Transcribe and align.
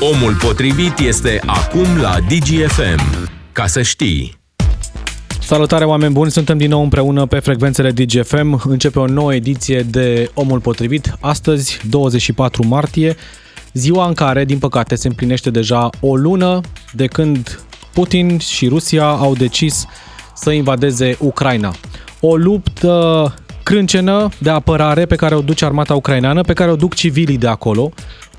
Omul 0.00 0.34
potrivit 0.34 0.98
este 0.98 1.40
acum 1.46 1.96
la 2.00 2.16
DGFM. 2.28 3.28
Ca 3.52 3.66
să 3.66 3.82
știi. 3.82 4.38
Salutare 5.40 5.84
oameni 5.84 6.12
buni, 6.12 6.30
suntem 6.30 6.58
din 6.58 6.68
nou 6.68 6.82
împreună 6.82 7.26
pe 7.26 7.38
frecvențele 7.38 7.90
DGFM. 7.90 8.62
Începe 8.64 8.98
o 8.98 9.06
nouă 9.06 9.34
ediție 9.34 9.80
de 9.80 10.30
Omul 10.34 10.60
Potrivit, 10.60 11.16
astăzi 11.20 11.80
24 11.90 12.66
martie, 12.66 13.16
ziua 13.72 14.06
în 14.06 14.14
care, 14.14 14.44
din 14.44 14.58
păcate, 14.58 14.94
se 14.94 15.08
împlinește 15.08 15.50
deja 15.50 15.90
o 16.00 16.16
lună 16.16 16.60
de 16.92 17.06
când 17.06 17.60
Putin 17.92 18.38
și 18.38 18.68
Rusia 18.68 19.06
au 19.06 19.34
decis 19.34 19.86
să 20.34 20.50
invadeze 20.50 21.16
Ucraina. 21.20 21.74
O 22.20 22.36
luptă 22.36 23.34
crâncenă 23.62 24.28
de 24.38 24.50
apărare 24.50 25.06
pe 25.06 25.16
care 25.16 25.34
o 25.34 25.40
duce 25.40 25.64
armata 25.64 25.94
ucraineană, 25.94 26.40
pe 26.40 26.52
care 26.52 26.70
o 26.70 26.76
duc 26.76 26.94
civilii 26.94 27.38
de 27.38 27.46
acolo, 27.46 27.92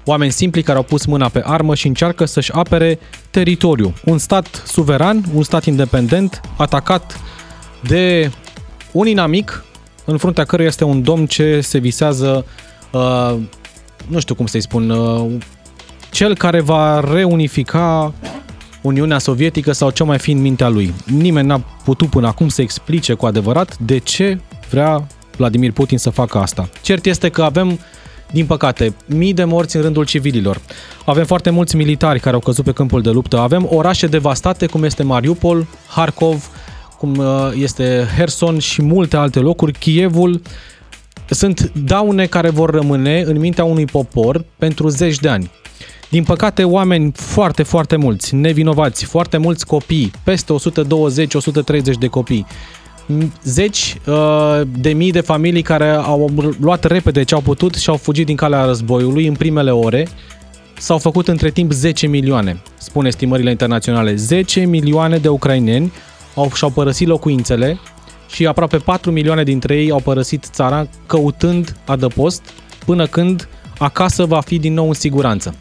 oameni 0.07 0.31
simpli 0.31 0.61
care 0.61 0.77
au 0.77 0.83
pus 0.83 1.05
mâna 1.05 1.29
pe 1.29 1.41
armă 1.45 1.75
și 1.75 1.87
încearcă 1.87 2.25
să-și 2.25 2.51
apere 2.51 2.99
teritoriu. 3.29 3.93
Un 4.05 4.17
stat 4.17 4.63
suveran, 4.65 5.23
un 5.33 5.43
stat 5.43 5.65
independent, 5.65 6.41
atacat 6.57 7.19
de 7.81 8.31
un 8.91 9.07
inamic, 9.07 9.63
în 10.05 10.17
fruntea 10.17 10.43
căruia 10.43 10.67
este 10.67 10.83
un 10.83 11.03
domn 11.03 11.25
ce 11.25 11.61
se 11.61 11.77
visează, 11.77 12.45
uh, 12.91 13.35
nu 14.07 14.19
știu 14.19 14.35
cum 14.35 14.45
să-i 14.45 14.61
spun, 14.61 14.89
uh, 14.89 15.31
cel 16.11 16.35
care 16.35 16.61
va 16.61 16.99
reunifica 16.99 18.13
Uniunea 18.81 19.17
Sovietică 19.17 19.71
sau 19.71 19.89
ce 19.89 20.03
mai 20.03 20.19
fi 20.19 20.31
în 20.31 20.41
mintea 20.41 20.67
lui. 20.67 20.93
Nimeni 21.05 21.47
n-a 21.47 21.61
putut 21.83 22.09
până 22.09 22.27
acum 22.27 22.47
să 22.47 22.61
explice 22.61 23.13
cu 23.13 23.25
adevărat 23.25 23.77
de 23.77 23.97
ce 23.97 24.39
vrea 24.69 25.07
Vladimir 25.37 25.71
Putin 25.71 25.97
să 25.97 26.09
facă 26.09 26.37
asta. 26.37 26.69
Cert 26.81 27.05
este 27.05 27.29
că 27.29 27.43
avem 27.43 27.79
din 28.31 28.45
păcate, 28.45 28.95
mii 29.05 29.33
de 29.33 29.43
morți 29.43 29.75
în 29.75 29.81
rândul 29.81 30.05
civililor. 30.05 30.61
Avem 31.05 31.25
foarte 31.25 31.49
mulți 31.49 31.75
militari 31.75 32.19
care 32.19 32.35
au 32.35 32.41
căzut 32.41 32.65
pe 32.65 32.71
câmpul 32.71 33.01
de 33.01 33.09
luptă. 33.09 33.39
Avem 33.39 33.67
orașe 33.69 34.07
devastate, 34.07 34.65
cum 34.65 34.83
este 34.83 35.03
Mariupol, 35.03 35.67
Harkov, 35.87 36.49
cum 36.97 37.15
uh, 37.17 37.25
este 37.55 38.07
Herson 38.17 38.59
și 38.59 38.81
multe 38.81 39.17
alte 39.17 39.39
locuri. 39.39 39.71
Kievul 39.71 40.41
sunt 41.29 41.71
daune 41.73 42.25
care 42.25 42.49
vor 42.49 42.69
rămâne 42.69 43.21
în 43.21 43.39
mintea 43.39 43.63
unui 43.63 43.85
popor 43.85 44.45
pentru 44.57 44.87
zeci 44.87 45.19
de 45.19 45.29
ani. 45.29 45.51
Din 46.09 46.23
păcate, 46.23 46.63
oameni 46.63 47.11
foarte, 47.15 47.63
foarte 47.63 47.95
mulți, 47.95 48.35
nevinovați, 48.35 49.05
foarte 49.05 49.37
mulți 49.37 49.65
copii, 49.65 50.11
peste 50.23 50.53
120-130 50.53 51.81
de 51.99 52.07
copii, 52.07 52.45
zeci 53.43 53.97
uh, 54.05 54.61
de 54.79 54.89
mii 54.89 55.11
de 55.11 55.21
familii 55.21 55.61
care 55.61 55.89
au 55.89 56.31
luat 56.59 56.83
repede 56.83 57.23
ce 57.23 57.35
au 57.35 57.41
putut 57.41 57.75
și 57.75 57.89
au 57.89 57.95
fugit 57.95 58.25
din 58.25 58.35
calea 58.35 58.65
războiului 58.65 59.27
în 59.27 59.33
primele 59.33 59.71
ore. 59.71 60.07
S-au 60.77 60.97
făcut 60.97 61.27
între 61.27 61.49
timp 61.49 61.71
10 61.71 62.07
milioane, 62.07 62.61
spun 62.77 63.05
estimările 63.05 63.49
internaționale. 63.49 64.15
10 64.15 64.59
milioane 64.59 65.17
de 65.17 65.27
ucraineni 65.27 65.91
au, 66.35 66.51
și-au 66.53 66.69
părăsit 66.69 67.07
locuințele 67.07 67.79
și 68.29 68.45
aproape 68.45 68.77
4 68.77 69.11
milioane 69.11 69.43
dintre 69.43 69.75
ei 69.75 69.91
au 69.91 69.99
părăsit 69.99 70.45
țara 70.51 70.87
căutând 71.05 71.75
adăpost 71.85 72.41
până 72.85 73.05
când 73.05 73.47
acasă 73.77 74.25
va 74.25 74.41
fi 74.41 74.59
din 74.59 74.73
nou 74.73 74.87
în 74.87 74.93
siguranță. 74.93 75.55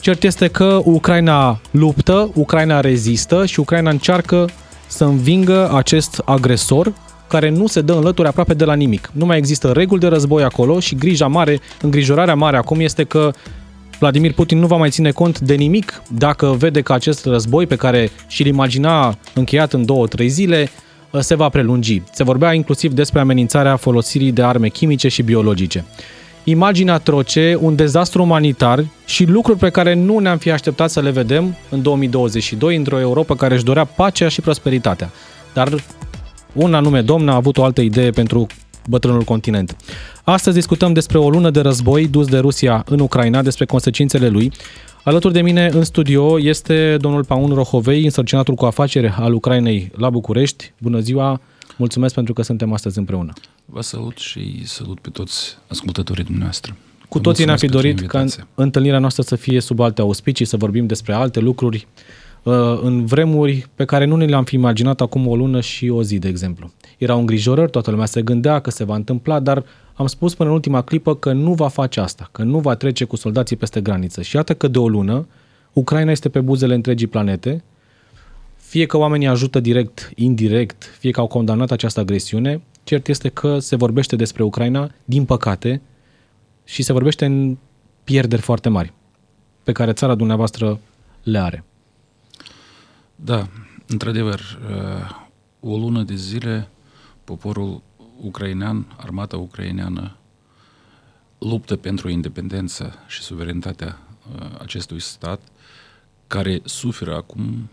Cert 0.00 0.22
este 0.22 0.48
că 0.48 0.80
Ucraina 0.84 1.60
luptă, 1.70 2.30
Ucraina 2.34 2.80
rezistă 2.80 3.46
și 3.46 3.60
Ucraina 3.60 3.90
încearcă 3.90 4.48
să 4.94 5.04
învingă 5.04 5.70
acest 5.74 6.22
agresor 6.24 6.92
care 7.28 7.48
nu 7.48 7.66
se 7.66 7.80
dă 7.80 7.92
înlături 7.92 8.28
aproape 8.28 8.54
de 8.54 8.64
la 8.64 8.74
nimic. 8.74 9.10
Nu 9.12 9.26
mai 9.26 9.38
există 9.38 9.72
reguli 9.72 10.00
de 10.00 10.06
război 10.06 10.42
acolo 10.42 10.80
și 10.80 10.94
grija 10.94 11.26
mare, 11.26 11.60
îngrijorarea 11.80 12.34
mare 12.34 12.56
acum 12.56 12.80
este 12.80 13.04
că 13.04 13.30
Vladimir 13.98 14.32
Putin 14.32 14.58
nu 14.58 14.66
va 14.66 14.76
mai 14.76 14.90
ține 14.90 15.10
cont 15.10 15.40
de 15.40 15.54
nimic 15.54 16.02
dacă 16.08 16.46
vede 16.46 16.80
că 16.80 16.92
acest 16.92 17.24
război 17.24 17.66
pe 17.66 17.76
care 17.76 18.10
și-l 18.26 18.46
imagina 18.46 19.16
încheiat 19.34 19.72
în 19.72 19.84
două-trei 19.84 20.28
zile 20.28 20.70
se 21.18 21.34
va 21.34 21.48
prelungi. 21.48 22.02
Se 22.12 22.24
vorbea 22.24 22.52
inclusiv 22.52 22.92
despre 22.92 23.20
amenințarea 23.20 23.76
folosirii 23.76 24.32
de 24.32 24.42
arme 24.42 24.68
chimice 24.68 25.08
și 25.08 25.22
biologice 25.22 25.84
imagini 26.44 26.90
atroce, 26.90 27.58
un 27.60 27.76
dezastru 27.76 28.22
umanitar 28.22 28.84
și 29.04 29.24
lucruri 29.24 29.58
pe 29.58 29.70
care 29.70 29.94
nu 29.94 30.18
ne-am 30.18 30.38
fi 30.38 30.50
așteptat 30.50 30.90
să 30.90 31.00
le 31.00 31.10
vedem 31.10 31.56
în 31.70 31.82
2022 31.82 32.76
într-o 32.76 33.00
Europa 33.00 33.34
care 33.34 33.54
își 33.54 33.64
dorea 33.64 33.84
pacea 33.84 34.28
și 34.28 34.40
prosperitatea. 34.40 35.10
Dar 35.54 35.84
un 36.52 36.74
anume 36.74 37.02
domn 37.02 37.28
a 37.28 37.34
avut 37.34 37.56
o 37.56 37.64
altă 37.64 37.80
idee 37.80 38.10
pentru 38.10 38.46
bătrânul 38.88 39.22
continent. 39.22 39.76
Astăzi 40.24 40.56
discutăm 40.56 40.92
despre 40.92 41.18
o 41.18 41.30
lună 41.30 41.50
de 41.50 41.60
război 41.60 42.06
dus 42.06 42.26
de 42.26 42.38
Rusia 42.38 42.84
în 42.86 43.00
Ucraina, 43.00 43.42
despre 43.42 43.64
consecințele 43.64 44.28
lui. 44.28 44.52
Alături 45.02 45.32
de 45.32 45.42
mine 45.42 45.68
în 45.72 45.84
studio 45.84 46.40
este 46.40 46.96
domnul 47.00 47.24
Paun 47.24 47.54
Rohovei, 47.54 48.04
însărcinatul 48.04 48.54
cu 48.54 48.64
afacere 48.64 49.14
al 49.18 49.34
Ucrainei 49.34 49.90
la 49.96 50.10
București. 50.10 50.72
Bună 50.78 50.98
ziua! 50.98 51.40
Mulțumesc 51.76 52.14
pentru 52.14 52.32
că 52.32 52.42
suntem 52.42 52.72
astăzi 52.72 52.98
împreună. 52.98 53.32
Vă 53.64 53.80
salut 53.80 54.16
și 54.16 54.66
salut 54.66 55.00
pe 55.00 55.10
toți 55.10 55.58
ascultătorii 55.68 56.24
dumneavoastră. 56.24 56.76
Cu 57.08 57.20
toții 57.20 57.44
ne-am 57.44 57.56
fi 57.56 57.66
dorit 57.66 58.06
ca 58.06 58.24
întâlnirea 58.54 58.98
noastră 58.98 59.22
să 59.22 59.36
fie 59.36 59.60
sub 59.60 59.80
alte 59.80 60.00
auspicii, 60.00 60.44
să 60.44 60.56
vorbim 60.56 60.86
despre 60.86 61.12
alte 61.12 61.40
lucruri, 61.40 61.86
uh, 62.42 62.54
în 62.82 63.06
vremuri 63.06 63.68
pe 63.74 63.84
care 63.84 64.04
nu 64.04 64.16
ne 64.16 64.24
le-am 64.24 64.44
fi 64.44 64.54
imaginat 64.54 65.00
acum 65.00 65.26
o 65.26 65.36
lună 65.36 65.60
și 65.60 65.88
o 65.88 66.02
zi, 66.02 66.18
de 66.18 66.28
exemplu. 66.28 66.72
Erau 66.98 67.18
îngrijorări, 67.18 67.70
toată 67.70 67.90
lumea 67.90 68.06
se 68.06 68.22
gândea 68.22 68.60
că 68.60 68.70
se 68.70 68.84
va 68.84 68.94
întâmpla, 68.94 69.40
dar 69.40 69.64
am 69.94 70.06
spus 70.06 70.34
până 70.34 70.48
în 70.48 70.54
ultima 70.54 70.82
clipă 70.82 71.16
că 71.16 71.32
nu 71.32 71.54
va 71.54 71.68
face 71.68 72.00
asta, 72.00 72.28
că 72.32 72.42
nu 72.42 72.58
va 72.58 72.74
trece 72.74 73.04
cu 73.04 73.16
soldații 73.16 73.56
peste 73.56 73.80
graniță. 73.80 74.22
Și 74.22 74.36
iată 74.36 74.54
că 74.54 74.68
de 74.68 74.78
o 74.78 74.88
lună 74.88 75.26
Ucraina 75.72 76.10
este 76.10 76.28
pe 76.28 76.40
buzele 76.40 76.74
întregii 76.74 77.06
planete, 77.06 77.64
fie 78.56 78.86
că 78.86 78.96
oamenii 78.96 79.26
ajută 79.26 79.60
direct, 79.60 80.10
indirect, 80.14 80.96
fie 80.98 81.10
că 81.10 81.20
au 81.20 81.26
condamnat 81.26 81.70
această 81.70 82.00
agresiune, 82.00 82.60
cert 82.84 83.08
este 83.08 83.28
că 83.28 83.58
se 83.58 83.76
vorbește 83.76 84.16
despre 84.16 84.42
Ucraina, 84.42 84.90
din 85.04 85.24
păcate, 85.24 85.80
și 86.64 86.82
se 86.82 86.92
vorbește 86.92 87.24
în 87.24 87.56
pierderi 88.04 88.42
foarte 88.42 88.68
mari 88.68 88.92
pe 89.62 89.72
care 89.72 89.92
țara 89.92 90.14
dumneavoastră 90.14 90.80
le 91.22 91.38
are. 91.38 91.64
Da, 93.16 93.48
într-adevăr, 93.86 94.40
uh, 94.40 95.24
o 95.60 95.76
lună 95.76 96.02
de 96.02 96.14
zile 96.14 96.68
poporul 97.24 97.82
ucrainean, 98.20 98.94
armata 98.96 99.36
ucraineană, 99.36 100.16
luptă 101.38 101.76
pentru 101.76 102.08
independența 102.08 102.92
și 103.06 103.22
suverenitatea 103.22 103.98
uh, 104.34 104.60
acestui 104.60 105.00
stat, 105.00 105.40
care 106.26 106.60
suferă 106.64 107.14
acum 107.14 107.68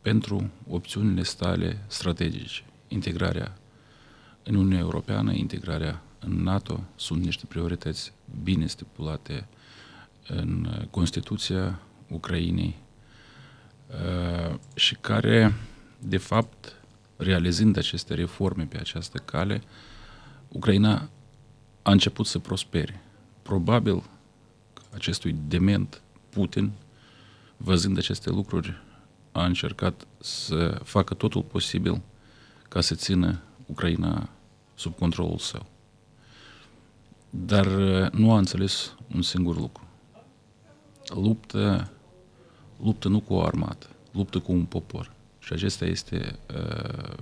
pentru 0.00 0.50
opțiunile 0.68 1.22
stale 1.22 1.84
strategice. 1.86 2.62
Integrarea 2.88 3.58
în 4.44 4.54
Uniunea 4.54 4.78
Europeană, 4.78 5.32
integrarea 5.32 6.02
în 6.18 6.42
NATO 6.42 6.80
sunt 6.96 7.24
niște 7.24 7.46
priorități 7.46 8.12
bine 8.42 8.66
stipulate 8.66 9.46
în 10.26 10.68
Constituția 10.90 11.80
Ucrainei 12.08 12.76
uh, 13.88 14.56
și 14.74 14.94
care, 14.94 15.54
de 15.98 16.16
fapt, 16.16 16.72
realizând 17.16 17.76
aceste 17.76 18.14
reforme 18.14 18.64
pe 18.64 18.78
această 18.78 19.18
cale, 19.18 19.62
Ucraina 20.48 21.08
a 21.82 21.90
început 21.90 22.26
să 22.26 22.38
prospere. 22.38 23.02
Probabil 23.42 24.02
acestui 24.94 25.36
dement 25.48 26.02
Putin, 26.30 26.70
văzând 27.56 27.98
aceste 27.98 28.30
lucruri, 28.30 28.82
a 29.32 29.44
încercat 29.44 30.06
să 30.18 30.80
facă 30.84 31.14
totul 31.14 31.42
posibil 31.42 32.00
ca 32.68 32.80
să 32.80 32.94
țină 32.94 33.40
Ucraina 33.66 34.28
sub 34.74 34.94
controlul 34.98 35.38
său. 35.38 35.66
Dar 37.30 37.66
uh, 37.66 38.10
nu 38.10 38.32
a 38.32 38.38
înțeles 38.38 38.94
un 39.14 39.22
singur 39.22 39.56
lucru. 39.56 39.82
Luptă, 41.14 41.90
luptă 42.82 43.08
nu 43.08 43.20
cu 43.20 43.34
o 43.34 43.42
armată, 43.42 43.86
luptă 44.12 44.38
cu 44.38 44.52
un 44.52 44.64
popor. 44.64 45.12
Și 45.38 45.52
acesta 45.52 45.84
este 45.84 46.38
uh, 46.54 47.14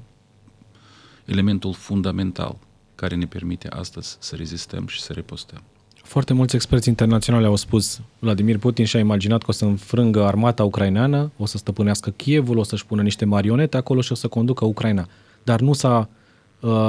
elementul 1.24 1.72
fundamental 1.72 2.56
care 2.94 3.14
ne 3.14 3.26
permite 3.26 3.68
astăzi 3.68 4.16
să 4.20 4.36
rezistăm 4.36 4.86
și 4.86 5.00
să 5.00 5.12
repostăm. 5.12 5.62
Foarte 5.94 6.32
mulți 6.32 6.54
experți 6.54 6.88
internaționali 6.88 7.46
au 7.46 7.56
spus 7.56 8.00
Vladimir 8.18 8.58
Putin 8.58 8.84
și-a 8.84 8.98
imaginat 8.98 9.38
că 9.42 9.46
o 9.48 9.52
să 9.52 9.64
înfrângă 9.64 10.24
armata 10.24 10.64
ucraineană, 10.64 11.30
o 11.36 11.46
să 11.46 11.56
stăpânească 11.56 12.10
Kievul, 12.10 12.58
o 12.58 12.62
să-și 12.62 12.86
pună 12.86 13.02
niște 13.02 13.24
marionete 13.24 13.76
acolo 13.76 14.00
și 14.00 14.12
o 14.12 14.14
să 14.14 14.28
conducă 14.28 14.64
Ucraina. 14.64 15.08
Dar 15.42 15.60
nu 15.60 15.72
s-a 15.72 15.98
uh, 15.98 16.06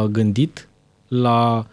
gândit 0.10 0.68
la 1.08 1.66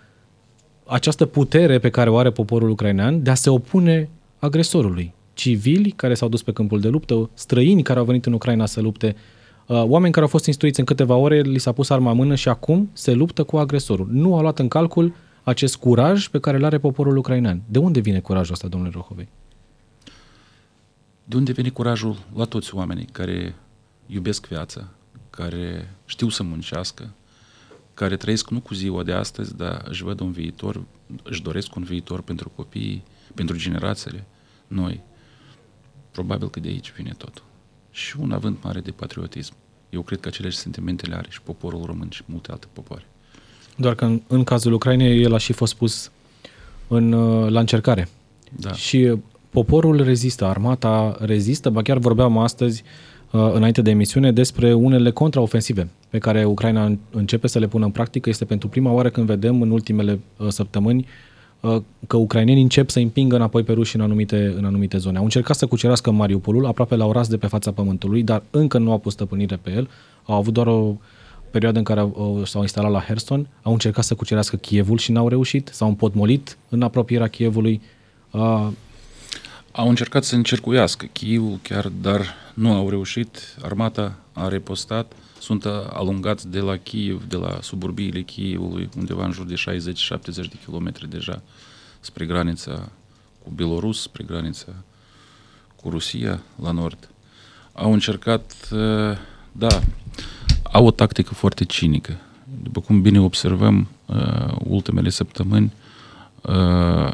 această 0.87 1.26
putere 1.26 1.79
pe 1.79 1.91
care 1.91 2.11
o 2.11 2.17
are 2.17 2.31
poporul 2.31 2.70
ucrainean 2.70 3.23
de 3.23 3.31
a 3.31 3.35
se 3.35 3.50
opune 3.50 4.08
agresorului. 4.38 5.12
Civili 5.32 5.91
care 5.91 6.14
s-au 6.14 6.29
dus 6.29 6.43
pe 6.43 6.52
câmpul 6.52 6.81
de 6.81 6.88
luptă, 6.88 7.31
străini 7.35 7.82
care 7.82 7.99
au 7.99 8.05
venit 8.05 8.26
în 8.26 8.32
Ucraina 8.32 8.67
să 8.67 8.81
lupte, 8.81 9.17
uh, 9.67 9.82
oameni 9.85 10.12
care 10.12 10.25
au 10.25 10.31
fost 10.31 10.47
instruiți 10.47 10.79
în 10.79 10.87
câteva 10.87 11.14
ore, 11.14 11.41
li 11.41 11.58
s-a 11.58 11.73
pus 11.73 11.91
arma 11.91 12.11
în 12.11 12.17
mână 12.17 12.35
și 12.35 12.49
acum 12.49 12.91
se 12.93 13.12
luptă 13.12 13.43
cu 13.44 13.56
agresorul. 13.56 14.08
Nu 14.11 14.35
au 14.35 14.41
luat 14.41 14.58
în 14.58 14.69
calcul 14.69 15.14
acest 15.43 15.76
curaj 15.76 16.29
pe 16.29 16.38
care 16.41 16.56
îl 16.56 16.64
are 16.64 16.79
poporul 16.79 17.17
ucrainean. 17.17 17.62
De 17.67 17.79
unde 17.79 18.00
vine 18.00 18.20
curajul 18.20 18.52
ăsta, 18.52 18.69
domnule 18.69 18.93
Rohovei? 18.94 19.29
De 21.25 21.37
unde 21.37 21.52
vine 21.52 21.69
curajul 21.69 22.17
la 22.37 22.44
toți 22.44 22.75
oamenii 22.75 23.08
care 23.12 23.55
iubesc 24.06 24.47
viața, 24.47 24.88
care 25.31 25.88
știu 26.05 26.29
să 26.29 26.43
muncească, 26.43 27.11
care 28.00 28.17
trăiesc 28.17 28.50
nu 28.50 28.61
cu 28.61 28.75
ziua 28.75 29.02
de 29.02 29.12
astăzi, 29.12 29.56
dar 29.56 29.85
își 29.88 30.02
văd 30.02 30.20
un 30.20 30.32
viitor, 30.32 30.82
își 31.23 31.43
doresc 31.43 31.75
un 31.75 31.82
viitor 31.82 32.23
pentru 32.23 32.52
copii, 32.55 33.02
pentru 33.35 33.56
generațiile 33.58 34.25
noi. 34.67 35.00
Probabil 36.11 36.50
că 36.50 36.61
de 36.61 36.69
aici 36.69 36.93
vine 36.93 37.14
totul. 37.17 37.44
Și 37.91 38.17
un 38.19 38.32
avânt 38.32 38.62
mare 38.62 38.81
de 38.81 38.91
patriotism. 38.91 39.52
Eu 39.91 40.02
cred 40.02 40.20
că 40.20 40.29
aceleași 40.29 40.56
sentimente 40.56 41.06
le 41.06 41.14
are 41.14 41.26
și 41.31 41.43
poporul 41.43 41.85
român 41.85 42.08
și 42.11 42.23
multe 42.25 42.50
alte 42.50 42.67
popoare. 42.73 43.05
Doar 43.76 43.94
că 43.94 44.05
în, 44.05 44.23
în 44.26 44.44
cazul 44.44 44.73
Ucrainei 44.73 45.23
el 45.23 45.35
a 45.35 45.38
și 45.38 45.52
fost 45.52 45.75
pus 45.75 46.11
în, 46.88 47.12
uh, 47.12 47.50
la 47.50 47.61
încercare. 47.61 48.08
Da. 48.56 48.73
Și 48.73 49.14
poporul 49.50 50.02
rezistă, 50.02 50.44
armata 50.44 51.17
rezistă, 51.20 51.70
ba 51.70 51.82
chiar 51.82 51.99
vorbeam 51.99 52.38
astăzi 52.38 52.82
uh, 52.85 53.09
înainte 53.30 53.82
de 53.82 53.90
emisiune 53.90 54.32
despre 54.32 54.72
unele 54.72 55.10
contraofensive 55.10 55.88
pe 56.08 56.18
care 56.18 56.44
Ucraina 56.44 56.96
începe 57.10 57.46
să 57.46 57.58
le 57.58 57.66
pună 57.66 57.84
în 57.84 57.90
practică. 57.90 58.28
Este 58.28 58.44
pentru 58.44 58.68
prima 58.68 58.92
oară 58.92 59.10
când 59.10 59.26
vedem 59.26 59.62
în 59.62 59.70
ultimele 59.70 60.20
uh, 60.36 60.48
săptămâni 60.48 61.06
că 62.06 62.16
ucrainenii 62.16 62.62
încep 62.62 62.90
să 62.90 62.98
împingă 62.98 63.36
înapoi 63.36 63.62
pe 63.62 63.72
ruși 63.72 63.96
în 63.96 64.02
anumite, 64.02 64.54
în 64.56 64.64
anumite 64.64 64.98
zone. 64.98 65.18
Au 65.18 65.24
încercat 65.24 65.56
să 65.56 65.66
cucerească 65.66 66.10
Mariupolul, 66.10 66.66
aproape 66.66 66.96
l-au 66.96 67.12
ras 67.12 67.28
de 67.28 67.36
pe 67.36 67.46
fața 67.46 67.72
pământului, 67.72 68.22
dar 68.22 68.42
încă 68.50 68.78
nu 68.78 68.90
au 68.90 68.98
pus 68.98 69.12
stăpânire 69.12 69.58
pe 69.62 69.70
el. 69.70 69.88
Au 70.24 70.36
avut 70.36 70.52
doar 70.52 70.66
o 70.66 70.96
perioadă 71.50 71.78
în 71.78 71.84
care 71.84 72.00
au, 72.00 72.42
s-au 72.44 72.60
instalat 72.60 72.90
la 72.90 73.00
Herson, 73.00 73.48
au 73.62 73.72
încercat 73.72 74.04
să 74.04 74.14
cucerească 74.14 74.56
Kievul 74.56 74.98
și 74.98 75.12
n-au 75.12 75.28
reușit, 75.28 75.70
s-au 75.72 75.88
împotmolit 75.88 76.58
în 76.68 76.82
apropierea 76.82 77.26
Kievului. 77.26 77.80
Uh, 79.80 79.86
au 79.86 79.88
încercat 79.88 80.24
să 80.24 80.34
încercuiască 80.34 81.06
Kievul 81.06 81.58
chiar, 81.62 81.88
dar 81.88 82.34
nu 82.54 82.72
au 82.72 82.88
reușit. 82.88 83.56
Armata 83.62 84.18
a 84.32 84.48
repostat, 84.48 85.12
sunt 85.38 85.64
alungați 85.92 86.48
de 86.48 86.58
la 86.58 86.76
Kiev, 86.76 87.24
de 87.24 87.36
la 87.36 87.58
suburbiile 87.62 88.22
Kievului, 88.22 88.88
undeva 88.96 89.24
în 89.24 89.32
jur 89.32 89.46
de 89.46 89.54
60-70 89.54 90.34
de 90.34 90.58
kilometri 90.64 91.08
deja, 91.08 91.42
spre 92.00 92.26
granița 92.26 92.88
cu 93.42 93.50
Belarus, 93.54 94.02
spre 94.02 94.24
granița 94.24 94.72
cu 95.76 95.90
Rusia, 95.90 96.42
la 96.62 96.70
nord. 96.70 97.08
Au 97.72 97.92
încercat, 97.92 98.68
da, 99.52 99.80
au 100.62 100.86
o 100.86 100.90
tactică 100.90 101.34
foarte 101.34 101.64
cinică. 101.64 102.16
După 102.62 102.80
cum 102.80 103.02
bine 103.02 103.20
observăm, 103.20 103.88
uh, 104.06 104.54
ultimele 104.58 105.08
săptămâni, 105.08 105.72
uh, 106.42 107.12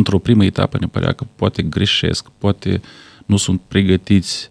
într-o 0.00 0.18
primă 0.18 0.44
etapă 0.44 0.76
ne 0.80 0.86
părea 0.86 1.12
că 1.12 1.26
poate 1.36 1.62
greșesc, 1.62 2.28
poate 2.38 2.80
nu 3.26 3.36
sunt 3.36 3.60
pregătiți 3.68 4.48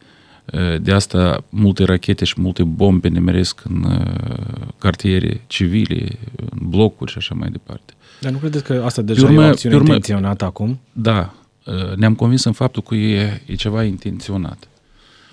uh, 0.53 0.81
de 0.81 0.91
asta 0.91 1.43
multe 1.49 1.83
rachete 1.83 2.25
și 2.25 2.41
multe 2.41 2.63
bombe 2.63 3.07
ne 3.07 3.19
meresc 3.19 3.61
în 3.63 3.83
uh, 3.83 4.67
cartiere 4.77 5.41
civile, 5.47 6.07
în 6.35 6.69
blocuri 6.69 7.11
și 7.11 7.17
așa 7.17 7.35
mai 7.35 7.49
departe. 7.49 7.93
Dar 8.21 8.31
nu 8.31 8.37
credeți 8.37 8.63
că 8.63 8.81
asta 8.85 9.01
deja 9.01 9.25
urmă, 9.25 9.43
e 9.43 9.45
o 9.45 9.49
acțiune 9.49 9.75
urmă, 9.75 9.87
intenționată 9.87 10.45
acum? 10.45 10.79
Da, 10.91 11.33
uh, 11.65 11.95
ne-am 11.95 12.15
convins 12.15 12.43
în 12.43 12.51
faptul 12.51 12.81
că 12.81 12.95
e, 12.95 13.41
e 13.45 13.55
ceva 13.55 13.83
intenționat 13.83 14.67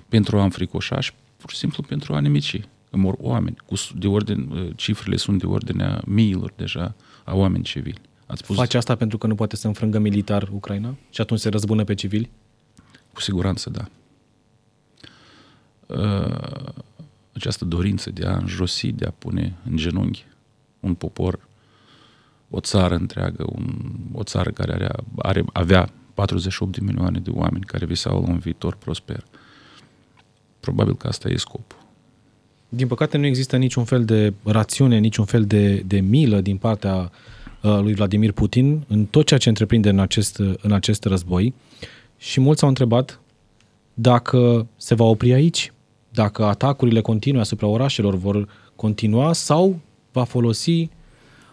pentru 0.09 0.39
a 0.39 0.43
înfricoșa 0.43 0.99
și 0.99 1.11
pur 1.37 1.49
și 1.49 1.57
simplu 1.57 1.83
pentru 1.83 2.13
a 2.13 2.19
nemici. 2.19 2.61
Că 2.89 2.97
mor 2.97 3.15
oameni. 3.19 3.55
Cu 3.65 3.75
de 3.95 4.07
ordine, 4.07 4.45
uh, 4.51 4.67
cifrele 4.75 5.15
sunt 5.15 5.39
de 5.39 5.45
ordinea 5.45 6.01
miilor 6.05 6.53
deja 6.55 6.95
a 7.23 7.35
oameni 7.35 7.63
civili. 7.63 8.01
Ați 8.27 8.41
spus... 8.43 8.55
Face 8.55 8.77
asta 8.77 8.95
pentru 8.95 9.17
că 9.17 9.27
nu 9.27 9.35
poate 9.35 9.55
să 9.55 9.67
înfrângă 9.67 9.99
militar 9.99 10.49
Ucraina 10.51 10.95
și 11.09 11.21
atunci 11.21 11.39
se 11.39 11.49
răzbună 11.49 11.83
pe 11.83 11.93
civili? 11.93 12.29
Cu 13.13 13.21
siguranță, 13.21 13.69
da. 13.69 13.87
Uh, 15.87 16.71
această 17.33 17.65
dorință 17.65 18.09
de 18.09 18.25
a 18.25 18.37
înjosi, 18.37 18.91
de 18.91 19.05
a 19.05 19.11
pune 19.11 19.53
în 19.69 19.77
genunchi 19.77 20.25
un 20.79 20.93
popor, 20.93 21.39
o 22.49 22.59
țară 22.59 22.95
întreagă, 22.95 23.45
un, 23.49 23.95
o 24.11 24.23
țară 24.23 24.51
care 24.51 24.73
are, 24.73 24.89
are, 25.17 25.45
avea 25.53 25.89
48 26.13 26.77
de 26.77 26.85
milioane 26.85 27.19
de 27.19 27.29
oameni 27.29 27.63
care 27.63 27.85
visau 27.85 28.21
la 28.21 28.29
un 28.29 28.37
viitor 28.37 28.75
prosper. 28.75 29.17
Uh, 29.17 29.39
Probabil 30.67 30.95
că 30.95 31.07
asta 31.07 31.29
e 31.29 31.35
scopul. 31.35 31.77
Din 32.69 32.87
păcate 32.87 33.17
nu 33.17 33.25
există 33.25 33.57
niciun 33.57 33.83
fel 33.83 34.05
de 34.05 34.33
rațiune, 34.43 34.97
niciun 34.97 35.25
fel 35.25 35.45
de, 35.45 35.75
de 35.75 35.99
milă 35.99 36.41
din 36.41 36.57
partea 36.57 36.95
uh, 36.95 37.09
lui 37.81 37.93
Vladimir 37.93 38.31
Putin 38.31 38.83
în 38.87 39.05
tot 39.05 39.25
ceea 39.25 39.39
ce 39.39 39.49
întreprinde 39.49 39.89
în 39.89 39.99
acest, 39.99 40.41
în 40.61 40.71
acest 40.71 41.03
război 41.03 41.53
și 42.17 42.39
mulți 42.39 42.63
au 42.63 42.69
întrebat 42.69 43.19
dacă 43.93 44.67
se 44.77 44.95
va 44.95 45.03
opri 45.03 45.33
aici, 45.33 45.73
dacă 46.09 46.43
atacurile 46.43 47.01
continue 47.01 47.41
asupra 47.41 47.67
orașelor 47.67 48.15
vor 48.15 48.47
continua 48.75 49.33
sau 49.33 49.79
va 50.11 50.23
folosi 50.23 50.89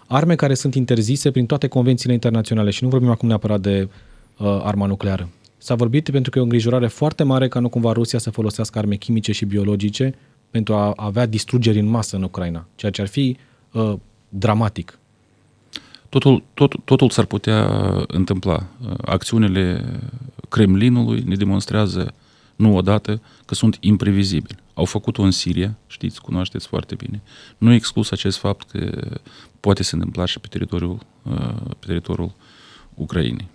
arme 0.06 0.34
care 0.34 0.54
sunt 0.54 0.74
interzise 0.74 1.30
prin 1.30 1.46
toate 1.46 1.66
convențiile 1.68 2.12
internaționale 2.12 2.70
și 2.70 2.82
nu 2.82 2.88
vorbim 2.88 3.10
acum 3.10 3.28
neapărat 3.28 3.60
de 3.60 3.88
uh, 4.38 4.60
arma 4.62 4.86
nucleară. 4.86 5.28
S-a 5.58 5.74
vorbit 5.74 6.10
pentru 6.10 6.30
că 6.30 6.38
e 6.38 6.40
o 6.40 6.44
îngrijorare 6.44 6.86
foarte 6.86 7.22
mare 7.22 7.48
ca 7.48 7.60
nu 7.60 7.68
cumva 7.68 7.92
Rusia 7.92 8.18
să 8.18 8.30
folosească 8.30 8.78
arme 8.78 8.96
chimice 8.96 9.32
și 9.32 9.44
biologice 9.44 10.14
pentru 10.50 10.74
a 10.74 10.92
avea 10.96 11.26
distrugeri 11.26 11.78
în 11.78 11.86
masă 11.86 12.16
în 12.16 12.22
Ucraina, 12.22 12.68
ceea 12.74 12.92
ce 12.92 13.00
ar 13.00 13.06
fi 13.06 13.36
uh, 13.72 13.94
dramatic. 14.28 14.98
Totul, 16.14 16.42
tot, 16.54 16.74
totul 16.84 17.10
s-ar 17.10 17.24
putea 17.24 17.68
întâmpla. 18.06 18.66
Acțiunile 19.04 19.84
Kremlinului 20.48 21.22
ne 21.26 21.34
demonstrează 21.34 22.14
nu 22.56 22.76
odată 22.76 23.20
că 23.44 23.54
sunt 23.54 23.76
imprevizibili. 23.80 24.58
Au 24.74 24.84
făcut-o 24.84 25.22
în 25.22 25.30
Siria, 25.30 25.76
știți, 25.86 26.20
cunoașteți 26.20 26.66
foarte 26.66 26.94
bine. 26.94 27.22
Nu 27.58 27.72
exclus 27.72 28.10
acest 28.10 28.38
fapt 28.38 28.70
că 28.70 29.08
poate 29.60 29.82
se 29.82 29.94
întâmpla 29.94 30.24
și 30.24 30.40
pe 30.40 30.46
teritoriul, 30.50 30.98
uh, 31.22 31.54
pe 31.78 31.86
teritoriul 31.86 32.32
Ucrainei. 32.94 33.48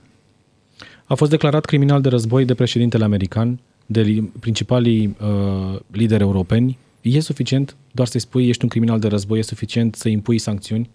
A 1.05 1.15
fost 1.15 1.31
declarat 1.31 1.65
criminal 1.65 2.01
de 2.01 2.09
război 2.09 2.45
de 2.45 2.53
președintele 2.53 3.03
american, 3.03 3.59
de 3.85 4.29
principalii 4.39 5.17
uh, 5.21 5.79
lideri 5.91 6.23
europeni. 6.23 6.77
E 7.01 7.19
suficient 7.19 7.75
doar 7.91 8.07
să-i 8.07 8.19
spui 8.19 8.47
ești 8.47 8.63
un 8.63 8.69
criminal 8.69 8.99
de 8.99 9.07
război, 9.07 9.39
e 9.39 9.41
suficient 9.41 9.95
să 9.95 10.09
impui 10.09 10.37
sancțiuni? 10.37 10.89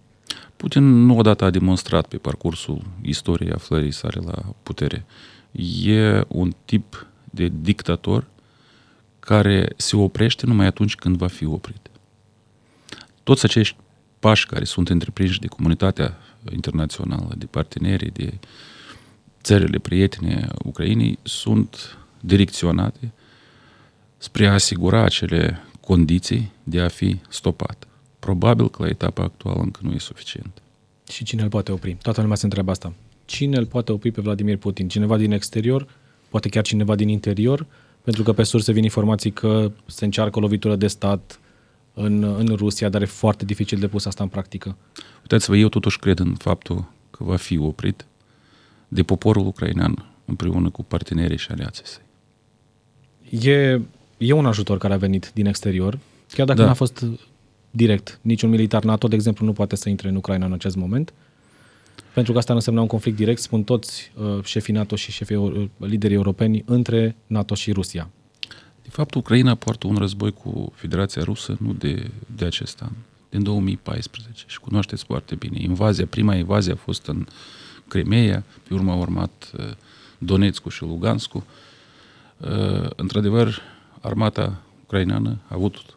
Putin 0.55 1.05
nu 1.05 1.17
odată 1.17 1.43
a 1.43 1.49
demonstrat 1.49 2.07
pe 2.07 2.17
parcursul 2.17 2.81
istoriei 3.01 3.51
aflării 3.51 3.91
sale 3.91 4.21
la 4.25 4.53
putere. 4.63 5.05
E 5.83 6.23
un 6.27 6.55
tip 6.65 7.07
de 7.23 7.51
dictator 7.61 8.27
care 9.19 9.73
se 9.75 9.95
oprește 9.95 10.45
numai 10.45 10.65
atunci 10.65 10.95
când 10.95 11.17
va 11.17 11.27
fi 11.27 11.45
oprit. 11.45 11.89
Toți 13.23 13.45
acești 13.45 13.75
pași 14.19 14.45
care 14.45 14.63
sunt 14.63 14.89
întreprinși 14.89 15.39
de 15.39 15.47
comunitatea 15.47 16.17
internațională, 16.51 17.33
de 17.37 17.45
partenerii, 17.45 18.11
de 18.11 18.29
uh, 18.33 18.39
țările 19.45 19.79
prietene 19.79 20.47
Ucrainei 20.63 21.19
sunt 21.23 21.97
direcționate 22.19 23.11
spre 24.17 24.47
a 24.47 24.53
asigura 24.53 25.03
acele 25.03 25.61
condiții 25.79 26.51
de 26.63 26.81
a 26.81 26.87
fi 26.87 27.19
stopat. 27.29 27.87
Probabil 28.25 28.69
că 28.69 28.83
la 28.83 28.89
etapa 28.89 29.23
actuală 29.23 29.59
încă 29.59 29.79
nu 29.83 29.91
e 29.91 29.97
suficient. 29.97 30.61
Și 31.09 31.23
cine 31.23 31.41
îl 31.41 31.49
poate 31.49 31.71
opri? 31.71 31.97
Toată 32.01 32.21
lumea 32.21 32.35
se 32.35 32.45
întreabă 32.45 32.71
asta. 32.71 32.93
Cine 33.25 33.57
îl 33.57 33.65
poate 33.65 33.91
opri 33.91 34.11
pe 34.11 34.21
Vladimir 34.21 34.57
Putin? 34.57 34.87
Cineva 34.87 35.17
din 35.17 35.31
exterior? 35.31 35.87
Poate 36.29 36.49
chiar 36.49 36.63
cineva 36.63 36.95
din 36.95 37.07
interior? 37.07 37.65
Pentru 38.01 38.23
că 38.23 38.33
pe 38.33 38.43
surse 38.43 38.71
vin 38.71 38.83
informații 38.83 39.31
că 39.31 39.71
se 39.85 40.05
încearcă 40.05 40.37
o 40.37 40.41
lovitură 40.41 40.75
de 40.75 40.87
stat 40.87 41.39
în, 41.93 42.23
în 42.23 42.47
Rusia, 42.55 42.89
dar 42.89 43.01
e 43.01 43.05
foarte 43.05 43.45
dificil 43.45 43.79
de 43.79 43.87
pus 43.87 44.05
asta 44.05 44.23
în 44.23 44.29
practică. 44.29 44.75
Uitați-vă, 45.21 45.57
eu 45.57 45.69
totuși 45.69 45.99
cred 45.99 46.19
în 46.19 46.33
faptul 46.35 46.85
că 47.11 47.23
va 47.23 47.35
fi 47.35 47.57
oprit 47.57 48.05
de 48.87 49.03
poporul 49.03 49.45
ucrainean 49.45 50.05
împreună 50.25 50.69
cu 50.69 50.83
partenerii 50.83 51.37
și 51.37 51.51
aliații 51.51 51.85
săi. 51.85 52.03
E, 53.51 53.81
e 54.17 54.33
un 54.33 54.45
ajutor 54.45 54.77
care 54.77 54.93
a 54.93 54.97
venit 54.97 55.31
din 55.33 55.45
exterior, 55.45 55.99
chiar 56.33 56.45
dacă 56.45 56.59
da. 56.59 56.65
n-a 56.65 56.73
fost 56.73 57.05
direct. 57.75 58.19
Niciun 58.21 58.49
militar 58.49 58.83
NATO, 58.83 59.07
de 59.07 59.15
exemplu, 59.15 59.45
nu 59.45 59.53
poate 59.53 59.75
să 59.75 59.89
intre 59.89 60.09
în 60.09 60.15
Ucraina 60.15 60.45
în 60.45 60.53
acest 60.53 60.75
moment, 60.75 61.13
pentru 62.13 62.31
că 62.31 62.37
asta 62.37 62.51
nu 62.51 62.57
însemna 62.57 62.81
un 62.81 62.87
conflict 62.87 63.17
direct, 63.17 63.39
spun 63.39 63.63
toți 63.63 64.11
uh, 64.15 64.43
șefii 64.43 64.73
NATO 64.73 64.95
și 64.95 65.11
șefii 65.11 65.35
uh, 65.35 65.67
liderii 65.77 66.15
europeni, 66.15 66.63
între 66.65 67.15
NATO 67.27 67.55
și 67.55 67.71
Rusia. 67.71 68.09
De 68.83 68.89
fapt, 68.89 69.13
Ucraina 69.13 69.55
poartă 69.55 69.87
un 69.87 69.95
război 69.95 70.31
cu 70.31 70.71
Federația 70.75 71.23
Rusă 71.23 71.57
nu 71.59 71.73
de, 71.73 72.11
de 72.35 72.45
acest 72.45 72.81
an, 72.81 72.91
din 73.29 73.43
2014 73.43 74.43
și 74.47 74.59
cunoașteți 74.59 75.03
foarte 75.03 75.35
bine. 75.35 75.61
Invazia, 75.61 76.05
prima 76.05 76.35
invazie 76.35 76.71
a 76.71 76.75
fost 76.75 77.07
în 77.07 77.25
Crimea, 77.87 78.43
pe 78.67 78.73
urmă 78.73 78.91
a 78.91 78.95
urmat 78.95 79.51
uh, 79.57 79.65
Donetskul 80.17 80.71
și 80.71 80.83
Luganskul. 80.83 81.43
Uh, 82.37 82.89
într-adevăr, 82.95 83.61
armata 84.01 84.61
ucraineană 84.83 85.37
a 85.47 85.53
avut 85.55 85.94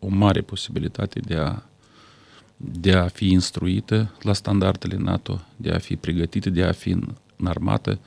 o 0.00 0.08
mare 0.08 0.40
posibilitate 0.40 1.20
de 1.20 1.34
a, 1.34 1.62
de 2.56 2.92
a 2.92 3.08
fi 3.08 3.26
instruită 3.30 4.14
la 4.22 4.32
standardele 4.32 4.96
NATO, 4.96 5.40
de 5.56 5.70
a 5.70 5.78
fi 5.78 5.96
pregătită, 5.96 6.50
de 6.50 6.62
a 6.62 6.72
fi 6.72 6.90
în, 6.90 7.14
în 7.36 7.46
armată. 7.46 7.98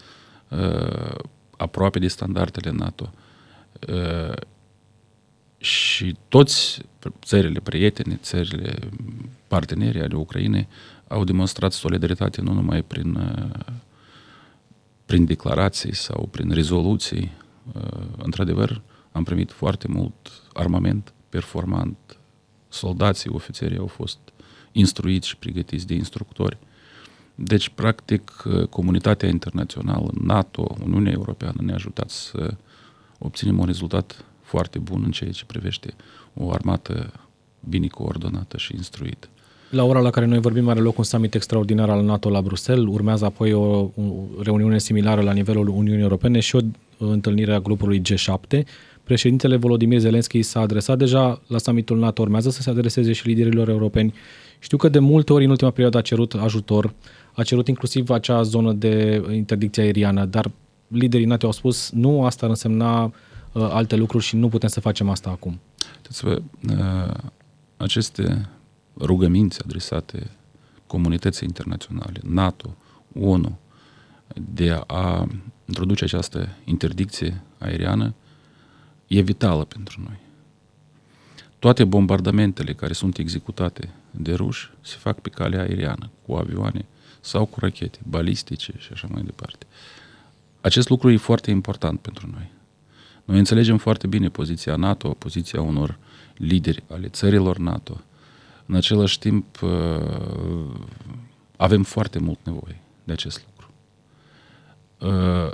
Uh, 0.50 1.16
aproape 1.58 2.00
de 2.00 2.08
standardele 2.08 2.72
NATO. 2.72 3.14
Și 5.58 6.16
toți 6.28 6.82
țările 7.22 7.60
prietene, 7.60 8.16
țările 8.22 8.76
parteneri 9.48 10.02
ale 10.02 10.16
Ucrainei 10.16 10.68
au 11.08 11.24
demonstrat 11.24 11.72
solidaritate 11.72 12.42
nu 12.42 12.54
numai 12.54 12.82
prin, 12.82 13.20
prin 15.06 15.26
declarații 15.26 15.96
sau 15.96 16.28
prin 16.32 16.52
rezoluții. 16.52 17.32
Într-adevăr, 18.18 18.82
am 19.12 19.24
primit 19.24 19.52
foarte 19.52 19.88
mult 19.88 20.32
armament 20.54 21.14
performant. 21.34 21.98
Soldații, 22.70 23.30
ofițerii 23.34 23.78
au 23.78 23.88
fost 23.88 24.18
instruiți 24.72 25.28
și 25.28 25.38
pregătiți 25.38 25.88
de 25.88 25.94
instructori. 25.94 26.58
Deci, 27.36 27.70
practic, 27.70 28.44
comunitatea 28.70 29.30
internațională, 29.30 30.10
NATO, 30.22 30.76
Uniunea 30.84 31.12
Europeană 31.12 31.60
ne-a 31.62 31.76
ajutat 31.76 32.10
să 32.10 32.54
obținem 33.20 33.60
un 33.60 33.66
rezultat 33.66 34.26
foarte 34.42 34.80
bun 34.80 35.02
în 35.06 35.12
ceea 35.12 35.32
ce 35.32 35.46
privește 35.46 35.94
o 36.34 36.52
armată 36.52 37.12
bine 37.70 37.88
coordonată 37.88 38.58
și 38.58 38.76
instruită. 38.76 39.28
La 39.70 39.84
ora 39.84 40.00
la 40.00 40.10
care 40.10 40.26
noi 40.26 40.40
vorbim 40.40 40.68
are 40.70 40.80
loc 40.80 40.98
un 40.98 41.04
summit 41.04 41.34
extraordinar 41.36 41.90
al 41.90 42.04
NATO 42.04 42.30
la 42.30 42.42
Bruxelles, 42.42 42.86
urmează 42.88 43.26
apoi 43.26 43.54
o, 43.54 43.80
o 43.80 43.92
reuniune 44.42 44.80
similară 44.80 45.22
la 45.22 45.32
nivelul 45.32 45.68
Uniunii 45.68 46.04
Europene 46.04 46.40
și 46.40 46.56
o 46.56 46.60
întâlnire 46.98 47.54
a 47.54 47.60
grupului 47.60 48.02
G7. 48.02 48.64
Președintele 49.04 49.56
Volodymyr 49.56 50.00
Zelensky 50.00 50.42
s-a 50.42 50.60
adresat 50.60 50.98
deja 50.98 51.42
la 51.48 51.58
summitul 51.58 52.00
NATO, 52.00 52.22
urmează 52.22 52.50
să 52.50 52.62
se 52.62 52.70
adreseze 52.70 53.14
și 53.14 53.28
liderilor 53.28 53.70
europeni. 53.70 54.14
Știu 54.60 54.78
că 54.78 54.90
de 54.90 55.00
multe 55.00 55.34
ori 55.34 55.44
în 55.44 55.50
ultima 55.50 55.72
perioadă 55.72 55.98
a 55.98 56.02
cerut 56.02 56.34
ajutor, 56.34 56.94
a 57.34 57.44
cerut 57.44 57.68
inclusiv 57.68 58.10
acea 58.10 58.42
zonă 58.42 58.74
de 58.74 59.24
interdicție 59.32 59.84
aeriană, 59.84 60.26
dar 60.26 60.52
liderii 60.88 61.26
NATO 61.26 61.46
au 61.46 61.52
spus 61.52 61.90
nu, 61.92 62.26
asta 62.26 62.46
ar 62.46 62.50
însemna 62.50 63.04
uh, 63.04 63.12
alte 63.54 63.96
lucruri 63.96 64.24
și 64.24 64.36
nu 64.36 64.50
putem 64.50 64.70
să 64.70 64.80
facem 64.80 65.10
asta 65.10 65.30
acum. 65.30 65.60
uh, 66.70 67.14
aceste 67.78 68.50
rugăminți 68.98 69.60
adresate 69.64 70.30
comunității 70.88 71.48
internaționale, 71.48 72.20
NATO, 72.24 72.76
ONU, 73.20 73.58
de 74.54 74.80
a 74.88 75.28
introduce 75.66 76.04
această 76.04 76.50
interdicție 76.66 77.42
aeriană 77.58 78.14
e 79.18 79.22
vitală 79.22 79.64
pentru 79.64 80.02
noi. 80.02 80.20
Toate 81.60 81.84
bombardamentele 81.84 82.74
care 82.74 82.94
sunt 82.94 83.18
executate 83.18 83.90
de 84.12 84.34
ruși 84.34 84.72
se 84.82 84.96
fac 85.00 85.20
pe 85.20 85.30
calea 85.30 85.62
aeriană, 85.62 86.10
cu 86.26 86.34
avioane 86.34 86.86
sau 87.22 87.46
cu 87.46 87.60
rachete 87.60 88.00
balistice 88.08 88.74
și 88.78 88.90
așa 88.92 89.08
mai 89.12 89.22
departe. 89.24 89.66
Acest 90.62 90.90
lucru 90.90 91.12
e 91.12 91.18
foarte 91.18 91.52
important 91.52 92.00
pentru 92.00 92.30
noi. 92.32 92.52
Noi 93.26 93.38
înțelegem 93.38 93.78
foarte 93.78 94.08
bine 94.08 94.30
poziția 94.30 94.76
NATO, 94.76 95.10
poziția 95.10 95.62
unor 95.62 95.98
lideri 96.38 96.84
ale 96.90 97.08
țărilor 97.08 97.58
NATO. 97.58 98.02
În 98.66 98.76
același 98.76 99.20
timp, 99.20 99.62
uh, 99.62 100.76
avem 101.58 101.84
foarte 101.84 102.20
mult 102.20 102.40
nevoie 102.44 102.82
de 103.04 103.12
acest 103.12 103.46
lucru. 103.46 103.72
Uh, 105.00 105.52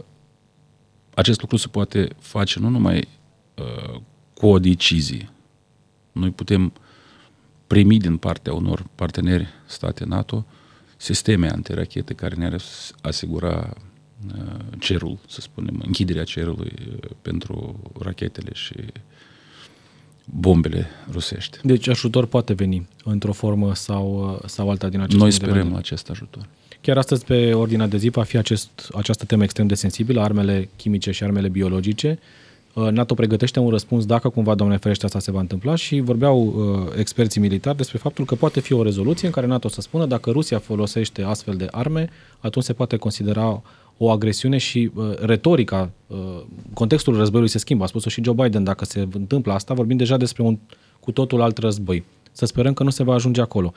acest 1.14 1.42
lucru 1.42 1.56
se 1.58 1.68
poate 1.68 2.10
face 2.20 2.60
nu 2.60 2.70
numai 2.70 3.08
uh, 3.60 4.02
cu 4.34 4.48
o 4.48 4.60
decizie. 4.60 5.30
Noi 6.12 6.30
putem 6.30 6.74
primi 7.68 8.00
din 8.00 8.18
partea 8.18 8.54
unor 8.54 8.86
parteneri 8.96 9.48
state 9.66 10.06
NATO 10.06 10.46
sisteme 10.98 11.50
antirachete 11.50 12.14
care 12.14 12.36
ne-ar 12.36 12.62
asigura 13.02 13.74
cerul, 14.80 15.18
să 15.28 15.42
spunem, 15.42 15.82
închiderea 15.86 16.24
cerului 16.24 16.74
pentru 17.22 17.80
rachetele 18.00 18.50
și 18.54 18.76
bombele 20.26 20.88
rusești. 21.12 21.58
Deci 21.64 21.88
ajutor 21.88 22.26
poate 22.26 22.54
veni 22.54 22.88
într-o 23.04 23.32
formă 23.32 23.76
sau, 23.76 24.40
sau 24.46 24.70
alta 24.70 24.90
din 24.90 25.00
acest 25.00 25.18
Noi 25.18 25.32
sperăm 25.32 25.76
acest 25.76 26.10
ajutor. 26.10 26.48
Chiar 26.82 26.98
astăzi 26.98 27.26
pe 27.26 27.54
ordinea 27.54 27.88
de 27.88 27.98
zi 27.98 28.10
va 28.10 28.24
fi 28.24 28.38
acest, 28.38 28.90
această 28.94 29.26
temă 29.26 29.44
extrem 29.44 29.68
de 29.68 29.76
sensibilă, 29.76 30.22
armele 30.22 30.70
chimice 30.76 31.12
și 31.12 31.24
armele 31.24 31.50
biologice. 31.50 32.20
NATO 32.92 33.14
pregătește 33.14 33.60
un 33.60 33.70
răspuns 33.70 34.06
dacă 34.06 34.30
cumva, 34.30 34.56
domnule 34.56 34.80
ferește, 34.80 35.06
asta 35.06 35.20
se 35.20 35.32
va 35.32 35.40
întâmpla 35.40 35.76
și 35.76 36.00
vorbeau 36.00 36.46
uh, 36.46 36.94
experții 36.98 37.42
militari 37.42 37.78
despre 37.78 37.98
faptul 37.98 38.26
că 38.26 38.36
poate 38.36 38.60
fi 38.60 38.74
o 38.74 38.84
rezoluție 38.84 39.28
în 39.28 39.34
care 39.34 39.48
NATO 39.48 39.68
să 39.68 39.82
spună 39.82 40.06
dacă 40.06 40.30
Rusia 40.30 40.60
folosește 40.60 41.22
astfel 41.22 41.56
de 41.56 41.68
arme, 41.72 42.10
atunci 42.40 42.66
se 42.66 42.74
poate 42.74 42.98
considera 42.98 43.62
o 43.98 44.10
agresiune 44.10 44.58
și 44.58 44.92
uh, 44.94 45.12
retorica, 45.20 45.90
uh, 46.08 46.18
contextul 46.74 47.16
războiului 47.16 47.52
se 47.52 47.58
schimbă. 47.58 47.84
A 47.84 47.88
spus-o 47.88 48.10
și 48.10 48.24
Joe 48.24 48.34
Biden, 48.34 48.64
dacă 48.64 48.86
se 48.86 49.08
întâmplă 49.12 49.54
asta, 49.54 49.74
vorbim 49.74 49.98
deja 49.98 50.18
despre 50.18 50.44
un 50.44 50.58
cu 51.00 51.12
totul 51.12 51.42
alt 51.42 51.58
război. 51.58 52.04
Să 52.32 52.46
sperăm 52.46 52.74
că 52.74 52.84
nu 52.84 52.90
se 52.90 53.04
va 53.04 53.14
ajunge 53.14 53.42
acolo. 53.42 53.74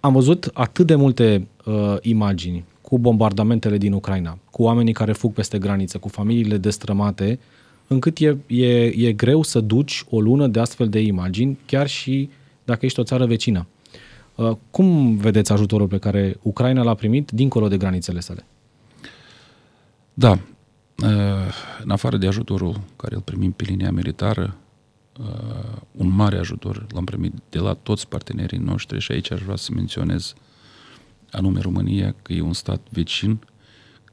Am 0.00 0.12
văzut 0.12 0.50
atât 0.52 0.86
de 0.86 0.94
multe 0.94 1.46
uh, 1.64 1.96
imagini 2.00 2.64
cu 2.80 2.98
bombardamentele 2.98 3.78
din 3.78 3.92
Ucraina, 3.92 4.38
cu 4.50 4.62
oamenii 4.62 4.92
care 4.92 5.12
fug 5.12 5.32
peste 5.32 5.58
graniță, 5.58 5.98
cu 5.98 6.08
familiile 6.08 6.56
destrămate, 6.56 7.38
încât 7.92 8.18
e, 8.18 8.36
e, 8.46 9.06
e 9.06 9.12
greu 9.12 9.42
să 9.42 9.60
duci 9.60 10.04
o 10.10 10.20
lună 10.20 10.46
de 10.46 10.60
astfel 10.60 10.88
de 10.88 11.00
imagini, 11.00 11.58
chiar 11.66 11.88
și 11.88 12.30
dacă 12.64 12.84
ești 12.84 13.00
o 13.00 13.02
țară 13.02 13.26
vecină. 13.26 13.66
Uh, 14.34 14.56
cum 14.70 15.16
vedeți 15.16 15.52
ajutorul 15.52 15.88
pe 15.88 15.98
care 15.98 16.36
Ucraina 16.42 16.82
l-a 16.82 16.94
primit 16.94 17.30
dincolo 17.30 17.68
de 17.68 17.76
granițele 17.76 18.20
sale? 18.20 18.44
Da. 20.14 20.38
În 21.82 21.90
afară 21.90 22.16
de 22.16 22.26
ajutorul 22.26 22.80
care 22.96 23.14
îl 23.14 23.20
primim 23.20 23.52
pe 23.52 23.64
linia 23.64 23.90
militară, 23.90 24.56
un 25.92 26.08
mare 26.08 26.38
ajutor 26.38 26.86
l-am 26.92 27.04
primit 27.04 27.32
de 27.48 27.58
la 27.58 27.74
toți 27.74 28.08
partenerii 28.08 28.58
noștri 28.58 29.00
și 29.00 29.12
aici 29.12 29.30
aș 29.30 29.40
vrea 29.40 29.56
să 29.56 29.70
menționez 29.74 30.34
anume 31.30 31.60
România, 31.60 32.14
că 32.22 32.32
e 32.32 32.40
un 32.40 32.52
stat 32.52 32.80
vecin 32.90 33.38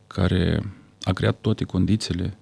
care 0.07 0.73
a 1.01 1.11
creat 1.11 1.37
toate 1.41 1.63
condițiile 1.63 2.37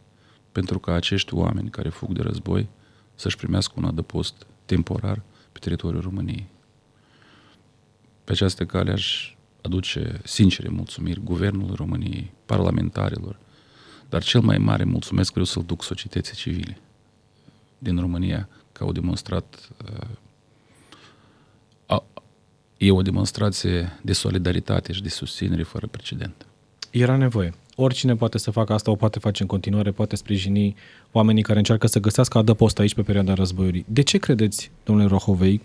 pentru 0.55 0.79
ca 0.79 0.93
acești 0.93 1.33
oameni 1.33 1.69
care 1.69 1.89
fug 1.89 2.11
de 2.11 2.21
război 2.21 2.69
să-și 3.15 3.37
primească 3.37 3.73
un 3.77 3.85
adăpost 3.85 4.45
temporar 4.65 5.21
pe 5.51 5.59
teritoriul 5.59 6.01
României. 6.01 6.47
Pe 8.23 8.31
această 8.31 8.65
cale 8.65 8.91
aș 8.91 9.35
aduce 9.61 10.21
sincere 10.23 10.69
mulțumiri 10.69 11.19
guvernului 11.23 11.75
României, 11.75 12.31
parlamentarilor, 12.45 13.39
dar 14.09 14.23
cel 14.23 14.41
mai 14.41 14.57
mare 14.57 14.83
mulțumesc 14.83 15.31
vreau 15.31 15.45
să-l 15.45 15.63
duc 15.63 15.83
societății 15.83 16.35
civile 16.35 16.77
din 17.77 17.99
România, 17.99 18.49
că 18.71 18.83
au 18.83 18.91
demonstrat 18.91 19.69
uh, 19.85 20.07
a, 21.85 22.03
e 22.77 22.91
o 22.91 23.01
demonstrație 23.01 23.99
de 24.01 24.13
solidaritate 24.13 24.93
și 24.93 25.01
de 25.01 25.09
susținere 25.09 25.63
fără 25.63 25.87
precedent. 25.87 26.45
Era 26.91 27.15
nevoie. 27.15 27.53
Oricine 27.75 28.15
poate 28.15 28.37
să 28.37 28.51
facă 28.51 28.73
asta, 28.73 28.91
o 28.91 28.95
poate 28.95 29.19
face 29.19 29.41
în 29.41 29.47
continuare, 29.47 29.91
poate 29.91 30.15
sprijini 30.15 30.75
oamenii 31.11 31.43
care 31.43 31.57
încearcă 31.57 31.87
să 31.87 31.99
găsească 31.99 32.37
adăpost 32.37 32.79
aici 32.79 32.95
pe 32.95 33.01
perioada 33.01 33.33
războiului. 33.33 33.85
De 33.87 34.01
ce 34.01 34.17
credeți, 34.17 34.71
domnule 34.83 35.07
Rohovei, 35.07 35.61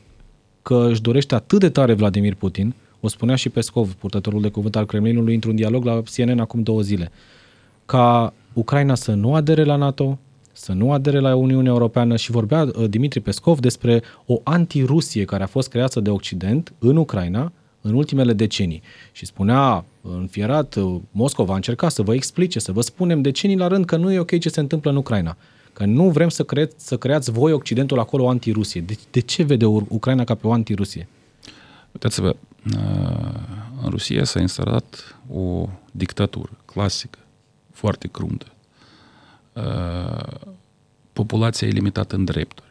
că 0.62 0.86
își 0.90 1.02
dorește 1.02 1.34
atât 1.34 1.60
de 1.60 1.68
tare 1.68 1.92
Vladimir 1.92 2.34
Putin, 2.34 2.74
o 3.00 3.08
spunea 3.08 3.34
și 3.34 3.48
Pescov, 3.48 3.92
purtătorul 3.92 4.40
de 4.40 4.48
cuvânt 4.48 4.76
al 4.76 4.86
Kremlinului, 4.86 5.34
într-un 5.34 5.54
dialog 5.54 5.84
la 5.84 6.02
CNN 6.14 6.38
acum 6.38 6.62
două 6.62 6.80
zile, 6.80 7.10
ca 7.86 8.32
Ucraina 8.52 8.94
să 8.94 9.12
nu 9.12 9.34
adere 9.34 9.64
la 9.64 9.76
NATO, 9.76 10.18
să 10.52 10.72
nu 10.72 10.92
adere 10.92 11.18
la 11.18 11.34
Uniunea 11.34 11.72
Europeană 11.72 12.16
și 12.16 12.30
vorbea 12.30 12.62
uh, 12.62 12.88
Dimitri 12.88 13.20
Pescov 13.20 13.58
despre 13.58 14.02
o 14.26 14.40
antirusie 14.44 15.24
care 15.24 15.42
a 15.42 15.46
fost 15.46 15.68
creată 15.68 16.00
de 16.00 16.10
Occident 16.10 16.72
în 16.78 16.96
Ucraina 16.96 17.52
în 17.80 17.94
ultimele 17.94 18.32
decenii. 18.32 18.82
Și 19.12 19.26
spunea 19.26 19.84
înfierat, 20.02 20.74
uh, 20.74 21.00
Moscova 21.10 21.52
a 21.52 21.56
încercat 21.56 21.92
să 21.92 22.02
vă 22.02 22.14
explice, 22.14 22.58
să 22.58 22.72
vă 22.72 22.80
spunem 22.80 23.22
decenii 23.22 23.56
la 23.56 23.66
rând 23.66 23.84
că 23.84 23.96
nu 23.96 24.12
e 24.12 24.18
ok 24.18 24.38
ce 24.38 24.48
se 24.48 24.60
întâmplă 24.60 24.90
în 24.90 24.96
Ucraina. 24.96 25.36
Că 25.72 25.84
nu 25.84 26.10
vrem 26.10 26.28
să, 26.28 26.42
cre- 26.42 26.70
să 26.76 26.96
creați 26.96 27.30
voi 27.30 27.52
Occidentul 27.52 27.98
acolo 27.98 28.28
antirusie. 28.28 28.80
De, 28.80 28.98
de 29.10 29.20
ce 29.20 29.42
vede 29.42 29.64
Ucraina 29.64 30.24
ca 30.24 30.34
pe 30.34 30.46
o 30.46 30.52
antirusie? 30.52 31.08
Uitați-vă, 31.92 32.36
uh, 32.74 33.34
în 33.82 33.90
Rusia 33.90 34.24
s-a 34.24 34.40
instalat 34.40 35.16
o 35.32 35.68
dictatură 35.92 36.50
clasică 36.64 37.18
foarte 37.72 38.08
cruntă. 38.08 38.46
Uh, 39.52 40.50
populația 41.12 41.68
e 41.68 41.70
limitată 41.70 42.16
în 42.16 42.24
drepturi. 42.24 42.68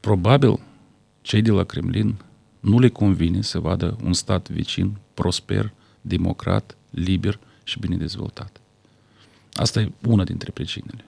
Probabil 0.00 0.60
cei 1.20 1.42
de 1.42 1.50
la 1.50 1.64
Kremlin 1.64 2.14
nu 2.60 2.78
le 2.78 2.88
convine 2.88 3.42
să 3.42 3.58
vadă 3.58 3.96
un 4.04 4.12
stat 4.12 4.48
vecin 4.48 4.96
prosper, 5.18 5.72
democrat, 6.00 6.76
liber 6.90 7.38
și 7.64 7.78
bine 7.78 7.96
dezvoltat. 7.96 8.60
Asta 9.52 9.80
e 9.80 9.92
una 10.06 10.24
dintre 10.24 10.50
pricinele. 10.50 11.04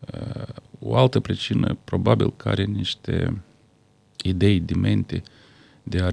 Uh, 0.00 0.54
o 0.78 0.96
altă 0.96 1.20
pricină, 1.20 1.76
probabil, 1.84 2.32
care 2.36 2.64
niște 2.64 3.42
idei 4.22 4.60
de 4.60 4.74
mente 4.74 5.22
de 5.82 6.00
a 6.00 6.10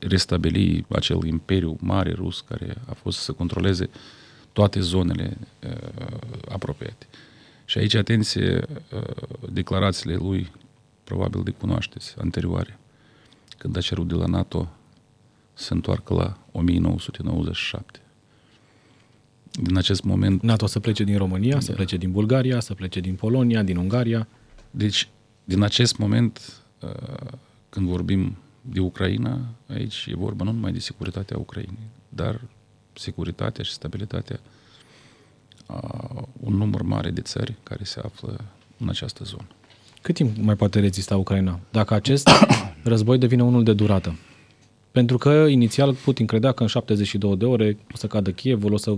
restabili 0.00 0.84
acel 0.88 1.24
imperiu 1.24 1.76
mare 1.80 2.12
rus 2.12 2.40
care 2.40 2.74
a 2.88 2.92
fost 2.92 3.18
să 3.18 3.32
controleze 3.32 3.90
toate 4.52 4.80
zonele 4.80 5.36
uh, 5.66 6.18
apropiate. 6.48 7.06
Și 7.64 7.78
aici, 7.78 7.94
atenție, 7.94 8.64
uh, 8.92 9.48
declarațiile 9.52 10.14
lui, 10.14 10.52
probabil 11.04 11.42
de 11.42 11.50
cunoașteți, 11.50 12.14
anterioare, 12.18 12.78
când 13.58 13.76
a 13.76 13.80
cerut 13.80 14.08
de 14.08 14.14
la 14.14 14.26
NATO 14.26 14.75
să 15.56 15.74
întoarcă 15.74 16.14
la 16.14 16.38
1997. 16.52 18.00
Din 19.50 19.76
acest 19.76 20.02
moment... 20.02 20.42
NATO 20.42 20.66
să 20.66 20.80
plece 20.80 21.04
din 21.04 21.18
România, 21.18 21.54
da. 21.54 21.60
să 21.60 21.72
plece 21.72 21.96
din 21.96 22.12
Bulgaria, 22.12 22.60
să 22.60 22.74
plece 22.74 23.00
din 23.00 23.14
Polonia, 23.14 23.62
din 23.62 23.76
Ungaria. 23.76 24.28
Deci, 24.70 25.08
din 25.44 25.62
acest 25.62 25.96
moment, 25.96 26.62
uh, 26.80 27.30
când 27.68 27.88
vorbim 27.88 28.36
de 28.60 28.80
Ucraina, 28.80 29.40
aici 29.68 30.06
e 30.10 30.16
vorba 30.16 30.44
nu 30.44 30.52
numai 30.52 30.72
de 30.72 30.78
securitatea 30.78 31.38
Ucrainei, 31.38 31.88
dar 32.08 32.40
securitatea 32.92 33.64
și 33.64 33.72
stabilitatea 33.72 34.40
a 35.66 36.28
un 36.40 36.54
număr 36.54 36.82
mare 36.82 37.10
de 37.10 37.20
țări 37.20 37.54
care 37.62 37.84
se 37.84 38.00
află 38.04 38.40
în 38.78 38.88
această 38.88 39.24
zonă. 39.24 39.46
Cât 40.02 40.14
timp 40.14 40.36
mai 40.36 40.54
poate 40.54 40.80
rezista 40.80 41.16
Ucraina? 41.16 41.60
Dacă 41.70 41.94
acest 41.94 42.28
război 42.82 43.18
devine 43.18 43.42
unul 43.42 43.64
de 43.64 43.72
durată? 43.72 44.18
Pentru 44.96 45.18
că 45.18 45.30
inițial 45.48 45.94
Putin 45.94 46.26
credea 46.26 46.52
că 46.52 46.62
în 46.62 46.68
72 46.68 47.36
de 47.36 47.44
ore 47.44 47.78
o 47.92 47.96
să 47.96 48.06
cadă 48.06 48.30
Kiev, 48.30 48.64
o 48.64 48.76
să 48.76 48.96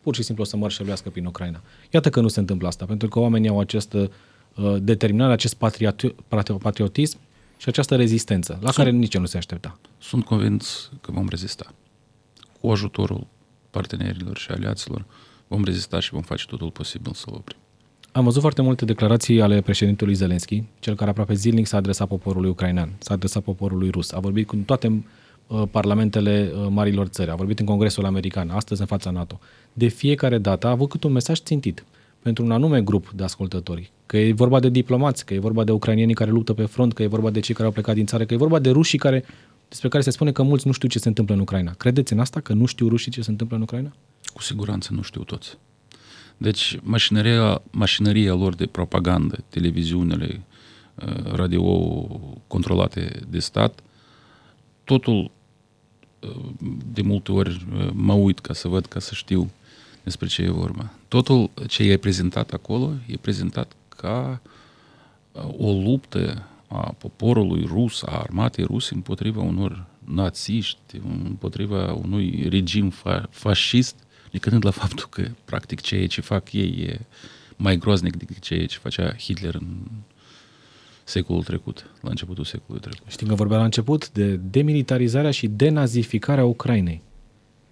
pur 0.00 0.14
și 0.14 0.22
simplu 0.22 0.42
o 0.44 0.46
să 0.46 0.56
mărșăluiască 0.56 1.10
prin 1.10 1.24
Ucraina. 1.24 1.62
Iată 1.90 2.10
că 2.10 2.20
nu 2.20 2.28
se 2.28 2.40
întâmplă 2.40 2.66
asta, 2.66 2.84
pentru 2.84 3.08
că 3.08 3.18
oamenii 3.18 3.48
au 3.48 3.60
această 3.60 4.10
uh, 4.56 4.76
determinare, 4.80 5.32
acest 5.32 5.54
patriotism 6.58 7.18
și 7.56 7.68
această 7.68 7.96
rezistență, 7.96 8.52
la 8.52 8.70
sunt, 8.70 8.74
care 8.74 8.90
nici 8.90 9.16
nu 9.16 9.26
se 9.26 9.36
aștepta. 9.36 9.78
Sunt 9.98 10.24
convins 10.24 10.90
că 11.00 11.12
vom 11.12 11.28
rezista. 11.28 11.74
Cu 12.60 12.70
ajutorul 12.70 13.26
partenerilor 13.70 14.36
și 14.36 14.50
aliaților 14.50 15.04
vom 15.48 15.64
rezista 15.64 16.00
și 16.00 16.10
vom 16.10 16.22
face 16.22 16.44
totul 16.46 16.70
posibil 16.70 17.12
să-l 17.12 17.34
oprim. 17.34 17.58
Am 18.12 18.24
văzut 18.24 18.40
foarte 18.40 18.62
multe 18.62 18.84
declarații 18.84 19.42
ale 19.42 19.60
președintelui 19.60 20.14
Zelenski, 20.14 20.62
cel 20.78 20.94
care 20.94 21.10
aproape 21.10 21.34
zilnic 21.34 21.66
s-a 21.66 21.76
adresat 21.76 22.08
poporului 22.08 22.50
ucrainean, 22.50 22.92
s-a 22.98 23.14
adresat 23.14 23.42
poporului 23.42 23.90
rus, 23.90 24.12
a 24.12 24.18
vorbit 24.18 24.46
cu 24.46 24.56
toate 24.56 24.86
uh, 24.86 24.98
parlamentele 25.70 26.52
uh, 26.54 26.66
marilor 26.68 27.06
țări, 27.06 27.30
a 27.30 27.34
vorbit 27.34 27.58
în 27.58 27.66
Congresul 27.66 28.04
American, 28.04 28.50
astăzi 28.50 28.80
în 28.80 28.86
fața 28.86 29.10
NATO. 29.10 29.38
De 29.72 29.88
fiecare 29.88 30.38
dată 30.38 30.66
a 30.66 30.70
avut 30.70 30.88
cât 30.88 31.04
un 31.04 31.12
mesaj 31.12 31.38
țintit 31.38 31.84
pentru 32.22 32.44
un 32.44 32.50
anume 32.50 32.82
grup 32.82 33.10
de 33.10 33.22
ascultători. 33.22 33.90
Că 34.06 34.16
e 34.16 34.32
vorba 34.32 34.60
de 34.60 34.68
diplomați, 34.68 35.24
că 35.24 35.34
e 35.34 35.38
vorba 35.38 35.64
de 35.64 35.72
ucrainienii 35.72 36.14
care 36.14 36.30
luptă 36.30 36.52
pe 36.52 36.64
front, 36.64 36.92
că 36.92 37.02
e 37.02 37.06
vorba 37.06 37.30
de 37.30 37.40
cei 37.40 37.54
care 37.54 37.66
au 37.66 37.72
plecat 37.72 37.94
din 37.94 38.06
țară, 38.06 38.24
că 38.24 38.34
e 38.34 38.36
vorba 38.36 38.58
de 38.58 38.70
rușii 38.70 38.98
care, 38.98 39.24
despre 39.68 39.88
care 39.88 40.02
se 40.02 40.10
spune 40.10 40.32
că 40.32 40.42
mulți 40.42 40.66
nu 40.66 40.72
știu 40.72 40.88
ce 40.88 40.98
se 40.98 41.08
întâmplă 41.08 41.34
în 41.34 41.40
Ucraina. 41.40 41.72
Credeți 41.72 42.12
în 42.12 42.18
asta, 42.18 42.40
că 42.40 42.52
nu 42.52 42.66
știu 42.66 42.88
rușii 42.88 43.10
ce 43.10 43.22
se 43.22 43.30
întâmplă 43.30 43.56
în 43.56 43.62
Ucraina? 43.62 43.92
Cu 44.32 44.42
siguranță 44.42 44.92
nu 44.92 45.02
știu 45.02 45.22
toți. 45.22 45.56
Deci 46.36 46.78
mașinăria, 46.82 47.62
mașinăria 47.70 48.34
lor 48.34 48.54
de 48.54 48.66
propagandă, 48.66 49.44
televiziunile, 49.48 50.42
uh, 50.94 51.32
radio 51.32 51.62
controlate 52.46 53.20
de 53.28 53.38
stat, 53.38 53.80
totul 54.84 55.18
uh, 55.24 55.30
de 56.92 57.02
multe 57.02 57.32
ori 57.32 57.66
uh, 57.74 57.88
mă 57.92 58.12
uit 58.12 58.38
ca 58.38 58.52
să 58.52 58.68
văd, 58.68 58.86
ca 58.86 59.00
să 59.00 59.14
știu 59.14 59.50
despre 60.02 60.26
ce 60.26 60.42
e 60.42 60.50
vorba. 60.50 60.92
Totul 61.08 61.50
ce 61.66 61.82
e 61.82 61.96
prezentat 61.96 62.52
acolo 62.52 62.92
e 63.06 63.16
prezentat 63.16 63.72
ca 63.88 64.40
o 65.56 65.72
luptă 65.72 66.44
a 66.66 66.94
poporului 66.98 67.64
rus, 67.66 68.02
a 68.02 68.18
armatei 68.18 68.64
ruse 68.64 68.94
împotriva 68.94 69.40
unor 69.40 69.84
națiști, 69.98 71.00
împotriva 71.24 71.92
unui 71.92 72.46
regim 72.48 72.92
fa- 72.92 73.30
fascist 73.30 73.96
necând 74.30 74.64
la 74.64 74.70
faptul 74.70 75.06
că, 75.10 75.28
practic, 75.44 75.80
ceea 75.80 76.06
ce 76.06 76.20
fac 76.20 76.52
ei 76.52 76.82
e 76.82 77.00
mai 77.56 77.76
groaznic 77.76 78.16
decât 78.16 78.38
ceea 78.38 78.66
ce 78.66 78.78
facea 78.78 79.14
Hitler 79.14 79.54
în 79.54 79.76
secolul 81.04 81.42
trecut, 81.42 81.90
la 82.00 82.10
începutul 82.10 82.44
secolului 82.44 82.80
trecut. 82.80 83.10
Știi 83.10 83.26
că 83.26 83.34
vorbea 83.34 83.58
la 83.58 83.64
început 83.64 84.10
de 84.10 84.36
demilitarizarea 84.36 85.30
și 85.30 85.46
denazificarea 85.46 86.44
Ucrainei. 86.44 87.02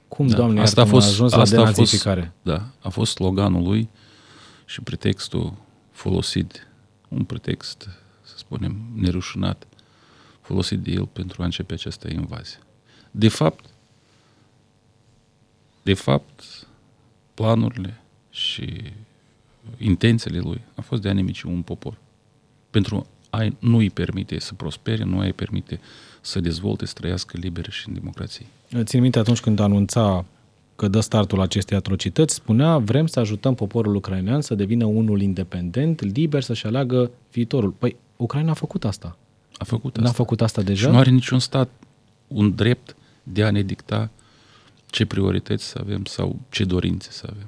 Cum, 0.08 0.26
da, 0.26 0.36
Doamne, 0.36 0.60
asta 0.60 0.80
a 0.80 0.84
fost, 0.84 1.06
a 1.06 1.10
ajuns 1.10 1.32
asta 1.32 1.56
la 1.56 1.62
denazificare? 1.64 2.20
A 2.20 2.24
fost, 2.24 2.42
da, 2.42 2.70
a 2.80 2.88
fost 2.88 3.12
sloganul 3.12 3.62
lui 3.62 3.88
și 4.64 4.80
pretextul 4.80 5.54
folosit, 5.90 6.68
un 7.08 7.24
pretext, 7.24 7.88
să 8.22 8.34
spunem, 8.36 8.76
nerușinat, 8.94 9.66
folosit 10.40 10.78
de 10.78 10.90
el 10.90 11.06
pentru 11.06 11.42
a 11.42 11.44
începe 11.44 11.72
această 11.72 12.08
invazie. 12.10 12.58
De 13.10 13.28
fapt, 13.28 13.64
de 15.82 15.94
fapt, 15.94 16.66
planurile 17.34 18.00
și 18.30 18.82
intențiile 19.78 20.38
lui 20.38 20.60
a 20.74 20.80
fost 20.80 21.02
de 21.02 21.08
a 21.08 21.12
nemici 21.12 21.42
un 21.42 21.62
popor. 21.62 21.98
Pentru 22.70 23.06
a 23.30 23.46
nu 23.58 23.76
îi 23.76 23.90
permite 23.90 24.38
să 24.38 24.54
prospere, 24.54 25.04
nu 25.04 25.18
îi 25.18 25.32
permite 25.32 25.80
să 26.20 26.40
dezvolte, 26.40 26.86
să 26.86 26.92
trăiască 26.92 27.36
liber 27.40 27.70
și 27.70 27.88
în 27.88 27.94
democrație. 27.94 28.46
Țin 28.82 29.00
minte 29.00 29.18
atunci 29.18 29.40
când 29.40 29.58
anunța 29.58 30.24
că 30.76 30.88
dă 30.88 31.00
startul 31.00 31.40
acestei 31.40 31.76
atrocități, 31.76 32.34
spunea 32.34 32.78
vrem 32.78 33.06
să 33.06 33.20
ajutăm 33.20 33.54
poporul 33.54 33.94
ucrainean 33.94 34.40
să 34.40 34.54
devină 34.54 34.84
unul 34.84 35.20
independent, 35.20 36.00
liber, 36.00 36.42
să-și 36.42 36.66
aleagă 36.66 37.10
viitorul. 37.32 37.70
Păi, 37.70 37.96
Ucraina 38.16 38.50
a 38.50 38.54
făcut 38.54 38.84
asta. 38.84 39.16
A 39.56 39.64
făcut 39.64 39.96
asta. 39.96 40.08
N-a 40.08 40.12
făcut 40.12 40.40
asta 40.40 40.62
deja? 40.62 40.86
Și 40.86 40.92
nu 40.92 40.98
are 40.98 41.10
niciun 41.10 41.38
stat 41.38 41.68
un 42.26 42.54
drept 42.54 42.96
de 43.22 43.44
a 43.44 43.50
ne 43.50 43.62
dicta 43.62 44.10
ce 44.86 45.06
priorități 45.06 45.64
să 45.64 45.78
avem 45.80 46.04
sau 46.04 46.38
ce 46.50 46.64
dorințe 46.64 47.08
să 47.10 47.26
avem. 47.30 47.46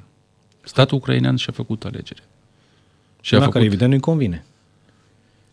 Statul 0.63 0.97
ucrainean 0.97 1.37
și-a 1.37 1.53
făcut 1.53 1.85
alegere. 1.85 2.23
Și 3.21 3.35
a 3.35 3.39
făcut, 3.39 3.53
care 3.53 3.65
evident 3.65 3.91
nu-i 3.91 4.01
convine. 4.01 4.45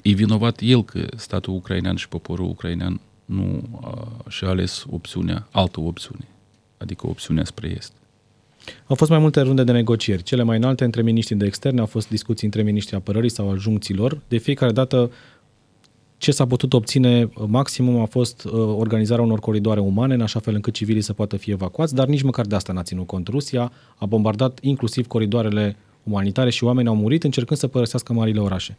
E 0.08 0.12
vinovat 0.12 0.60
el 0.62 0.84
că 0.84 1.06
statul 1.16 1.54
ucrainean 1.54 1.96
și 1.96 2.08
poporul 2.08 2.46
ucrainean 2.46 3.00
nu 3.26 3.62
a, 3.82 4.08
și-a 4.30 4.48
ales 4.48 4.86
opțiunea, 4.90 5.48
altă 5.52 5.80
opțiune, 5.80 6.28
adică 6.78 7.08
opțiunea 7.08 7.44
spre 7.44 7.74
est. 7.78 7.94
Au 8.86 8.96
fost 8.96 9.10
mai 9.10 9.20
multe 9.20 9.42
runde 9.42 9.64
de 9.64 9.72
negocieri. 9.72 10.24
Cele 10.24 10.44
mai 10.44 10.58
înalte 10.58 10.84
între 10.84 11.02
miniștrii 11.02 11.38
de 11.38 11.46
externe 11.46 11.80
au 11.80 11.86
fost 11.86 12.10
discuții 12.10 12.46
între 12.46 12.62
miniștrii 12.62 12.98
apărării 12.98 13.30
sau 13.30 13.52
ajuncților. 13.52 14.22
De 14.28 14.38
fiecare 14.38 14.72
dată 14.72 15.12
ce 16.18 16.32
s-a 16.32 16.46
putut 16.46 16.74
obține 16.74 17.30
maximum 17.48 18.02
a 18.02 18.06
fost 18.06 18.44
uh, 18.44 18.52
organizarea 18.54 19.24
unor 19.24 19.40
coridoare 19.40 19.80
umane, 19.80 20.14
în 20.14 20.22
așa 20.22 20.40
fel 20.40 20.56
încât 20.56 20.74
civilii 20.74 21.02
să 21.02 21.14
poată 21.14 21.38
fi 21.38 21.52
evacuați, 21.52 21.96
dar 21.96 22.08
nici 22.08 22.22
măcar 22.22 22.46
de 22.46 22.56
asta 22.56 22.74
n-a 22.74 22.84
ținut 22.84 23.08
cont. 23.08 23.28
Rusia 23.28 23.72
a 23.96 24.06
bombardat 24.06 24.60
inclusiv 24.62 25.08
coridoarele 25.08 25.76
umanitare 26.04 26.50
și 26.50 26.64
oamenii 26.64 26.90
au 26.90 26.96
murit 26.96 27.24
încercând 27.24 27.60
să 27.60 27.68
părăsească 27.68 28.14
marile 28.14 28.40
orașe. 28.40 28.78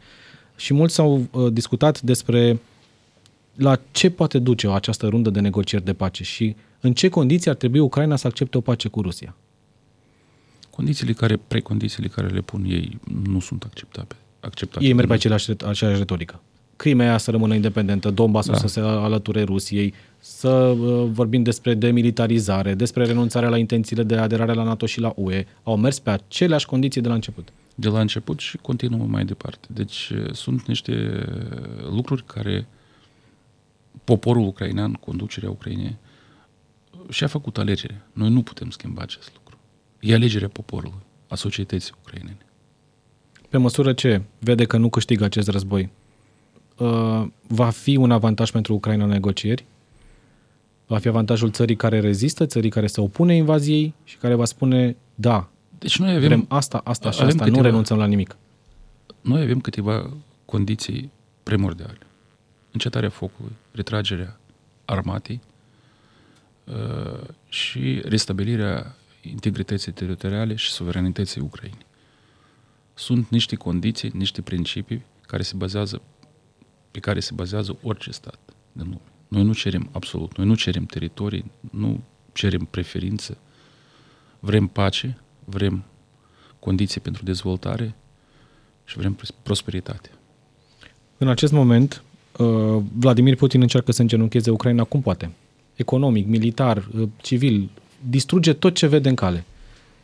Și 0.59 0.73
mulți 0.73 0.93
s-au 0.93 1.27
uh, 1.31 1.51
discutat 1.53 2.01
despre 2.01 2.59
la 3.55 3.79
ce 3.91 4.09
poate 4.09 4.39
duce 4.39 4.69
această 4.69 5.07
rundă 5.07 5.29
de 5.29 5.39
negocieri 5.39 5.85
de 5.85 5.93
pace 5.93 6.23
și 6.23 6.55
în 6.79 6.93
ce 6.93 7.09
condiții 7.09 7.49
ar 7.49 7.55
trebui 7.55 7.79
Ucraina 7.79 8.15
să 8.15 8.27
accepte 8.27 8.57
o 8.57 8.61
pace 8.61 8.87
cu 8.87 9.01
Rusia. 9.01 9.35
Condițiile 10.69 11.13
care, 11.13 11.39
precondițiile 11.47 12.07
care 12.07 12.27
le 12.27 12.41
pun 12.41 12.63
ei 12.67 12.99
nu 13.23 13.39
sunt 13.39 13.63
acceptabile. 13.63 14.19
acceptabile. 14.39 14.89
Ei 14.89 14.95
merg 14.95 15.07
pe 15.07 15.13
același, 15.13 15.51
aceeași 15.65 15.97
retorică. 15.97 16.41
Crimea 16.75 17.17
să 17.17 17.31
rămână 17.31 17.55
independentă, 17.55 18.09
Donbassul 18.09 18.53
da. 18.53 18.59
să 18.59 18.67
se 18.67 18.79
alăture 18.79 19.43
Rusiei, 19.43 19.93
să 20.19 20.49
uh, 20.49 21.09
vorbim 21.11 21.43
despre 21.43 21.73
demilitarizare, 21.73 22.73
despre 22.73 23.05
renunțarea 23.05 23.49
la 23.49 23.57
intențiile 23.57 24.03
de 24.03 24.15
aderare 24.15 24.53
la 24.53 24.63
NATO 24.63 24.85
și 24.85 24.99
la 24.99 25.13
UE. 25.15 25.45
Au 25.63 25.77
mers 25.77 25.99
pe 25.99 26.09
aceleași 26.09 26.65
condiții 26.65 27.01
de 27.01 27.07
la 27.07 27.13
început. 27.13 27.47
De 27.79 27.89
la 27.89 27.99
început 27.99 28.39
și 28.39 28.57
continuă 28.57 29.05
mai 29.05 29.25
departe. 29.25 29.67
Deci 29.71 30.09
uh, 30.09 30.33
sunt 30.33 30.67
niște 30.67 30.93
uh, 30.93 31.89
lucruri 31.89 32.23
care 32.25 32.67
poporul 34.03 34.47
ucrainean, 34.47 34.93
conducerea 34.93 35.49
Ucrainei, 35.49 35.97
și-a 37.09 37.27
făcut 37.27 37.57
alegere. 37.57 38.01
Noi 38.13 38.29
nu 38.29 38.41
putem 38.41 38.69
schimba 38.69 39.01
acest 39.01 39.31
lucru. 39.33 39.57
E 39.99 40.13
alegerea 40.13 40.47
poporului, 40.47 40.99
a 41.27 41.35
societății 41.35 41.93
ucrainene. 42.01 42.45
Pe 43.49 43.57
măsură 43.57 43.93
ce 43.93 44.21
vede 44.39 44.65
că 44.65 44.77
nu 44.77 44.89
câștigă 44.89 45.23
acest 45.23 45.47
război, 45.47 45.89
uh, 46.77 47.27
va 47.47 47.69
fi 47.69 47.95
un 47.95 48.11
avantaj 48.11 48.51
pentru 48.51 48.73
Ucraina 48.73 49.03
în 49.03 49.09
negocieri? 49.09 49.65
Va 50.87 50.97
fi 50.97 51.07
avantajul 51.07 51.51
țării 51.51 51.75
care 51.75 51.99
rezistă, 51.99 52.45
țării 52.45 52.69
care 52.69 52.87
se 52.87 53.01
opune 53.01 53.35
invaziei 53.35 53.93
și 54.03 54.17
care 54.17 54.33
va 54.33 54.45
spune 54.45 54.95
da, 55.15 55.49
deci 55.79 55.99
noi 55.99 56.09
avem, 56.15 56.27
vrem 56.27 56.45
asta, 56.47 56.81
asta 56.83 57.11
și 57.11 57.21
asta, 57.21 57.43
câteva, 57.43 57.57
nu 57.57 57.63
renunțăm 57.63 57.97
la 57.97 58.05
nimic. 58.05 58.37
Noi 59.21 59.41
avem 59.41 59.59
câteva 59.59 60.13
condiții 60.45 61.11
primordiale. 61.43 61.97
Încetarea 62.71 63.09
focului, 63.09 63.55
retragerea 63.71 64.39
armatei 64.85 65.41
uh, 66.63 67.27
și 67.49 68.01
restabilirea 68.05 68.95
integrității 69.21 69.91
teritoriale 69.91 70.55
și 70.55 70.71
suveranității 70.71 71.41
Ucrainei. 71.41 71.85
Sunt 72.93 73.29
niște 73.29 73.55
condiții, 73.55 74.11
niște 74.13 74.41
principii 74.41 75.03
care 75.21 75.43
se 75.43 75.53
bazează 75.55 76.01
pe 76.91 76.99
care 76.99 77.19
se 77.19 77.31
bazează 77.33 77.77
orice 77.81 78.11
stat 78.11 78.39
din 78.71 78.83
lume. 78.83 79.01
Noi 79.27 79.43
nu 79.43 79.53
cerem 79.53 79.89
absolut, 79.91 80.37
noi 80.37 80.45
nu 80.45 80.55
cerem 80.55 80.85
teritorii, 80.85 81.51
nu 81.71 82.03
cerem 82.33 82.67
preferință, 82.71 83.37
vrem 84.39 84.67
pace 84.67 85.21
vrem 85.49 85.83
condiții 86.59 87.01
pentru 87.01 87.23
dezvoltare 87.23 87.95
și 88.85 88.97
vrem 88.97 89.17
prosperitate. 89.43 90.09
În 91.17 91.27
acest 91.27 91.51
moment, 91.51 92.03
uh, 92.37 92.83
Vladimir 92.93 93.35
Putin 93.35 93.61
încearcă 93.61 93.91
să 93.91 94.01
îngenuncheze 94.01 94.49
Ucraina 94.49 94.83
cum 94.83 95.01
poate. 95.01 95.31
Economic, 95.75 96.27
militar, 96.27 96.87
uh, 96.97 97.09
civil, 97.21 97.69
distruge 98.09 98.53
tot 98.53 98.75
ce 98.75 98.87
vede 98.87 99.09
în 99.09 99.15
cale. 99.15 99.43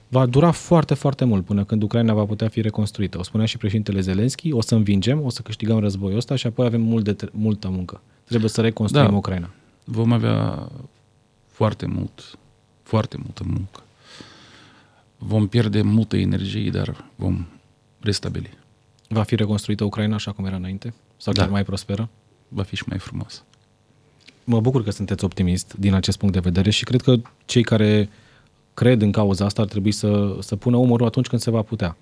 Va 0.08 0.26
dura 0.26 0.52
foarte, 0.52 0.94
foarte 0.94 1.26
mult 1.26 1.46
până 1.46 1.64
când 1.64 1.84
Ucraina 1.84 2.14
va 2.14 2.26
putea 2.26 2.48
fi 2.48 2.62
reconstruită. 2.62 3.18
O 3.18 3.24
spunea 3.24 3.46
și 3.46 3.58
președintele 3.58 4.00
Zelenski, 4.00 4.52
o 4.52 4.62
să 4.62 4.76
învingem, 4.76 5.22
o 5.22 5.30
să 5.30 5.42
câștigăm 5.42 5.80
războiul 5.80 6.18
ăsta 6.18 6.36
și 6.36 6.48
apoi 6.48 6.66
avem 6.66 6.82
mult 6.82 7.04
de, 7.04 7.30
multă 7.32 7.70
muncă. 7.70 8.02
Trebuie 8.24 8.50
să 8.50 8.62
reconstruim 8.62 9.10
da, 9.10 9.16
Ucraina. 9.16 9.50
Vom 9.84 10.12
avea 10.12 10.70
foarte 11.48 11.86
mult, 11.86 12.38
foarte 12.84 13.18
multă 13.18 13.44
muncă. 13.48 13.85
Vom 15.28 15.48
pierde 15.48 15.82
multă 15.82 16.18
energie, 16.18 16.70
dar 16.70 17.06
vom 17.16 17.46
restabili. 18.00 18.50
Va 19.08 19.24
fi 19.24 19.36
reconstruită 19.36 19.84
Ucraina 19.84 20.16
așa 20.16 20.32
cum 20.32 20.46
era 20.46 20.56
înainte? 20.56 20.94
Sau 21.18 21.34
da. 21.34 21.42
chiar 21.42 21.52
mai 21.52 21.64
prosperă? 21.64 22.10
Va 22.48 22.64
fi 22.64 22.76
și 22.76 22.84
mai 22.88 22.98
frumos. 22.98 23.44
Mă 24.44 24.60
bucur 24.60 24.84
că 24.84 24.92
sunteți 24.92 25.24
optimist 25.24 25.76
din 25.80 25.94
acest 25.94 26.18
punct 26.18 26.34
de 26.34 26.40
vedere 26.40 26.70
și 26.70 26.84
cred 26.84 27.02
că 27.02 27.16
cei 27.46 27.64
care 27.64 28.10
cred 28.74 29.02
în 29.02 29.12
cauza 29.12 29.46
asta 29.46 29.62
ar 29.62 29.68
trebui 29.68 29.92
să, 29.92 30.38
să 30.40 30.56
pună 30.56 30.78
umărul 30.78 31.06
atunci 31.06 31.28
când 31.28 31.42
se 31.42 31.52
va 31.52 31.62
putea. 31.62 31.98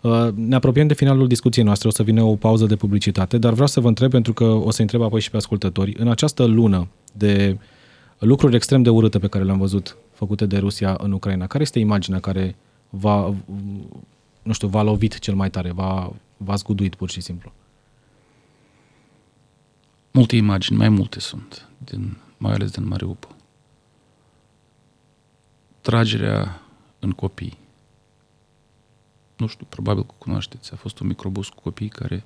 Uh, 0.00 0.28
ne 0.34 0.54
apropiem 0.54 0.86
de 0.86 0.94
finalul 0.94 1.28
discuției 1.28 1.64
noastre, 1.64 1.88
o 1.88 1.90
să 1.90 2.02
vină 2.02 2.22
o 2.22 2.36
pauză 2.36 2.66
de 2.66 2.76
publicitate, 2.76 3.38
dar 3.38 3.52
vreau 3.52 3.66
să 3.66 3.80
vă 3.80 3.88
întreb, 3.88 4.10
pentru 4.10 4.32
că 4.32 4.44
o 4.44 4.70
să 4.70 4.80
întreb 4.80 5.02
apoi 5.02 5.20
și 5.20 5.30
pe 5.30 5.36
ascultători, 5.36 5.94
în 5.98 6.08
această 6.08 6.44
lună 6.44 6.88
de 7.12 7.58
lucruri 8.18 8.54
extrem 8.54 8.82
de 8.82 8.90
urâte 8.90 9.18
pe 9.18 9.28
care 9.28 9.44
le-am 9.44 9.58
văzut 9.58 9.96
făcute 10.20 10.46
de 10.46 10.58
Rusia 10.58 10.96
în 10.98 11.12
Ucraina, 11.12 11.46
care 11.46 11.62
este 11.62 11.78
imaginea 11.78 12.20
care 12.20 12.56
va, 12.90 13.34
nu 14.42 14.52
știu, 14.52 14.68
v-a 14.68 14.82
lovit 14.82 15.18
cel 15.18 15.34
mai 15.34 15.50
tare, 15.50 15.72
v-a, 15.72 16.12
v-a 16.36 16.54
zguduit 16.54 16.94
pur 16.94 17.10
și 17.10 17.20
simplu? 17.20 17.52
Multe 20.10 20.36
imagini, 20.36 20.78
mai 20.78 20.88
multe 20.88 21.20
sunt, 21.20 21.68
din, 21.78 22.16
mai 22.38 22.52
ales 22.52 22.70
din 22.70 22.86
Mariupol. 22.86 23.34
Tragerea 25.80 26.60
în 26.98 27.10
copii. 27.10 27.58
Nu 29.36 29.46
știu, 29.46 29.66
probabil 29.68 30.04
că 30.04 30.14
cunoașteți. 30.18 30.72
A 30.72 30.76
fost 30.76 30.98
un 30.98 31.06
microbus 31.06 31.48
cu 31.48 31.60
copii 31.60 31.88
care 31.88 32.24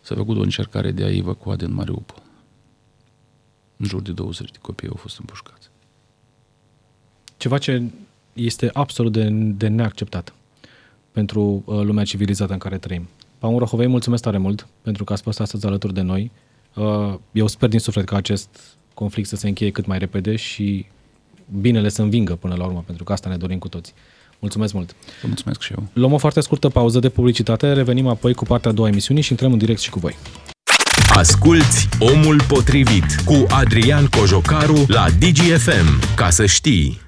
s-a 0.00 0.14
făcut 0.14 0.36
o 0.36 0.42
încercare 0.42 0.90
de 0.90 1.04
a 1.04 1.14
evacua 1.14 1.56
din 1.56 1.74
Mariupol. 1.74 2.22
În 3.76 3.86
jur 3.86 4.02
de 4.02 4.12
20 4.12 4.50
de 4.50 4.58
copii 4.60 4.88
au 4.88 4.96
fost 4.96 5.18
împușcați. 5.18 5.70
Ceva 7.36 7.58
ce 7.58 7.82
este 8.32 8.70
absolut 8.72 9.12
de, 9.12 9.28
de 9.32 9.68
neacceptat 9.68 10.34
pentru 11.12 11.62
uh, 11.64 11.80
lumea 11.82 12.04
civilizată 12.04 12.52
în 12.52 12.58
care 12.58 12.78
trăim. 12.78 13.08
Paul 13.38 13.58
Rohovei, 13.58 13.86
mulțumesc 13.86 14.22
tare 14.22 14.38
mult 14.38 14.66
pentru 14.82 15.04
că 15.04 15.12
ați 15.12 15.22
fost 15.22 15.40
astăzi 15.40 15.66
alături 15.66 15.94
de 15.94 16.00
noi. 16.00 16.30
Uh, 16.74 17.14
eu 17.32 17.46
sper 17.46 17.68
din 17.68 17.78
suflet 17.78 18.04
ca 18.04 18.16
acest 18.16 18.48
conflict 18.94 19.28
să 19.28 19.36
se 19.36 19.48
încheie 19.48 19.70
cât 19.70 19.86
mai 19.86 19.98
repede 19.98 20.36
și 20.36 20.86
binele 21.60 21.88
să 21.88 22.02
învingă 22.02 22.34
până 22.34 22.54
la 22.54 22.64
urmă, 22.64 22.82
pentru 22.86 23.04
că 23.04 23.12
asta 23.12 23.28
ne 23.28 23.36
dorim 23.36 23.58
cu 23.58 23.68
toți. 23.68 23.94
Mulțumesc 24.38 24.72
mult! 24.72 24.94
Vă 25.20 25.26
mulțumesc 25.26 25.60
și 25.60 25.72
eu! 25.72 25.86
Luăm 25.92 26.12
o 26.12 26.18
foarte 26.18 26.40
scurtă 26.40 26.68
pauză 26.68 26.98
de 26.98 27.08
publicitate, 27.08 27.72
revenim 27.72 28.06
apoi 28.06 28.34
cu 28.34 28.44
partea 28.44 28.70
a 28.70 28.74
doua 28.74 28.88
emisiunii 28.88 29.22
și 29.22 29.30
intrăm 29.30 29.52
în 29.52 29.58
direct 29.58 29.80
și 29.80 29.90
cu 29.90 29.98
voi. 29.98 30.16
Asculți 31.14 31.88
Omul 31.98 32.42
Potrivit 32.48 33.14
cu 33.24 33.46
Adrian 33.48 34.06
Cojocaru 34.06 34.84
la 34.86 35.06
DGFM, 35.18 36.14
ca 36.16 36.30
să 36.30 36.46
știi. 36.46 37.05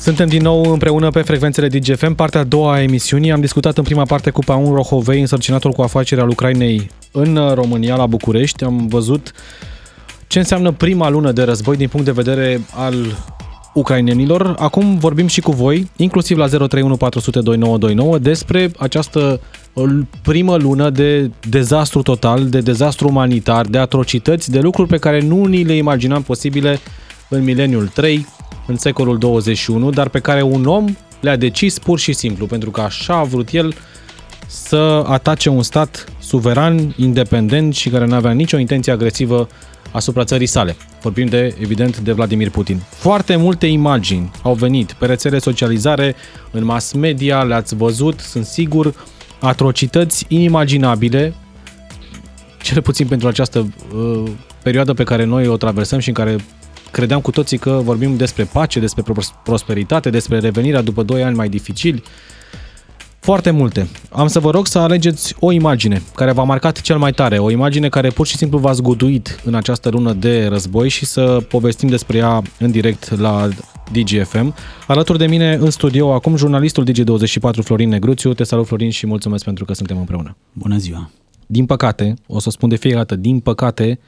Suntem 0.00 0.28
din 0.28 0.42
nou 0.42 0.72
împreună 0.72 1.10
pe 1.10 1.22
frecvențele 1.22 1.68
DGFM, 1.68 2.14
partea 2.14 2.40
a 2.40 2.44
doua 2.44 2.72
a 2.72 2.82
emisiunii. 2.82 3.32
Am 3.32 3.40
discutat 3.40 3.78
în 3.78 3.84
prima 3.84 4.02
parte 4.02 4.30
cu 4.30 4.40
Paun 4.40 4.74
Rohovei, 4.74 5.20
însărcinatul 5.20 5.72
cu 5.72 5.82
afacerea 5.82 6.24
al 6.24 6.30
Ucrainei 6.30 6.90
în 7.12 7.50
România, 7.54 7.96
la 7.96 8.06
București. 8.06 8.64
Am 8.64 8.86
văzut 8.86 9.32
ce 10.26 10.38
înseamnă 10.38 10.70
prima 10.70 11.08
lună 11.08 11.32
de 11.32 11.42
război 11.42 11.76
din 11.76 11.88
punct 11.88 12.06
de 12.06 12.12
vedere 12.12 12.60
al 12.74 12.94
ucrainenilor. 13.74 14.54
Acum 14.58 14.98
vorbim 14.98 15.26
și 15.26 15.40
cu 15.40 15.52
voi, 15.52 15.90
inclusiv 15.96 16.36
la 16.36 16.48
031402929, 16.48 18.20
despre 18.20 18.70
această 18.78 19.40
primă 20.22 20.56
lună 20.56 20.90
de 20.90 21.30
dezastru 21.48 22.02
total, 22.02 22.48
de 22.48 22.60
dezastru 22.60 23.08
umanitar, 23.08 23.66
de 23.66 23.78
atrocități, 23.78 24.50
de 24.50 24.60
lucruri 24.60 24.88
pe 24.88 24.98
care 24.98 25.20
nu 25.20 25.44
ni 25.44 25.62
le 25.62 25.76
imaginam 25.76 26.22
posibile 26.22 26.78
în 27.28 27.44
mileniul 27.44 27.86
3, 27.86 28.26
în 28.70 28.76
secolul 28.76 29.18
21, 29.18 29.90
dar 29.90 30.08
pe 30.08 30.18
care 30.18 30.42
un 30.42 30.64
om 30.64 30.84
le-a 31.20 31.36
decis 31.36 31.78
pur 31.78 31.98
și 31.98 32.12
simplu, 32.12 32.46
pentru 32.46 32.70
că 32.70 32.80
așa 32.80 33.14
a 33.14 33.22
vrut 33.22 33.48
el 33.52 33.74
să 34.46 35.04
atace 35.06 35.48
un 35.48 35.62
stat 35.62 36.04
suveran, 36.18 36.94
independent 36.96 37.74
și 37.74 37.88
care 37.88 38.06
nu 38.06 38.14
avea 38.14 38.30
nicio 38.30 38.58
intenție 38.58 38.92
agresivă 38.92 39.48
asupra 39.90 40.24
țării 40.24 40.46
sale. 40.46 40.76
Vorbim 41.02 41.26
de, 41.26 41.54
evident, 41.60 41.98
de 41.98 42.12
Vladimir 42.12 42.50
Putin. 42.50 42.80
Foarte 42.88 43.36
multe 43.36 43.66
imagini 43.66 44.30
au 44.42 44.54
venit 44.54 44.92
pe 44.92 45.06
rețele 45.06 45.38
socializare, 45.38 46.14
în 46.50 46.64
mass 46.64 46.92
media, 46.92 47.42
le-ați 47.42 47.74
văzut, 47.74 48.20
sunt 48.20 48.44
sigur, 48.44 48.94
atrocități 49.40 50.24
inimaginabile, 50.28 51.34
cel 52.62 52.82
puțin 52.82 53.06
pentru 53.06 53.28
această 53.28 53.58
uh, 53.94 54.30
perioadă 54.62 54.92
pe 54.92 55.04
care 55.04 55.24
noi 55.24 55.46
o 55.46 55.56
traversăm 55.56 55.98
și 55.98 56.08
în 56.08 56.14
care 56.14 56.36
credeam 56.90 57.20
cu 57.20 57.30
toții 57.30 57.58
că 57.58 57.80
vorbim 57.84 58.16
despre 58.16 58.44
pace, 58.44 58.80
despre 58.80 59.02
prosperitate, 59.44 60.10
despre 60.10 60.38
revenirea 60.38 60.82
după 60.82 61.02
2 61.02 61.22
ani 61.22 61.36
mai 61.36 61.48
dificili. 61.48 62.02
Foarte 63.20 63.50
multe. 63.50 63.88
Am 64.10 64.26
să 64.26 64.40
vă 64.40 64.50
rog 64.50 64.66
să 64.66 64.78
alegeți 64.78 65.34
o 65.40 65.52
imagine 65.52 66.02
care 66.14 66.32
v-a 66.32 66.42
marcat 66.42 66.80
cel 66.80 66.98
mai 66.98 67.12
tare, 67.12 67.38
o 67.38 67.50
imagine 67.50 67.88
care 67.88 68.08
pur 68.08 68.26
și 68.26 68.36
simplu 68.36 68.58
v-a 68.58 68.72
zguduit 68.72 69.40
în 69.44 69.54
această 69.54 69.88
lună 69.88 70.12
de 70.12 70.46
război 70.46 70.88
și 70.88 71.04
să 71.04 71.44
povestim 71.48 71.88
despre 71.88 72.18
ea 72.18 72.42
în 72.58 72.70
direct 72.70 73.18
la 73.18 73.48
DGFM. 73.92 74.54
Alături 74.86 75.18
de 75.18 75.26
mine 75.26 75.54
în 75.54 75.70
studio 75.70 76.12
acum 76.12 76.36
jurnalistul 76.36 76.86
Digi24 76.90 77.62
Florin 77.62 77.88
Negruțiu. 77.88 78.34
Te 78.34 78.44
salut 78.44 78.66
Florin 78.66 78.90
și 78.90 79.06
mulțumesc 79.06 79.44
pentru 79.44 79.64
că 79.64 79.72
suntem 79.72 79.98
împreună. 79.98 80.36
Bună 80.52 80.76
ziua! 80.76 81.10
Din 81.46 81.66
păcate, 81.66 82.14
o 82.26 82.38
să 82.38 82.50
spun 82.50 82.68
de 82.68 82.76
fiecare 82.76 83.04
dată, 83.04 83.20
din 83.20 83.40
păcate, 83.40 84.00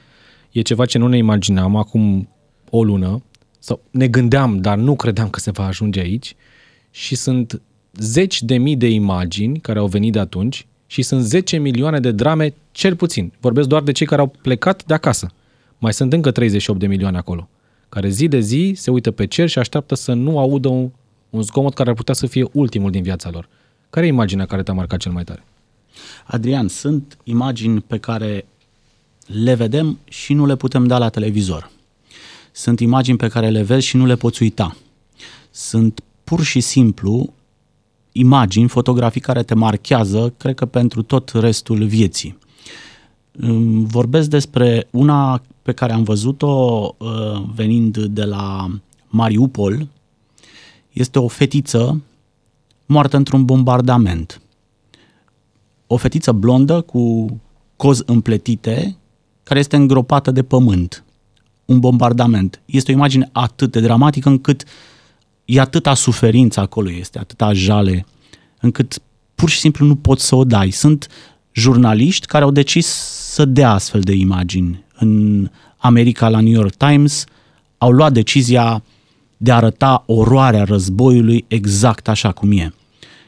e 0.51 0.61
ceva 0.61 0.85
ce 0.85 0.97
nu 0.97 1.07
ne 1.07 1.17
imaginam 1.17 1.75
acum 1.75 2.29
o 2.75 2.83
lună, 2.83 3.23
sau 3.59 3.81
ne 3.91 4.07
gândeam, 4.07 4.61
dar 4.61 4.77
nu 4.77 4.95
credeam 4.95 5.29
că 5.29 5.39
se 5.39 5.51
va 5.51 5.65
ajunge 5.65 5.99
aici 5.99 6.35
și 6.91 7.15
sunt 7.15 7.61
zeci 7.93 8.41
de 8.41 8.57
mii 8.57 8.75
de 8.75 8.89
imagini 8.89 9.59
care 9.59 9.79
au 9.79 9.87
venit 9.87 10.11
de 10.11 10.19
atunci 10.19 10.65
și 10.87 11.01
sunt 11.01 11.23
10 11.23 11.57
milioane 11.57 11.99
de 11.99 12.11
drame 12.11 12.53
cel 12.71 12.95
puțin. 12.95 13.33
Vorbesc 13.39 13.67
doar 13.67 13.81
de 13.81 13.91
cei 13.91 14.07
care 14.07 14.21
au 14.21 14.33
plecat 14.41 14.85
de 14.85 14.93
acasă. 14.93 15.31
Mai 15.77 15.93
sunt 15.93 16.13
încă 16.13 16.31
38 16.31 16.79
de 16.79 16.87
milioane 16.87 17.17
acolo, 17.17 17.49
care 17.89 18.09
zi 18.09 18.27
de 18.27 18.39
zi 18.39 18.73
se 18.75 18.91
uită 18.91 19.11
pe 19.11 19.27
cer 19.27 19.49
și 19.49 19.59
așteaptă 19.59 19.95
să 19.95 20.13
nu 20.13 20.39
audă 20.39 20.67
un, 20.67 20.89
un 21.29 21.41
zgomot 21.41 21.73
care 21.73 21.89
ar 21.89 21.95
putea 21.95 22.13
să 22.13 22.27
fie 22.27 22.45
ultimul 22.51 22.91
din 22.91 23.03
viața 23.03 23.29
lor. 23.29 23.49
Care 23.89 24.05
e 24.05 24.09
imaginea 24.09 24.45
care 24.45 24.63
te-a 24.63 24.73
marcat 24.73 24.99
cel 24.99 25.11
mai 25.11 25.23
tare? 25.23 25.43
Adrian, 26.25 26.67
sunt 26.67 27.17
imagini 27.23 27.81
pe 27.81 27.97
care 27.97 28.45
le 29.25 29.53
vedem 29.53 29.99
și 30.05 30.33
nu 30.33 30.45
le 30.45 30.55
putem 30.55 30.87
da 30.87 30.97
la 30.97 31.09
televizor. 31.09 31.71
Sunt 32.55 32.79
imagini 32.79 33.17
pe 33.17 33.27
care 33.27 33.49
le 33.49 33.61
vezi 33.61 33.85
și 33.85 33.97
nu 33.97 34.05
le 34.05 34.15
poți 34.15 34.41
uita. 34.41 34.75
Sunt 35.51 36.03
pur 36.23 36.43
și 36.43 36.59
simplu 36.59 37.33
imagini, 38.11 38.67
fotografii 38.67 39.21
care 39.21 39.43
te 39.43 39.55
marchează, 39.55 40.33
cred 40.37 40.55
că 40.55 40.65
pentru 40.65 41.01
tot 41.01 41.29
restul 41.29 41.85
vieții. 41.85 42.37
Vorbesc 43.83 44.29
despre 44.29 44.87
una 44.91 45.41
pe 45.61 45.71
care 45.71 45.93
am 45.93 46.03
văzut-o 46.03 46.95
uh, 46.97 47.43
venind 47.55 47.97
de 47.97 48.23
la 48.23 48.67
Mariupol. 49.07 49.87
Este 50.91 51.19
o 51.19 51.27
fetiță 51.27 52.01
moartă 52.85 53.17
într-un 53.17 53.45
bombardament. 53.45 54.41
O 55.87 55.97
fetiță 55.97 56.31
blondă 56.31 56.81
cu 56.81 57.25
cozi 57.75 58.03
împletite 58.05 58.97
care 59.43 59.59
este 59.59 59.75
îngropată 59.75 60.31
de 60.31 60.43
pământ 60.43 61.03
un 61.65 61.79
bombardament. 61.79 62.61
Este 62.65 62.91
o 62.91 62.93
imagine 62.93 63.29
atât 63.31 63.71
de 63.71 63.79
dramatică 63.79 64.29
încât 64.29 64.63
e 65.45 65.59
atâta 65.59 65.93
suferință 65.93 66.59
acolo, 66.59 66.91
este 66.91 67.19
atâta 67.19 67.53
jale, 67.53 68.05
încât 68.59 69.01
pur 69.35 69.49
și 69.49 69.59
simplu 69.59 69.85
nu 69.85 69.95
poți 69.95 70.25
să 70.25 70.35
o 70.35 70.43
dai. 70.43 70.69
Sunt 70.69 71.07
jurnaliști 71.51 72.25
care 72.25 72.43
au 72.43 72.51
decis 72.51 72.87
să 73.33 73.45
dea 73.45 73.71
astfel 73.71 74.01
de 74.01 74.13
imagini. 74.13 74.83
În 74.95 75.49
America, 75.77 76.29
la 76.29 76.39
New 76.39 76.53
York 76.53 76.75
Times, 76.75 77.25
au 77.77 77.91
luat 77.91 78.13
decizia 78.13 78.83
de 79.37 79.51
a 79.51 79.55
arăta 79.55 80.03
oroarea 80.05 80.63
războiului 80.63 81.45
exact 81.47 82.07
așa 82.07 82.31
cum 82.31 82.51
e. 82.51 82.73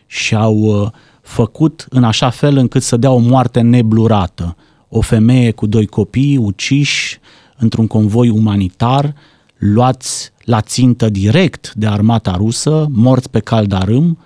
Și 0.07 0.35
au 0.35 0.55
uh, 0.55 0.91
făcut 1.21 1.85
în 1.89 2.03
așa 2.03 2.29
fel 2.29 2.57
încât 2.57 2.83
să 2.83 2.97
dea 2.97 3.11
o 3.11 3.17
moarte 3.17 3.61
neblurată. 3.61 4.55
O 4.89 5.01
femeie 5.01 5.51
cu 5.51 5.65
doi 5.65 5.85
copii 5.85 6.37
uciși, 6.37 7.19
într-un 7.57 7.87
convoi 7.87 8.29
umanitar 8.29 9.15
luați 9.57 10.31
la 10.43 10.61
țintă 10.61 11.09
direct 11.09 11.73
de 11.75 11.87
armata 11.87 12.35
rusă, 12.35 12.87
morți 12.91 13.29
pe 13.29 13.39
caldarâm, 13.39 14.17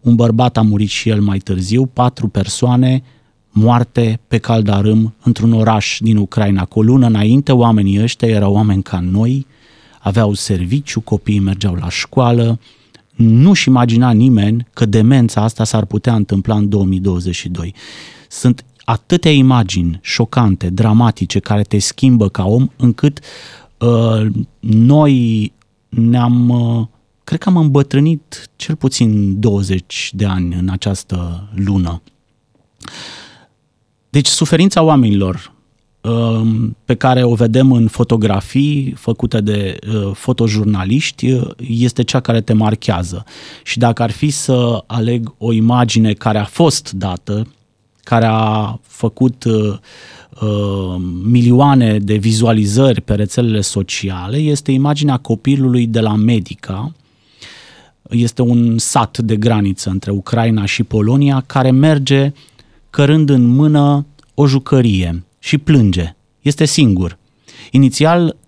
un 0.00 0.14
bărbat 0.14 0.56
a 0.56 0.62
murit 0.62 0.88
și 0.88 1.08
el 1.08 1.20
mai 1.20 1.38
târziu, 1.38 1.86
patru 1.86 2.28
persoane 2.28 3.02
moarte 3.50 4.20
pe 4.28 4.38
caldarâm 4.38 5.14
într-un 5.22 5.52
oraș 5.52 5.98
din 6.00 6.16
Ucraina. 6.16 6.64
Cu 6.64 6.78
o 6.78 6.82
lună 6.82 7.06
înainte, 7.06 7.52
oamenii 7.52 8.02
ăștia 8.02 8.28
erau 8.28 8.52
oameni 8.52 8.82
ca 8.82 9.00
noi, 9.00 9.46
aveau 10.00 10.34
serviciu, 10.34 11.00
copiii 11.00 11.38
mergeau 11.38 11.74
la 11.74 11.88
școală, 11.88 12.58
nu-și 13.14 13.68
imagina 13.68 14.10
nimeni 14.10 14.66
că 14.72 14.86
demența 14.86 15.42
asta 15.42 15.64
s-ar 15.64 15.84
putea 15.84 16.14
întâmpla 16.14 16.56
în 16.56 16.68
2022. 16.68 17.74
Sunt 18.28 18.64
atâtea 18.86 19.30
imagini 19.30 19.98
șocante, 20.02 20.70
dramatice, 20.70 21.38
care 21.38 21.62
te 21.62 21.78
schimbă 21.78 22.28
ca 22.28 22.44
om, 22.44 22.68
încât 22.76 23.18
uh, 23.78 24.26
noi 24.60 25.52
ne-am, 25.88 26.48
uh, 26.48 26.86
cred 27.24 27.38
că 27.38 27.48
am 27.48 27.56
îmbătrânit 27.56 28.50
cel 28.56 28.74
puțin 28.74 29.40
20 29.40 30.10
de 30.14 30.24
ani 30.24 30.54
în 30.54 30.68
această 30.68 31.48
lună. 31.54 32.02
Deci 34.10 34.26
suferința 34.26 34.82
oamenilor 34.82 35.52
um, 36.00 36.76
pe 36.84 36.94
care 36.94 37.22
o 37.22 37.34
vedem 37.34 37.72
în 37.72 37.88
fotografii 37.88 38.94
făcute 38.96 39.40
de 39.40 39.76
uh, 39.94 40.10
fotojurnaliști 40.14 41.32
uh, 41.32 41.50
este 41.68 42.02
cea 42.02 42.20
care 42.20 42.40
te 42.40 42.52
marchează. 42.52 43.24
Și 43.64 43.78
dacă 43.78 44.02
ar 44.02 44.10
fi 44.10 44.30
să 44.30 44.84
aleg 44.86 45.34
o 45.38 45.52
imagine 45.52 46.12
care 46.12 46.38
a 46.38 46.44
fost 46.44 46.92
dată, 46.92 47.46
care 48.08 48.26
a 48.28 48.78
făcut 48.82 49.44
uh, 49.44 49.78
uh, 50.40 50.96
milioane 51.22 51.98
de 51.98 52.14
vizualizări 52.14 53.00
pe 53.00 53.14
rețelele 53.14 53.60
sociale, 53.60 54.36
este 54.36 54.72
imaginea 54.72 55.16
copilului 55.16 55.86
de 55.86 56.00
la 56.00 56.14
Medica. 56.14 56.92
Este 58.10 58.42
un 58.42 58.78
sat 58.78 59.18
de 59.18 59.36
graniță 59.36 59.90
între 59.90 60.10
Ucraina 60.10 60.64
și 60.64 60.82
Polonia 60.82 61.42
care 61.46 61.70
merge 61.70 62.32
cărând 62.90 63.30
în 63.30 63.46
mână 63.46 64.06
o 64.34 64.46
jucărie 64.46 65.24
și 65.38 65.58
plânge. 65.58 66.14
Este 66.40 66.64
singur. 66.64 67.18
Inițial 67.70 68.20
Mm, 68.20 68.45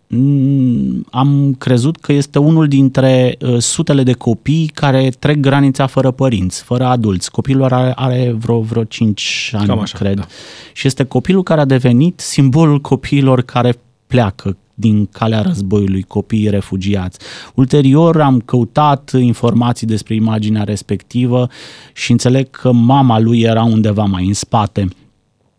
am 1.11 1.55
crezut 1.59 1.97
că 1.97 2.13
este 2.13 2.39
unul 2.39 2.69
dintre 2.69 3.37
uh, 3.41 3.59
sutele 3.59 4.03
de 4.03 4.13
copii 4.13 4.71
care 4.75 5.09
trec 5.19 5.37
granița 5.37 5.87
fără 5.87 6.11
părinți, 6.11 6.63
fără 6.63 6.85
adulți. 6.85 7.31
Copilul 7.31 7.65
are, 7.65 7.93
are 7.95 8.35
vreo, 8.39 8.61
vreo 8.61 8.85
5 8.85 9.51
ani, 9.55 9.67
Cam 9.67 9.79
așa, 9.79 9.99
cred. 9.99 10.17
Da. 10.17 10.27
Și 10.73 10.87
este 10.87 11.05
copilul 11.05 11.43
care 11.43 11.61
a 11.61 11.65
devenit 11.65 12.21
simbolul 12.21 12.81
copiilor 12.81 13.43
care 13.43 13.75
pleacă 14.07 14.57
din 14.75 15.07
calea 15.07 15.41
războiului, 15.41 16.03
copiii 16.03 16.51
refugiați. 16.51 17.19
Ulterior 17.55 18.21
am 18.21 18.41
căutat 18.41 19.11
informații 19.19 19.87
despre 19.87 20.15
imaginea 20.15 20.63
respectivă 20.63 21.49
și 21.93 22.11
înțeleg 22.11 22.51
că 22.51 22.73
mama 22.73 23.19
lui 23.19 23.41
era 23.41 23.65
undeva 23.65 24.05
mai 24.05 24.27
în 24.27 24.35
spate 24.35 24.89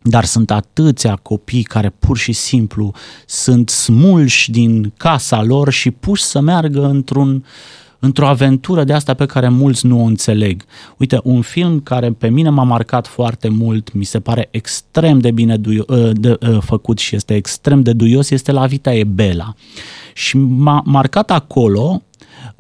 dar 0.02 0.26
sunt 0.26 0.52
atâția 0.52 1.16
copii 1.16 1.64
care 1.64 1.90
pur 2.00 2.18
și 2.18 2.32
simplu 2.32 2.94
sunt 3.26 3.70
smulși 3.70 4.52
din 4.52 4.94
casa 4.98 5.44
lor 5.44 5.72
și 5.72 5.92
puși 5.92 6.24
să 6.24 6.40
meargă 6.40 6.86
într-un, 6.86 7.46
într-o 8.00 8.28
aventură 8.28 8.84
de 8.84 8.94
asta 8.94 9.14
pe 9.14 9.26
care 9.26 9.50
mulți 9.50 9.86
nu 9.86 10.02
o 10.02 10.04
înțeleg. 10.04 10.64
Uite, 10.98 11.20
un 11.24 11.42
film 11.42 11.80
care 11.80 12.12
pe 12.12 12.30
mine 12.30 12.50
m-a 12.50 12.64
marcat 12.64 13.08
foarte 13.08 13.50
mult, 13.50 13.94
mi 13.94 14.04
se 14.04 14.20
pare 14.20 14.48
extrem 14.52 15.20
de 15.20 15.32
bine 15.32 15.58
duio, 15.58 15.84
ă, 15.90 15.96
de, 15.96 16.12
de, 16.12 16.38
ă, 16.42 16.60
făcut 16.60 16.98
și 16.98 17.16
este 17.16 17.36
extrem 17.36 17.82
de 17.82 17.94
duios, 17.94 18.30
este 18.30 18.52
La 18.52 18.66
Vita 18.66 18.94
e 18.94 19.04
Bela. 19.04 19.54
Și 20.14 20.38
m-a 20.38 20.82
marcat 20.86 21.32
acolo 21.32 22.02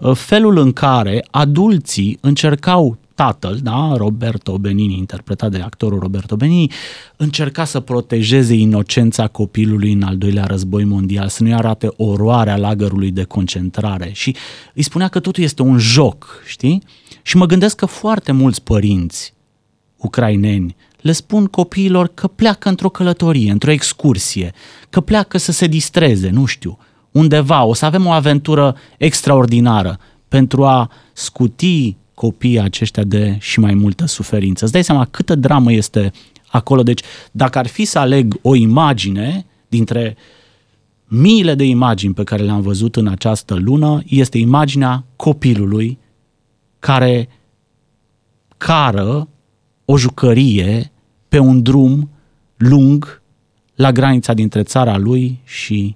ă, 0.01 0.13
felul 0.13 0.57
în 0.57 0.71
care 0.71 1.25
adulții 1.31 2.17
încercau 2.21 2.97
tatăl, 3.19 3.59
da, 3.63 3.93
Roberto 3.95 4.57
Benini, 4.57 4.97
interpretat 4.97 5.51
de 5.51 5.57
actorul 5.57 5.99
Roberto 5.99 6.35
Benini, 6.35 6.71
încerca 7.15 7.65
să 7.65 7.79
protejeze 7.79 8.53
inocența 8.53 9.27
copilului 9.27 9.91
în 9.91 10.03
al 10.03 10.17
doilea 10.17 10.45
război 10.45 10.83
mondial, 10.83 11.27
să 11.27 11.43
nu-i 11.43 11.53
arate 11.53 11.93
oroarea 11.97 12.57
lagărului 12.57 13.11
de 13.11 13.23
concentrare 13.23 14.09
și 14.13 14.35
îi 14.73 14.83
spunea 14.83 15.07
că 15.07 15.19
totul 15.19 15.43
este 15.43 15.61
un 15.61 15.77
joc, 15.77 16.41
știi? 16.45 16.83
Și 17.21 17.37
mă 17.37 17.45
gândesc 17.45 17.75
că 17.75 17.85
foarte 17.85 18.31
mulți 18.31 18.63
părinți 18.63 19.33
ucraineni 19.97 20.75
le 21.01 21.11
spun 21.11 21.45
copiilor 21.45 22.07
că 22.13 22.27
pleacă 22.27 22.69
într-o 22.69 22.89
călătorie, 22.89 23.51
într-o 23.51 23.71
excursie, 23.71 24.53
că 24.89 25.01
pleacă 25.01 25.37
să 25.37 25.51
se 25.51 25.67
distreze, 25.67 26.29
nu 26.29 26.45
știu, 26.45 26.77
undeva, 27.11 27.63
o 27.63 27.73
să 27.73 27.85
avem 27.85 28.05
o 28.05 28.11
aventură 28.11 28.75
extraordinară 28.97 29.99
pentru 30.27 30.65
a 30.65 30.91
scuti 31.13 31.97
copiii 32.19 32.59
aceștia 32.59 33.03
de 33.03 33.37
și 33.39 33.59
mai 33.59 33.73
multă 33.73 34.05
suferință. 34.05 34.63
Îți 34.63 34.73
dai 34.73 34.83
seama 34.83 35.05
câtă 35.05 35.35
dramă 35.35 35.71
este 35.71 36.11
acolo. 36.47 36.83
Deci, 36.83 37.01
dacă 37.31 37.57
ar 37.57 37.67
fi 37.67 37.85
să 37.85 37.99
aleg 37.99 38.39
o 38.41 38.55
imagine 38.55 39.45
dintre 39.67 40.15
miile 41.07 41.55
de 41.55 41.63
imagini 41.63 42.13
pe 42.13 42.23
care 42.23 42.43
le-am 42.43 42.61
văzut 42.61 42.95
în 42.95 43.07
această 43.07 43.53
lună, 43.53 44.01
este 44.05 44.37
imaginea 44.37 45.05
copilului 45.15 45.97
care 46.79 47.29
cară 48.57 49.27
o 49.85 49.97
jucărie 49.97 50.91
pe 51.27 51.37
un 51.39 51.61
drum 51.61 52.09
lung 52.57 53.21
la 53.75 53.91
granița 53.91 54.33
dintre 54.33 54.63
țara 54.63 54.97
lui 54.97 55.39
și 55.43 55.95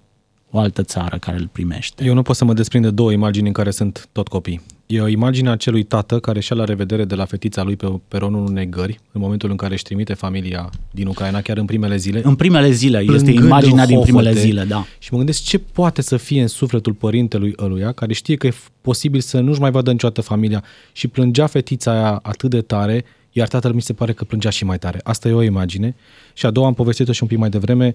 o 0.52 0.60
altă 0.60 0.84
țară 0.84 1.18
care 1.18 1.38
îl 1.38 1.50
primește. 1.52 2.06
Eu 2.06 2.14
nu 2.14 2.22
pot 2.22 2.36
să 2.36 2.46
mă 2.46 2.54
desprind 2.54 2.84
de 2.84 2.92
două 2.92 3.12
imagini 3.12 3.48
în 3.48 3.54
care 3.54 3.72
sunt 3.72 4.10
tot 4.12 4.28
copii. 4.28 4.62
E 4.86 5.02
o 5.02 5.08
imagine 5.08 5.50
a 5.50 5.52
acelui 5.52 5.84
tată 5.84 6.20
care 6.20 6.40
și-a 6.40 6.56
la 6.56 6.64
revedere 6.64 7.06
de 7.06 7.16
la 7.16 7.26
fetița 7.26 7.64
lui 7.64 7.76
pe 7.76 8.00
peronul 8.08 8.46
unei 8.46 8.70
gări, 8.70 9.00
în 9.12 9.22
momentul 9.22 9.50
în 9.50 9.56
care 9.56 9.74
își 9.74 9.84
trimite 9.84 10.14
familia 10.14 10.70
din 10.92 11.08
Ucraina, 11.08 11.42
chiar 11.42 11.58
în 11.58 11.66
primele 11.66 11.96
zile. 11.96 12.22
În 12.24 12.36
primele 12.36 12.72
zile, 12.72 13.06
este 13.14 13.32
imaginea 13.32 13.86
din 13.86 14.00
primele 14.00 14.34
zile, 14.34 14.64
da. 14.64 14.86
Și 15.00 15.10
mă 15.12 15.18
gândesc 15.18 15.44
ce 15.44 15.58
poate 15.58 16.02
să 16.02 16.18
fie 16.18 16.42
în 16.42 16.48
sufletul 16.48 16.94
părintelui 16.94 17.54
ăluia, 17.60 17.92
care 17.92 18.14
știe 18.14 18.36
că 18.36 18.48
e 18.48 18.54
posibil 18.82 19.20
să 19.20 19.40
nu-și 19.40 19.60
mai 19.60 19.72
vadă 19.72 19.92
niciodată 19.92 20.22
familia 20.22 20.64
și 20.92 21.08
plângea 21.08 21.48
fetița 21.48 21.92
aia 21.92 22.20
atât 22.24 22.50
de 22.50 22.62
tare, 22.62 23.06
iar 23.32 23.48
tatăl 23.48 23.74
mi 23.74 23.82
se 23.82 23.94
pare 23.94 24.14
că 24.14 24.24
plângea 24.24 24.50
și 24.50 24.66
mai 24.66 24.78
tare. 24.78 25.00
Asta 25.04 25.28
e 25.28 25.32
o 25.32 25.44
imagine. 25.44 25.96
Și 26.34 26.46
a 26.46 26.52
doua 26.52 26.68
am 26.68 26.74
povestit-o 26.74 27.12
și 27.12 27.24
un 27.24 27.28
pic 27.28 27.38
mai 27.38 27.50
devreme, 27.50 27.94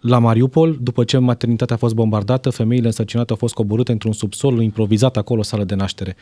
la 0.00 0.18
Mariupol, 0.18 0.78
după 0.80 1.04
ce 1.04 1.18
maternitatea 1.18 1.74
a 1.74 1.78
fost 1.78 1.94
bombardată, 1.94 2.50
femeile 2.50 2.86
însărcinate 2.86 3.30
au 3.30 3.36
fost 3.36 3.54
coborâte 3.54 3.92
într-un 3.92 4.12
subsol 4.12 4.62
improvizat 4.62 5.16
acolo, 5.16 5.42
sală 5.42 5.64
de 5.64 5.74
naștere. 5.74 6.16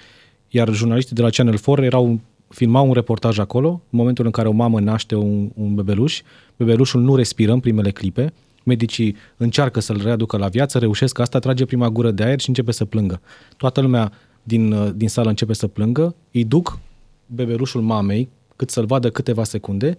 Iar 0.49 0.73
jurnaliștii 0.73 1.15
de 1.15 1.23
la 1.23 1.29
Channel 1.29 1.59
4 1.59 1.85
erau, 1.85 2.21
filmau 2.49 2.87
un 2.87 2.93
reportaj 2.93 3.39
acolo, 3.39 3.69
în 3.69 3.99
momentul 3.99 4.25
în 4.25 4.31
care 4.31 4.49
o 4.49 4.53
mamă 4.53 4.81
naște 4.81 5.15
un, 5.15 5.51
un 5.55 5.75
bebeluș, 5.75 6.23
bebelușul 6.57 7.01
nu 7.01 7.15
respiră 7.15 7.53
în 7.53 7.61
primele 7.61 7.91
clipe, 7.91 8.33
medicii 8.65 9.17
încearcă 9.37 9.81
să-l 9.81 10.01
readucă 10.03 10.37
la 10.37 10.49
viață, 10.49 10.79
reușesc 10.79 11.19
asta, 11.19 11.39
trage 11.39 11.65
prima 11.65 11.89
gură 11.89 12.11
de 12.11 12.23
aer 12.23 12.41
și 12.41 12.49
începe 12.49 12.73
să 12.73 12.85
plângă. 12.85 13.21
Toată 13.57 13.81
lumea 13.81 14.13
din, 14.43 14.93
din 14.97 15.09
sală 15.09 15.29
începe 15.29 15.53
să 15.53 15.67
plângă, 15.67 16.15
îi 16.33 16.45
duc 16.45 16.79
bebelușul 17.27 17.81
mamei, 17.81 18.29
cât 18.57 18.71
să-l 18.71 18.87
vadă 18.87 19.11
câteva 19.11 19.45
secunde, 19.45 19.99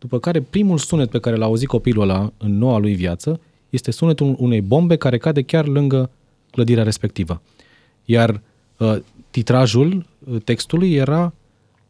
după 0.00 0.18
care 0.18 0.40
primul 0.40 0.78
sunet 0.78 1.10
pe 1.10 1.18
care 1.20 1.36
l-a 1.36 1.44
auzit 1.44 1.68
copilul 1.68 2.02
ăla 2.02 2.32
în 2.38 2.58
noua 2.58 2.78
lui 2.78 2.94
viață 2.94 3.40
este 3.70 3.90
sunetul 3.90 4.34
unei 4.38 4.60
bombe 4.60 4.96
care 4.96 5.18
cade 5.18 5.42
chiar 5.42 5.66
lângă 5.66 6.10
clădirea 6.50 6.82
respectivă. 6.82 7.42
Iar 8.04 8.40
uh, 8.76 8.96
titrajul 9.30 10.06
uh, 10.18 10.42
textului 10.44 10.94
era 10.94 11.32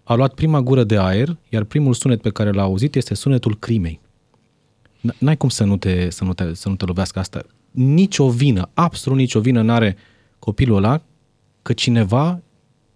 a 0.05 0.14
luat 0.14 0.35
prima 0.35 0.61
gură 0.61 0.85
de 0.85 0.99
aer, 0.99 1.37
iar 1.49 1.64
primul 1.64 1.94
sunet 1.94 2.20
pe 2.20 2.31
care 2.31 2.51
l-a 2.51 2.62
auzit 2.62 2.94
este 2.94 3.14
sunetul 3.14 3.57
crimei. 3.59 4.01
N-ai 5.18 5.37
cum 5.37 5.49
să 5.49 5.64
nu 5.64 5.77
te, 5.77 6.11
să 6.11 6.25
nu 6.25 6.35
te, 6.35 6.55
să 6.55 6.68
nu 6.68 6.75
te 6.75 6.85
lovească 6.85 7.18
asta. 7.18 7.42
Nici 7.70 8.18
o 8.18 8.31
vină, 8.31 8.68
absolut 8.75 9.18
nici 9.18 9.35
o 9.35 9.40
vină 9.40 9.62
n-are 9.62 9.96
copilul 10.38 10.77
ăla 10.77 11.03
că 11.62 11.73
cineva 11.73 12.40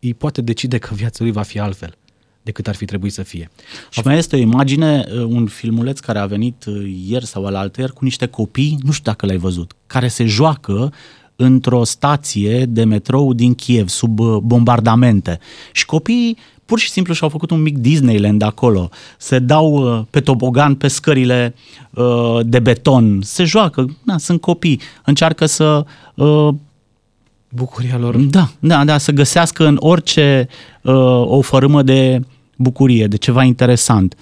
îi 0.00 0.14
poate 0.14 0.40
decide 0.40 0.78
că 0.78 0.94
viața 0.94 1.22
lui 1.22 1.32
va 1.32 1.42
fi 1.42 1.58
altfel 1.58 1.96
decât 2.44 2.68
ar 2.68 2.74
fi 2.74 2.84
trebuit 2.84 3.12
să 3.12 3.22
fie. 3.22 3.50
Și 3.90 4.00
mai 4.04 4.18
este 4.18 4.36
o 4.36 4.38
imagine, 4.38 5.04
uh, 5.08 5.22
un 5.22 5.46
filmuleț 5.46 5.98
care 5.98 6.18
a 6.18 6.26
venit 6.26 6.64
uh, 6.64 6.94
ieri 7.06 7.26
sau 7.26 7.46
al 7.46 7.54
alter 7.54 7.90
cu 7.90 8.04
niște 8.04 8.26
copii, 8.26 8.78
nu 8.82 8.90
știu 8.90 9.10
dacă 9.10 9.26
l-ai 9.26 9.36
văzut, 9.36 9.72
care 9.86 10.08
se 10.08 10.24
joacă 10.24 10.92
într-o 11.36 11.84
stație 11.84 12.64
de 12.64 12.84
metrou 12.84 13.32
din 13.32 13.54
Kiev, 13.54 13.88
sub 13.88 14.18
uh, 14.18 14.36
bombardamente. 14.36 15.38
Și 15.72 15.86
copiii 15.86 16.36
pur 16.64 16.78
și 16.78 16.90
simplu 16.90 17.14
și-au 17.14 17.28
făcut 17.28 17.50
un 17.50 17.62
mic 17.62 17.78
Disneyland 17.78 18.42
acolo. 18.42 18.88
Se 19.18 19.38
dau 19.38 20.06
pe 20.10 20.20
tobogan 20.20 20.74
pe 20.74 20.88
scările 20.88 21.54
de 22.42 22.58
beton, 22.58 23.20
se 23.22 23.44
joacă, 23.44 23.96
na, 24.02 24.18
sunt 24.18 24.40
copii, 24.40 24.80
încearcă 25.04 25.46
să 25.46 25.84
bucuria 27.54 27.98
lor. 27.98 28.16
Da, 28.16 28.48
da, 28.58 28.84
da, 28.84 28.98
să 28.98 29.12
găsească 29.12 29.66
în 29.66 29.76
orice 29.80 30.48
uh, 30.82 30.94
o 31.26 31.40
fărâmă 31.40 31.82
de 31.82 32.20
bucurie, 32.56 33.06
de 33.06 33.16
ceva 33.16 33.42
interesant. 33.42 34.16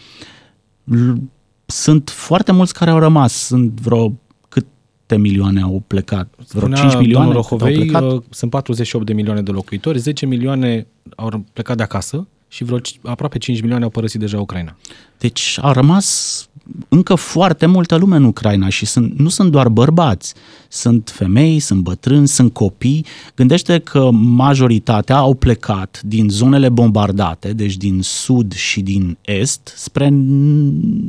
Sunt 1.66 2.10
foarte 2.10 2.52
mulți 2.52 2.74
care 2.74 2.90
au 2.90 2.98
rămas, 2.98 3.32
sunt 3.32 3.80
vreo 3.80 4.12
câte 4.48 5.16
milioane 5.16 5.60
au 5.60 5.82
plecat? 5.86 6.34
Vreo 6.36 6.60
Spunea 6.60 6.80
5 6.80 6.96
milioane 6.98 7.24
domnul 7.26 7.42
cât 7.42 7.52
au 7.52 7.58
Rohovei, 7.58 7.86
plecat? 7.86 8.12
uh, 8.12 8.22
sunt 8.30 8.50
48 8.50 9.06
de 9.06 9.12
milioane 9.12 9.42
de 9.42 9.50
locuitori, 9.50 9.98
10 9.98 10.26
milioane 10.26 10.86
au 11.16 11.44
plecat 11.52 11.76
de 11.76 11.82
acasă 11.82 12.26
și 12.52 12.64
vreo 12.64 12.78
ci- 12.78 12.98
aproape 13.02 13.38
5 13.38 13.60
milioane 13.60 13.84
au 13.84 13.90
părăsit 13.90 14.20
deja 14.20 14.40
Ucraina. 14.40 14.76
Deci 15.18 15.58
a 15.60 15.72
rămas 15.72 16.46
încă 16.88 17.14
foarte 17.14 17.66
multă 17.66 17.96
lume 17.96 18.16
în 18.16 18.24
Ucraina 18.24 18.68
și 18.68 18.86
sunt, 18.86 19.18
nu 19.18 19.28
sunt 19.28 19.50
doar 19.50 19.68
bărbați, 19.68 20.34
sunt 20.68 21.12
femei, 21.14 21.58
sunt 21.58 21.80
bătrâni, 21.82 22.28
sunt 22.28 22.52
copii. 22.52 23.06
Gândește 23.36 23.78
că 23.78 24.10
majoritatea 24.12 25.16
au 25.16 25.34
plecat 25.34 26.00
din 26.04 26.28
zonele 26.28 26.68
bombardate, 26.68 27.52
deci 27.52 27.76
din 27.76 27.98
sud 28.02 28.52
și 28.54 28.80
din 28.80 29.16
est, 29.20 29.72
spre 29.76 30.10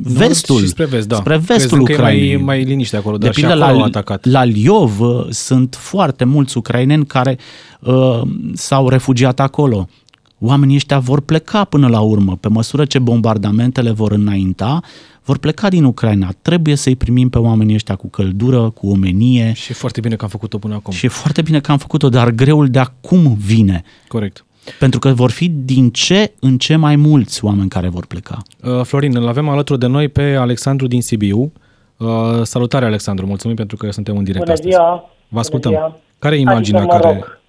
vestul, 0.02 0.60
și 0.60 0.66
spre 0.68 0.84
vest, 0.84 1.08
da. 1.08 1.16
spre 1.16 1.36
vestul 1.36 1.56
Crezând 1.68 1.84
că 1.86 1.92
e 1.92 1.94
Ucrainei. 1.94 2.34
mai, 2.36 2.44
mai 2.44 2.64
liniște 2.64 2.96
acolo, 2.96 3.16
De 3.18 3.24
dar 3.24 3.34
și 3.34 3.40
pildă, 3.40 3.54
acolo 3.62 3.76
la, 3.76 3.82
au 3.82 3.86
atacat. 3.86 4.24
la 4.24 4.44
Liov 4.44 5.00
uh, 5.00 5.26
sunt 5.30 5.74
foarte 5.80 6.24
mulți 6.24 6.56
ucraineni 6.56 7.06
care 7.06 7.38
uh, 7.80 8.20
s-au 8.54 8.88
refugiat 8.88 9.40
acolo. 9.40 9.88
Oamenii 10.38 10.74
ăștia 10.74 10.98
vor 10.98 11.20
pleca 11.20 11.64
până 11.64 11.88
la 11.88 12.00
urmă. 12.00 12.36
Pe 12.40 12.48
măsură 12.48 12.84
ce 12.84 12.98
bombardamentele 12.98 13.90
vor 13.90 14.12
înainta, 14.12 14.80
vor 15.24 15.38
pleca 15.38 15.68
din 15.68 15.84
Ucraina. 15.84 16.32
Trebuie 16.42 16.74
să-i 16.74 16.96
primim 16.96 17.28
pe 17.28 17.38
oamenii 17.38 17.74
ăștia 17.74 17.94
cu 17.94 18.08
căldură, 18.08 18.70
cu 18.70 18.88
omenie 18.88 19.52
Și 19.52 19.70
e 19.70 19.74
foarte 19.74 20.00
bine 20.00 20.16
că 20.16 20.24
am 20.24 20.30
făcut-o 20.30 20.58
până 20.58 20.74
acum. 20.74 20.92
și 20.92 21.06
e 21.06 21.08
foarte 21.08 21.42
bine 21.42 21.60
că 21.60 21.70
am 21.72 21.78
făcut-o, 21.78 22.08
dar 22.08 22.30
greul 22.30 22.68
de 22.68 22.78
acum 22.78 23.34
vine. 23.38 23.82
Corect. 24.08 24.44
Pentru 24.78 24.98
că 24.98 25.08
vor 25.08 25.30
fi 25.30 25.48
din 25.48 25.90
ce 25.90 26.32
în 26.40 26.58
ce 26.58 26.76
mai 26.76 26.96
mulți 26.96 27.44
oameni 27.44 27.68
care 27.68 27.88
vor 27.88 28.06
pleca. 28.06 28.42
Uh, 28.64 28.80
Florin, 28.82 29.16
îl 29.16 29.28
avem 29.28 29.48
alături 29.48 29.78
de 29.78 29.86
noi 29.86 30.08
pe 30.08 30.22
Alexandru 30.22 30.86
din 30.86 31.02
Sibiu. 31.02 31.52
Uh, 31.96 32.08
salutare, 32.42 32.84
Alexandru, 32.84 33.26
mulțumim 33.26 33.56
pentru 33.56 33.76
că 33.76 33.90
suntem 33.92 34.16
în 34.16 34.24
direct 34.24 34.44
Bună 34.44 34.52
astăzi. 34.52 34.72
ziua! 34.72 35.10
Vă 35.28 35.38
ascultăm. 35.38 35.70
Bună 35.72 35.84
ziua. 35.86 36.00
Care 36.18 36.36
e 36.36 36.38
imaginea 36.38 36.80
adică, 36.80 36.94
mă 36.96 37.00
care... 37.00 37.14
rog, 37.14 37.40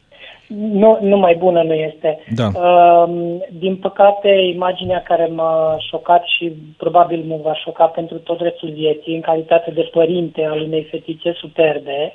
nu, 0.48 0.98
nu 1.02 1.18
mai 1.18 1.36
bună 1.36 1.64
nu 1.64 1.74
este. 1.74 2.20
Da. 2.36 2.48
Uh, 2.48 3.38
din 3.50 3.76
păcate, 3.76 4.30
imaginea 4.30 5.02
care 5.02 5.26
m-a 5.26 5.78
șocat 5.90 6.24
și 6.26 6.52
probabil 6.78 7.24
mă 7.28 7.40
va 7.44 7.54
șoca 7.54 7.86
pentru 7.86 8.18
tot 8.18 8.40
restul 8.40 8.70
vieții, 8.70 9.16
în 9.16 9.22
calitate 9.22 9.72
de 9.72 9.90
părinte 9.92 10.44
al 10.44 10.62
unei 10.62 10.88
fetițe 10.92 11.34
superbe, 11.34 12.14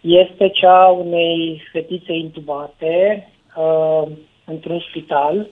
este 0.00 0.48
cea 0.48 0.82
a 0.82 0.88
unei 0.88 1.62
fetițe 1.72 2.12
intubate 2.12 3.28
uh, 3.56 4.08
într-un 4.44 4.84
spital, 4.88 5.46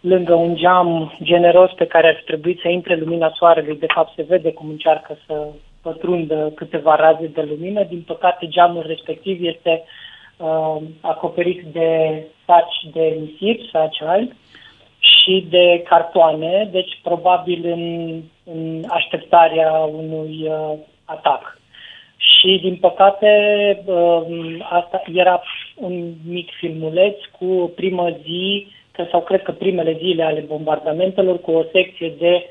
lângă 0.00 0.34
un 0.34 0.56
geam 0.56 1.18
generos 1.22 1.70
pe 1.72 1.86
care 1.86 2.08
ar 2.08 2.14
fi 2.14 2.24
trebuit 2.24 2.60
să 2.60 2.68
intre 2.68 2.96
lumina 2.96 3.32
soarelui. 3.34 3.78
De 3.78 3.86
fapt, 3.94 4.12
se 4.14 4.24
vede 4.28 4.52
cum 4.52 4.68
încearcă 4.68 5.18
să 5.26 5.46
pătrundă 5.82 6.52
câteva 6.54 6.94
raze 6.94 7.26
de 7.26 7.46
lumină. 7.48 7.82
Din 7.82 8.04
păcate, 8.06 8.48
geamul 8.48 8.84
respectiv 8.86 9.44
este 9.44 9.70
uh, 9.70 10.07
acoperit 11.00 11.62
de 11.62 12.22
saci 12.46 12.92
de 12.92 13.18
nisip, 13.20 13.68
saci 13.70 14.02
albi, 14.02 14.34
și 15.28 15.46
de 15.48 15.82
cartoane, 15.88 16.68
deci 16.72 16.98
probabil 17.02 17.66
în, 17.66 18.14
în 18.44 18.84
așteptarea 18.88 19.72
unui 19.72 20.48
uh, 20.48 20.78
atac. 21.04 21.58
Și, 22.16 22.58
din 22.62 22.76
păcate, 22.76 23.32
uh, 23.84 24.22
asta 24.70 25.02
era 25.14 25.42
un 25.74 26.12
mic 26.28 26.48
filmuleț 26.58 27.16
cu 27.38 27.44
o 27.44 27.66
primă 27.66 28.16
zi, 28.22 28.66
că- 28.92 29.06
sau 29.10 29.20
cred 29.20 29.42
că 29.42 29.52
primele 29.52 29.96
zile 29.98 30.22
ale 30.22 30.40
bombardamentelor, 30.40 31.40
cu 31.40 31.50
o 31.50 31.64
secție 31.72 32.14
de 32.18 32.46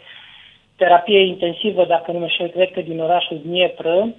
terapie 0.76 1.20
intensivă, 1.20 1.86
dacă 1.86 2.12
nu 2.12 2.20
mă 2.20 2.28
știu, 2.28 2.48
cred 2.48 2.72
că 2.72 2.82
din 2.82 3.00
orașul 3.00 3.42
Dniepră, 3.46 4.14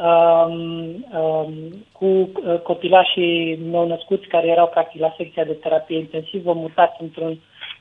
um, 0.00 1.04
um, 1.20 1.52
cu 1.92 2.06
uh, 2.06 2.58
copilașii 2.62 3.58
nou-născuți 3.70 4.26
care 4.26 4.46
erau 4.46 4.66
practic 4.68 5.00
la 5.00 5.14
secția 5.16 5.44
de 5.44 5.52
terapie 5.52 5.98
intensivă, 5.98 6.52
mutați 6.52 7.02
într-un 7.02 7.38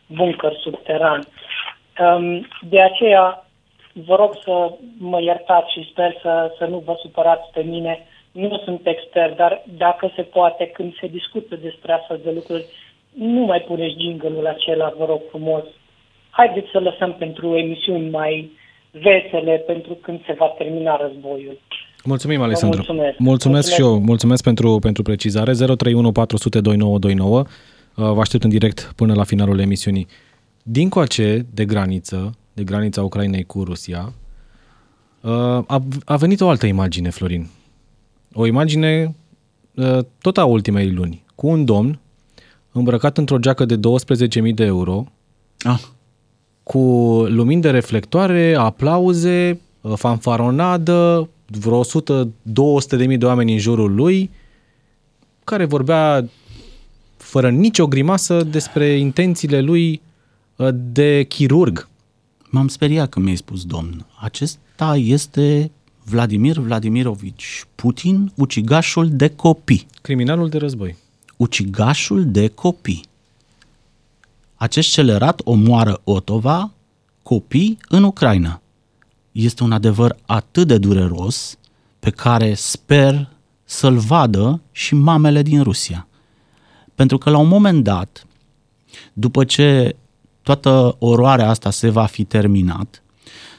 bunker 0.08 0.54
subteran. 0.62 1.28
Um, 2.00 2.48
de 2.70 2.82
aceea, 2.82 3.46
vă 3.94 4.16
rog 4.16 4.38
să 4.44 4.72
mă 4.98 5.22
iertați 5.22 5.72
și 5.72 5.90
sper 5.92 6.18
să, 6.22 6.54
să 6.58 6.66
nu 6.66 6.78
vă 6.86 6.98
supărați 7.02 7.52
pe 7.54 7.62
mine. 7.62 8.06
Nu 8.32 8.58
sunt 8.64 8.88
expert, 8.88 9.36
dar 9.36 9.64
dacă 9.78 10.12
se 10.16 10.22
poate, 10.22 10.68
când 10.68 10.96
se 11.00 11.08
discută 11.08 11.56
despre 11.56 11.94
astfel 11.94 12.20
de 12.24 12.32
lucruri, 12.32 12.66
nu 13.14 13.40
mai 13.40 13.60
puneți 13.60 14.00
jingle-ul 14.00 14.48
acela, 14.48 14.94
vă 14.98 15.06
rog 15.06 15.22
frumos. 15.30 15.64
Haideți 16.30 16.70
să 16.72 16.80
lăsăm 16.80 17.14
pentru 17.14 17.58
emisiuni 17.58 18.10
mai 18.10 18.52
vesele, 18.92 19.58
pentru 19.58 19.94
când 19.94 20.26
se 20.26 20.34
va 20.34 20.48
termina 20.48 20.96
războiul. 20.96 21.58
Mulțumim, 22.04 22.42
Alexandru. 22.42 22.84
mulțumesc. 22.88 23.18
mulțumesc 23.20 23.68
și 23.68 23.74
Mulțumesc. 23.82 24.00
eu. 24.02 24.06
Mulțumesc 24.06 24.44
pentru, 24.44 24.80
pentru 24.80 25.04
precizare. 25.04 25.52
031 25.54 26.12
400 26.12 26.62
2929. 26.62 27.40
Uh, 27.40 27.46
Vă 28.14 28.20
aștept 28.20 28.44
în 28.44 28.50
direct 28.50 28.92
până 28.96 29.14
la 29.14 29.24
finalul 29.24 29.60
emisiunii. 29.60 30.08
Dincoace 30.64 31.46
de 31.54 31.66
graniță, 31.66 32.36
de 32.54 32.64
granița 32.64 33.04
Ucrainei 33.04 33.44
cu 33.44 33.64
Rusia, 33.64 34.14
uh, 35.22 35.32
a, 35.68 35.84
a 36.06 36.16
venit 36.16 36.42
o 36.42 36.50
altă 36.50 36.66
imagine, 36.66 37.10
Florin. 37.10 37.48
O 38.34 38.46
imagine 38.46 39.16
uh, 39.74 39.98
tot 40.22 40.38
a 40.38 40.46
ultimei 40.46 40.92
luni, 40.92 41.24
cu 41.36 41.48
un 41.48 41.66
domn 41.66 42.00
îmbrăcat 42.72 43.18
într-o 43.18 43.38
geacă 43.38 43.66
de 43.66 43.76
12.000 43.78 44.54
de 44.54 44.64
euro, 44.64 45.06
Ah, 45.62 45.82
cu 46.64 46.80
lumini 47.28 47.62
de 47.62 47.70
reflectoare, 47.70 48.56
aplauze, 48.58 49.60
uh, 49.82 49.94
fanfaronadă, 49.96 51.30
vreo 51.50 51.84
100-200 51.84 51.88
de 52.90 53.06
mii 53.06 53.18
de 53.18 53.26
oameni 53.26 53.52
în 53.54 53.60
jurul 53.60 53.96
lui, 53.96 54.30
care 55.44 55.66
vorbea 55.66 56.30
fără 57.18 57.50
nicio 57.50 57.88
grimasă 57.88 58.44
despre 58.44 58.98
intențiile 58.98 59.62
lui 59.62 60.02
uh, 60.56 60.68
de 60.74 61.24
chirurg. 61.24 61.88
m-am 62.50 62.68
speriat 62.68 63.10
când 63.10 63.26
mi-ai 63.26 63.38
spus 63.38 63.66
domn. 63.66 64.06
Acesta 64.22 64.96
este 64.96 65.72
Vladimir 66.04 66.58
Vladimirovici 66.58 67.66
Putin, 67.76 68.32
ucigașul 68.36 69.10
de 69.10 69.30
copii. 69.30 69.88
Criminalul 70.02 70.50
de 70.50 70.58
război. 70.58 70.96
ucigașul 71.38 72.26
de 72.26 72.48
copii. 72.48 73.04
Acest 74.56 74.92
celerat 74.92 75.42
omoară 75.44 76.02
Otova 76.04 76.72
copii 77.24 77.78
în 77.90 78.04
Ucraina. 78.04 78.62
Este 79.32 79.64
un 79.64 79.72
adevăr 79.72 80.16
atât 80.26 80.68
de 80.68 80.78
dureros 80.78 81.58
pe 82.00 82.10
care 82.10 82.54
sper 82.54 83.30
să-l 83.64 83.98
vadă 83.98 84.62
și 84.72 84.96
mamele 84.96 85.42
din 85.42 85.64
Rusia. 85.64 86.08
Pentru 86.96 87.18
că 87.18 87.30
la 87.30 87.38
un 87.38 87.48
moment 87.48 87.84
dat, 87.84 88.26
după 89.14 89.44
ce 89.44 89.96
toată 90.42 90.96
oroarea 91.00 91.50
asta 91.50 91.70
se 91.70 91.90
va 91.90 92.06
fi 92.06 92.24
terminat, 92.24 93.04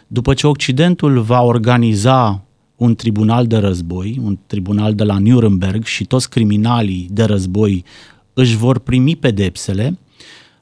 după 0.06 0.34
ce 0.34 0.46
Occidentul 0.46 1.20
va 1.20 1.40
organiza 1.42 2.42
un 2.76 2.94
tribunal 2.94 3.46
de 3.46 3.56
război, 3.56 4.20
un 4.22 4.38
tribunal 4.46 4.94
de 4.94 5.04
la 5.04 5.18
Nuremberg 5.18 5.84
și 5.84 6.04
toți 6.04 6.30
criminalii 6.30 7.08
de 7.10 7.22
război 7.22 7.84
își 8.32 8.56
vor 8.56 8.78
primi 8.78 9.16
pedepsele, 9.16 9.98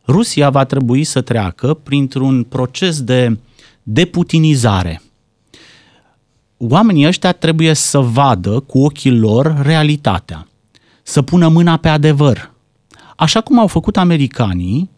Rusia 0.06 0.50
va 0.50 0.64
trebui 0.64 1.04
să 1.04 1.20
treacă 1.20 1.74
printr-un 1.74 2.42
proces 2.42 3.02
de 3.02 3.38
deputinizare. 3.90 5.02
Oamenii 6.56 7.06
ăștia 7.06 7.32
trebuie 7.32 7.74
să 7.74 7.98
vadă 7.98 8.60
cu 8.60 8.78
ochii 8.78 9.18
lor 9.18 9.60
realitatea, 9.62 10.48
să 11.02 11.22
pună 11.22 11.48
mâna 11.48 11.76
pe 11.76 11.88
adevăr, 11.88 12.52
așa 13.16 13.40
cum 13.40 13.58
au 13.58 13.66
făcut 13.66 13.96
americanii 13.96 14.90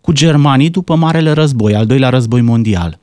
cu 0.00 0.12
germanii 0.12 0.70
după 0.70 0.94
Marele 0.94 1.30
Război, 1.32 1.74
al 1.74 1.86
doilea 1.86 2.08
război 2.08 2.40
mondial. 2.40 2.98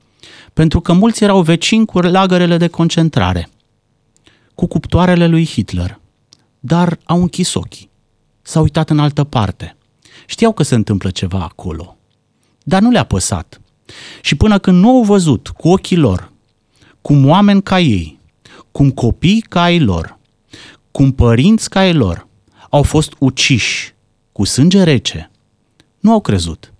Pentru 0.53 0.81
că 0.81 0.93
mulți 0.93 1.23
erau 1.23 1.41
vecini 1.41 1.85
cu 1.85 1.99
lagărele 1.99 2.57
de 2.57 2.67
concentrare, 2.67 3.49
cu 4.55 4.67
cuptoarele 4.67 5.27
lui 5.27 5.45
Hitler, 5.45 5.99
dar 6.59 6.97
au 7.03 7.21
închis 7.21 7.53
ochii, 7.53 7.89
s-au 8.41 8.61
uitat 8.63 8.89
în 8.89 8.99
altă 8.99 9.23
parte. 9.23 9.75
Știau 10.25 10.51
că 10.51 10.63
se 10.63 10.75
întâmplă 10.75 11.09
ceva 11.09 11.43
acolo, 11.43 11.97
dar 12.63 12.81
nu 12.81 12.89
le-a 12.89 13.03
păsat. 13.03 13.60
Și 14.21 14.35
până 14.35 14.59
când 14.59 14.81
nu 14.81 14.89
au 14.89 15.03
văzut 15.03 15.47
cu 15.47 15.69
ochii 15.69 15.97
lor 15.97 16.31
cum 17.01 17.27
oameni 17.27 17.63
ca 17.63 17.79
ei, 17.79 18.19
cum 18.71 18.89
copii 18.89 19.41
ca 19.41 19.61
ai 19.61 19.79
lor, 19.79 20.17
cum 20.91 21.11
părinți 21.11 21.69
ca 21.69 21.79
ai 21.79 21.93
lor 21.93 22.27
au 22.69 22.83
fost 22.83 23.13
uciși 23.17 23.93
cu 24.31 24.43
sânge 24.43 24.83
rece, 24.83 25.31
nu 25.99 26.11
au 26.11 26.21
crezut. 26.21 26.73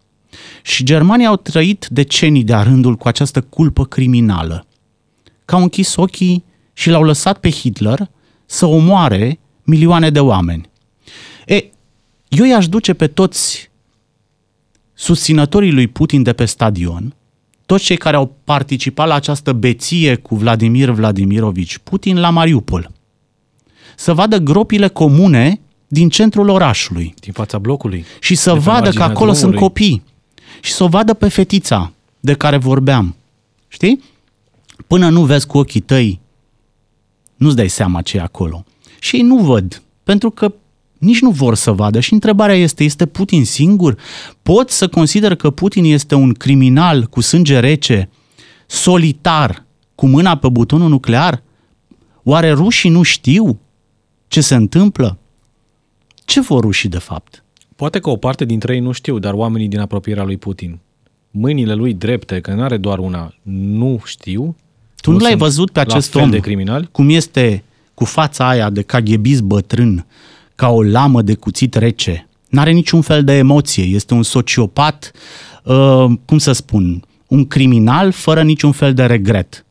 Și 0.62 0.84
germanii 0.84 1.26
au 1.26 1.36
trăit 1.36 1.88
decenii 1.89 2.43
de-a 2.43 2.64
rândul 2.64 2.95
cu 2.95 3.07
această 3.07 3.41
culpă 3.41 3.86
criminală, 3.86 4.66
că 5.45 5.55
au 5.55 5.62
închis 5.62 5.95
ochii 5.95 6.43
și 6.74 6.89
l-au 6.89 7.03
lăsat 7.03 7.39
pe 7.39 7.51
Hitler 7.51 8.09
să 8.45 8.66
omoare 8.66 9.39
milioane 9.64 10.09
de 10.09 10.20
oameni. 10.20 10.70
E, 11.45 11.64
eu 12.28 12.45
i-aș 12.45 12.68
duce 12.68 12.93
pe 12.93 13.07
toți 13.07 13.71
susținătorii 15.02 15.72
lui 15.72 15.88
Putin 15.88 16.24
de 16.24 16.34
pe 16.34 16.45
stadion, 16.45 17.16
toți 17.66 17.84
cei 17.84 17.97
care 17.97 18.16
au 18.16 18.36
participat 18.43 19.08
la 19.08 19.14
această 19.14 19.54
beție 19.54 20.16
cu 20.16 20.36
Vladimir 20.36 20.89
Vladimirovici 20.89 21.78
Putin 21.78 22.20
la 22.20 22.30
Mariupol. 22.30 22.91
Să 23.95 24.14
vadă 24.14 24.38
gropile 24.38 24.88
comune 24.88 25.60
din 25.88 26.10
centrul 26.10 26.49
orașului. 26.49 27.14
Din 27.20 27.34
fața 27.34 27.58
blocului. 27.58 28.06
Și 28.20 28.36
să 28.36 28.54
vadă 28.54 28.89
că 28.89 29.04
acolo 29.04 29.32
drumului. 29.32 29.36
sunt 29.36 29.56
copii. 29.56 30.04
Și 30.62 30.72
să 30.72 30.84
o 30.84 30.88
vadă 30.88 31.14
pe 31.14 31.30
fetița 31.30 31.91
de 32.20 32.34
care 32.34 32.58
vorbeam. 32.58 33.16
Știi? 33.68 34.04
Până 34.88 35.10
nu 35.10 35.26
vezi 35.26 35.47
cu 35.47 35.58
ochii 35.58 35.80
tăi, 35.80 36.20
nu-ți 37.36 37.56
dai 37.56 37.70
seama 37.70 38.02
ce 38.02 38.18
e 38.18 38.22
acolo. 38.22 38.66
Și 38.99 39.16
ei 39.16 39.22
nu 39.22 39.38
văd, 39.38 39.82
pentru 40.04 40.30
că 40.30 40.54
nici 41.02 41.22
nu 41.22 41.30
vor 41.30 41.56
să 41.56 41.72
vadă. 41.72 41.99
Și 41.99 42.14
întrebarea 42.14 42.56
este, 42.56 42.84
este 42.84 43.06
Putin 43.06 43.45
singur? 43.45 43.97
Pot 44.43 44.70
să 44.70 44.88
consider 44.88 45.36
că 45.36 45.49
Putin 45.49 45.84
este 45.84 46.16
un 46.16 46.34
criminal 46.34 47.04
cu 47.04 47.22
sânge 47.22 47.60
rece, 47.60 48.10
solitar, 48.68 49.66
cu 49.95 50.08
mâna 50.08 50.38
pe 50.38 50.49
butonul 50.49 50.89
nuclear? 50.89 51.43
Oare 52.24 52.52
rușii 52.52 52.89
nu 52.89 53.02
știu 53.02 53.60
ce 54.28 54.41
se 54.41 54.56
întâmplă? 54.56 55.18
Ce 56.26 56.41
vor 56.41 56.62
rușii 56.62 56.89
de 56.89 56.97
fapt? 56.97 57.43
Poate 57.76 57.99
că 57.99 58.10
o 58.10 58.16
parte 58.16 58.45
dintre 58.45 58.74
ei 58.74 58.80
nu 58.80 58.91
știu, 58.91 59.20
dar 59.20 59.34
oamenii 59.34 59.68
din 59.68 59.80
apropierea 59.80 60.24
lui 60.24 60.38
Putin, 60.38 60.80
mâinile 61.32 61.74
lui 61.74 61.93
drepte, 61.93 62.39
că 62.39 62.54
nu 62.54 62.64
are 62.64 62.78
doar 62.78 62.99
una, 62.99 63.34
nu 63.43 64.02
știu. 64.06 64.56
Tu 64.95 65.12
nu, 65.12 65.18
nu 65.18 65.24
l-ai 65.24 65.38
văzut 65.38 65.72
pe 65.72 65.80
acest 65.80 66.16
om 66.16 66.30
de 66.30 66.39
criminal? 66.39 66.89
cum 66.91 67.10
este 67.10 67.64
cu 67.93 68.06
fața 68.06 68.47
aia 68.47 68.70
de 68.70 68.82
caghebist 68.82 69.41
bătrân, 69.41 70.06
ca 70.62 70.70
o 70.70 70.84
lamă 70.84 71.22
de 71.22 71.34
cuțit 71.34 71.76
rece. 71.76 72.28
N-are 72.49 72.72
niciun 72.72 73.01
fel 73.01 73.24
de 73.24 73.34
emoție, 73.34 73.84
este 73.84 74.14
un 74.14 74.24
sociopat, 74.24 75.12
uh, 75.64 76.05
cum 76.26 76.38
să 76.38 76.51
spun, 76.51 77.03
un 77.28 77.47
criminal 77.47 78.12
fără 78.12 78.43
niciun 78.43 78.72
fel 78.72 78.93
de 78.93 79.05
regret. 79.05 79.66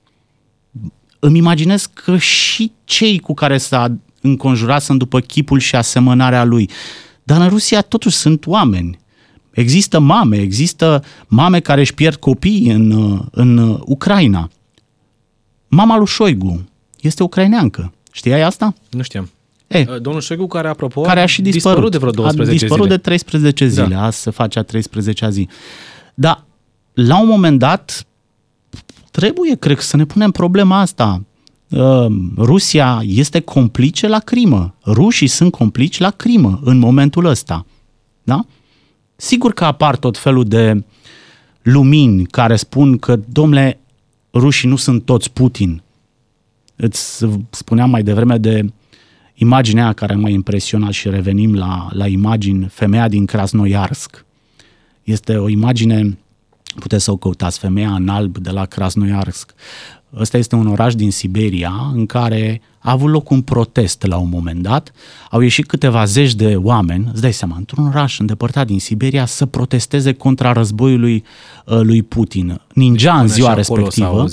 Îmi 1.19 1.39
imaginez 1.39 1.87
că 1.87 2.17
și 2.17 2.73
cei 2.85 3.19
cu 3.19 3.35
care 3.35 3.59
s-a 3.59 3.97
înconjurat 4.21 4.83
sunt 4.83 4.99
după 4.99 5.21
chipul 5.21 5.59
și 5.59 5.77
asemănarea 5.77 6.45
lui. 6.45 6.71
Dar 7.23 7.41
în 7.41 7.49
Rusia 7.49 7.81
totuși 7.81 8.17
sunt 8.17 8.47
oameni. 8.47 8.99
Există 9.51 9.99
mame, 9.99 10.37
există 10.37 11.05
mame 11.27 11.61
care 11.61 11.81
își 11.81 11.95
pierd 11.95 12.17
copii 12.17 12.71
în, 12.71 13.19
în 13.31 13.81
Ucraina. 13.85 14.51
Mama 15.69 15.97
lui 15.97 16.07
Șoigu 16.07 16.65
este 17.01 17.23
ucraineancă. 17.23 17.93
Știai 18.13 18.43
asta? 18.43 18.75
Nu 18.91 19.03
știam. 19.03 19.31
E, 19.71 19.85
Domnul 19.85 20.21
Șoigu, 20.21 20.47
care, 20.47 20.69
apropo, 20.69 21.01
care 21.01 21.21
a 21.21 21.27
și 21.27 21.43
dispărut, 21.43 21.77
dispărut 21.77 21.91
de 21.91 21.99
vreo 21.99 22.11
12 22.11 22.57
a 22.57 22.59
dispărut 22.59 22.85
zile. 22.85 22.97
de 22.97 23.03
13 23.03 23.67
zile, 23.67 23.87
da. 23.87 24.03
azi 24.03 24.19
se 24.19 24.31
face 24.31 24.59
a 24.59 24.63
13 24.63 25.31
zi. 25.31 25.49
Dar, 26.15 26.45
la 26.93 27.21
un 27.21 27.29
moment 27.29 27.59
dat, 27.59 28.07
trebuie, 29.11 29.57
cred, 29.57 29.79
să 29.79 29.97
ne 29.97 30.05
punem 30.05 30.31
problema 30.31 30.81
asta. 30.81 31.25
Uh, 31.69 32.07
Rusia 32.37 33.03
este 33.05 33.41
complice 33.41 34.09
la 34.09 34.19
crimă. 34.19 34.75
Rușii 34.87 35.27
sunt 35.27 35.53
complici 35.53 35.99
la 35.99 36.11
crimă 36.11 36.61
în 36.65 36.79
momentul 36.79 37.25
ăsta. 37.25 37.67
Da? 38.23 38.45
Sigur 39.17 39.53
că 39.53 39.65
apar 39.65 39.97
tot 39.97 40.19
felul 40.19 40.45
de 40.45 40.85
lumini 41.63 42.27
care 42.27 42.57
spun 42.57 42.99
că, 42.99 43.19
domnule, 43.29 43.81
rușii 44.35 44.69
nu 44.69 44.77
sunt 44.77 45.05
toți 45.05 45.31
Putin. 45.31 45.83
Îți 46.77 47.27
spuneam 47.51 47.91
mai 47.91 48.03
devreme 48.03 48.39
de 48.39 48.73
imaginea 49.41 49.93
care 49.93 50.15
m-a 50.15 50.29
impresionat 50.29 50.93
și 50.93 51.11
revenim 51.11 51.55
la, 51.55 51.89
la 51.93 52.07
imagini, 52.07 52.69
femeia 52.69 53.09
din 53.09 53.27
Krasnoiarsk. 53.27 54.25
Este 55.03 55.37
o 55.37 55.49
imagine, 55.49 56.19
puteți 56.79 57.05
să 57.05 57.11
o 57.11 57.17
căutați, 57.17 57.59
femeia 57.59 57.95
în 57.95 58.09
alb 58.09 58.39
de 58.39 58.51
la 58.51 58.67
Krasnoiarsk. 58.67 59.53
Ăsta 60.19 60.39
este 60.39 60.55
un 60.55 60.67
oraș 60.67 60.95
din 60.95 61.11
Siberia 61.11 61.91
în 61.95 62.07
care 62.07 62.61
a 62.79 62.91
avut 62.91 63.11
loc 63.11 63.31
un 63.31 63.43
protest 63.43 64.07
la 64.07 64.17
un 64.17 64.29
moment 64.29 64.63
dat. 64.63 64.93
Au 65.31 65.41
ieșit 65.41 65.67
câteva 65.67 66.05
zeci 66.05 66.35
de 66.35 66.57
oameni, 66.57 67.09
îți 67.13 67.21
dai 67.21 67.33
seama, 67.33 67.57
într-un 67.57 67.87
oraș 67.87 68.19
îndepărtat 68.19 68.67
din 68.67 68.81
Siberia 68.81 69.27
să 69.27 69.47
protesteze 69.47 70.13
contra 70.13 70.53
războiului 70.53 71.25
uh, 71.67 71.81
lui 71.81 72.03
Putin. 72.03 72.61
Ninja 72.75 73.21
în 73.21 73.29
ziua 73.29 73.55
respectivă. 73.55 74.27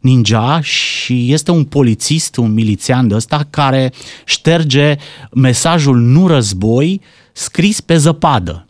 Ninja 0.00 0.60
și 0.60 1.32
este 1.32 1.50
un 1.50 1.64
polițist, 1.64 2.36
un 2.36 2.52
milițian 2.52 3.08
de 3.08 3.14
ăsta 3.14 3.46
care 3.50 3.92
șterge 4.24 4.96
mesajul 5.32 5.96
nu 5.96 6.26
război 6.26 7.00
scris 7.32 7.80
pe 7.80 7.96
zăpadă. 7.96 8.63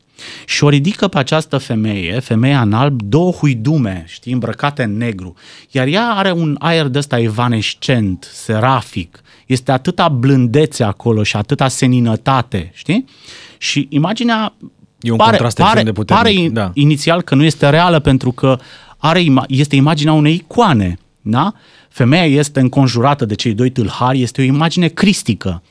Și 0.46 0.64
o 0.64 0.68
ridică 0.68 1.08
pe 1.08 1.18
această 1.18 1.58
femeie, 1.58 2.20
femeia 2.20 2.60
în 2.60 2.72
alb, 2.72 3.02
două 3.02 3.30
huidume, 3.30 4.04
știi, 4.08 4.32
îmbrăcate 4.32 4.82
în 4.82 4.96
negru. 4.96 5.34
Iar 5.70 5.86
ea 5.86 6.06
are 6.06 6.32
un 6.32 6.56
aer 6.58 6.86
de 6.86 6.98
ăsta 6.98 7.18
evanescent, 7.18 8.28
serafic. 8.32 9.22
Este 9.46 9.72
atâta 9.72 10.08
blândețe 10.08 10.84
acolo 10.84 11.22
și 11.22 11.36
atâta 11.36 11.68
seninătate, 11.68 12.70
știi? 12.74 13.04
Și 13.58 13.86
imaginea 13.90 14.54
E 15.04 15.10
un 15.10 15.16
pare, 15.16 15.30
contrast 15.30 15.56
pare, 15.56 15.82
de 15.82 15.92
puternic. 15.92 16.24
pare 16.24 16.48
da. 16.48 16.70
inițial 16.74 17.22
că 17.22 17.34
nu 17.34 17.44
este 17.44 17.68
reală 17.68 17.98
pentru 17.98 18.32
că 18.32 18.58
are, 18.96 19.24
este 19.46 19.76
imaginea 19.76 20.12
unei 20.12 20.34
icoane, 20.34 20.98
da? 21.20 21.54
Femeia 21.88 22.24
este 22.24 22.60
înconjurată 22.60 23.24
de 23.24 23.34
cei 23.34 23.54
doi 23.54 23.70
tâlhari, 23.70 24.22
este 24.22 24.40
o 24.40 24.44
imagine 24.44 24.88
cristică. 24.88 25.62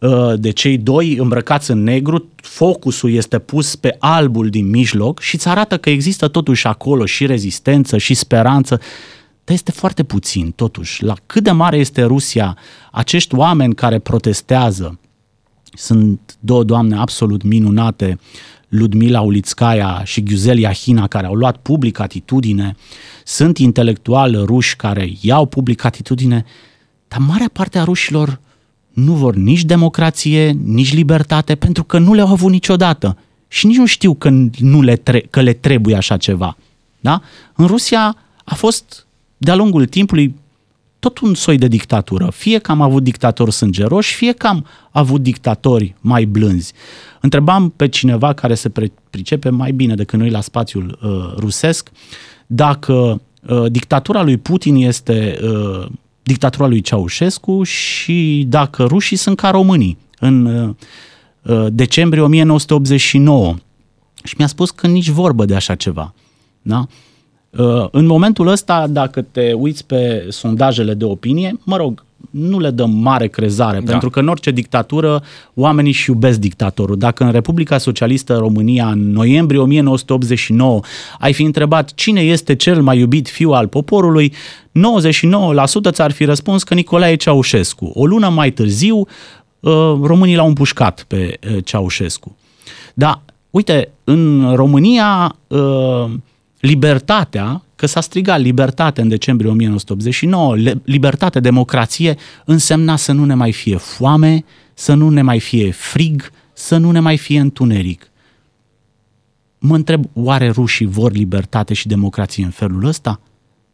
Uh, 0.00 0.32
de 0.36 0.50
cei 0.50 0.78
doi 0.78 1.16
îmbrăcați 1.16 1.70
în 1.70 1.82
negru, 1.82 2.28
focusul 2.36 3.12
este 3.12 3.38
pus 3.38 3.76
pe 3.76 3.96
albul 3.98 4.48
din 4.48 4.70
mijloc 4.70 5.20
și 5.20 5.34
îți 5.34 5.48
arată 5.48 5.78
că 5.78 5.90
există 5.90 6.28
totuși 6.28 6.66
acolo 6.66 7.06
și 7.06 7.26
rezistență 7.26 7.98
și 7.98 8.14
speranță, 8.14 8.76
dar 9.44 9.54
este 9.54 9.70
foarte 9.70 10.02
puțin 10.02 10.50
totuși. 10.50 11.04
La 11.04 11.14
cât 11.26 11.42
de 11.42 11.50
mare 11.50 11.76
este 11.76 12.02
Rusia, 12.02 12.56
acești 12.92 13.34
oameni 13.34 13.74
care 13.74 13.98
protestează, 13.98 14.98
sunt 15.72 16.36
două 16.38 16.64
doamne 16.64 16.96
absolut 16.96 17.42
minunate, 17.42 18.18
Ludmila 18.68 19.20
Ulitskaya 19.20 20.02
și 20.04 20.22
Ghiuzel 20.22 20.72
Hina, 20.72 21.06
care 21.06 21.26
au 21.26 21.34
luat 21.34 21.56
public 21.56 21.98
atitudine, 21.98 22.74
sunt 23.24 23.58
intelectuali 23.58 24.42
ruși 24.44 24.76
care 24.76 25.12
iau 25.20 25.46
public 25.46 25.84
atitudine, 25.84 26.44
dar 27.08 27.18
marea 27.18 27.50
parte 27.52 27.78
a 27.78 27.84
rușilor 27.84 28.40
nu 28.92 29.12
vor 29.12 29.34
nici 29.34 29.64
democrație, 29.64 30.50
nici 30.50 30.94
libertate, 30.94 31.54
pentru 31.54 31.84
că 31.84 31.98
nu 31.98 32.14
le-au 32.14 32.28
avut 32.28 32.50
niciodată. 32.50 33.16
Și 33.48 33.66
nici 33.66 33.76
nu 33.76 33.86
știu 33.86 34.14
că, 34.14 34.30
nu 34.58 34.82
le, 34.82 34.96
tre- 34.96 35.26
că 35.30 35.40
le 35.40 35.52
trebuie 35.52 35.96
așa 35.96 36.16
ceva. 36.16 36.56
Da? 37.00 37.22
În 37.54 37.66
Rusia 37.66 38.16
a 38.44 38.54
fost, 38.54 39.06
de-a 39.36 39.54
lungul 39.54 39.86
timpului, 39.86 40.34
tot 40.98 41.18
un 41.18 41.34
soi 41.34 41.58
de 41.58 41.68
dictatură. 41.68 42.30
Fie 42.30 42.58
că 42.58 42.70
am 42.70 42.80
avut 42.80 43.02
dictatori 43.02 43.52
sângeroși, 43.52 44.14
fie 44.14 44.32
că 44.32 44.46
am 44.46 44.66
avut 44.90 45.22
dictatori 45.22 45.94
mai 46.00 46.24
blânzi. 46.24 46.72
Întrebam 47.20 47.70
pe 47.76 47.88
cineva 47.88 48.32
care 48.32 48.54
se 48.54 48.72
pricepe 49.10 49.48
mai 49.48 49.72
bine 49.72 49.94
decât 49.94 50.18
noi 50.18 50.30
la 50.30 50.40
spațiul 50.40 50.98
uh, 51.02 51.34
rusesc 51.36 51.90
dacă 52.46 53.20
uh, 53.48 53.70
dictatura 53.70 54.22
lui 54.22 54.36
Putin 54.36 54.74
este 54.74 55.38
uh, 55.42 55.86
dictatura 56.30 56.66
lui 56.66 56.80
Ceaușescu 56.80 57.62
și 57.62 58.46
dacă 58.48 58.84
rușii 58.84 59.16
sunt 59.16 59.36
ca 59.36 59.50
românii 59.50 59.98
în 60.18 60.44
uh, 60.44 60.74
uh, 61.42 61.66
decembrie 61.72 62.22
1989. 62.22 63.54
Și 64.24 64.34
mi-a 64.38 64.46
spus 64.46 64.70
că 64.70 64.86
nici 64.86 65.08
vorbă 65.08 65.44
de 65.44 65.54
așa 65.54 65.74
ceva. 65.74 66.14
Da? 66.62 66.86
Uh, 67.50 67.88
în 67.90 68.06
momentul 68.06 68.46
ăsta, 68.46 68.86
dacă 68.86 69.22
te 69.22 69.52
uiți 69.52 69.86
pe 69.86 70.26
sondajele 70.28 70.94
de 70.94 71.04
opinie, 71.04 71.58
mă 71.64 71.76
rog, 71.76 72.04
nu 72.30 72.58
le 72.58 72.70
dăm 72.70 72.90
mare 72.90 73.26
crezare, 73.26 73.80
da. 73.80 73.90
pentru 73.90 74.10
că 74.10 74.20
în 74.20 74.28
orice 74.28 74.50
dictatură 74.50 75.22
oamenii 75.54 75.92
și 75.92 76.10
iubesc 76.10 76.38
dictatorul. 76.38 76.98
Dacă 76.98 77.24
în 77.24 77.30
Republica 77.30 77.78
Socialistă 77.78 78.36
România, 78.36 78.86
în 78.86 79.12
noiembrie 79.12 79.60
1989, 79.60 80.80
ai 81.18 81.32
fi 81.32 81.42
întrebat 81.42 81.94
cine 81.94 82.20
este 82.20 82.54
cel 82.54 82.82
mai 82.82 82.98
iubit 82.98 83.28
fiu 83.28 83.50
al 83.50 83.68
poporului, 83.68 84.32
99% 84.32 84.32
ți-ar 85.90 86.10
fi 86.10 86.24
răspuns 86.24 86.62
că 86.62 86.74
Nicolae 86.74 87.14
Ceaușescu. 87.14 87.90
O 87.94 88.06
lună 88.06 88.28
mai 88.28 88.50
târziu, 88.50 88.96
uh, 88.96 89.96
românii 90.02 90.36
l-au 90.36 90.46
împușcat 90.46 91.04
pe 91.08 91.38
uh, 91.50 91.64
Ceaușescu. 91.64 92.36
Da, 92.94 93.22
uite, 93.50 93.88
în 94.04 94.52
România 94.54 95.36
uh, 95.46 96.10
libertatea, 96.60 97.64
că 97.76 97.86
s-a 97.86 98.00
strigat 98.00 98.40
libertate 98.40 99.00
în 99.00 99.08
decembrie 99.08 99.50
1989, 99.50 100.56
libertate, 100.84 101.40
democrație, 101.40 102.16
însemna 102.44 102.96
să 102.96 103.12
nu 103.12 103.24
ne 103.24 103.34
mai 103.34 103.52
fie 103.52 103.76
foame, 103.76 104.44
să 104.74 104.94
nu 104.94 105.10
ne 105.10 105.22
mai 105.22 105.40
fie 105.40 105.70
frig, 105.70 106.30
să 106.52 106.76
nu 106.76 106.90
ne 106.90 107.00
mai 107.00 107.16
fie 107.16 107.40
întuneric. 107.40 108.10
Mă 109.58 109.74
întreb, 109.74 110.04
oare 110.12 110.48
rușii 110.48 110.86
vor 110.86 111.12
libertate 111.12 111.74
și 111.74 111.86
democrație 111.86 112.44
în 112.44 112.50
felul 112.50 112.84
ăsta? 112.84 113.20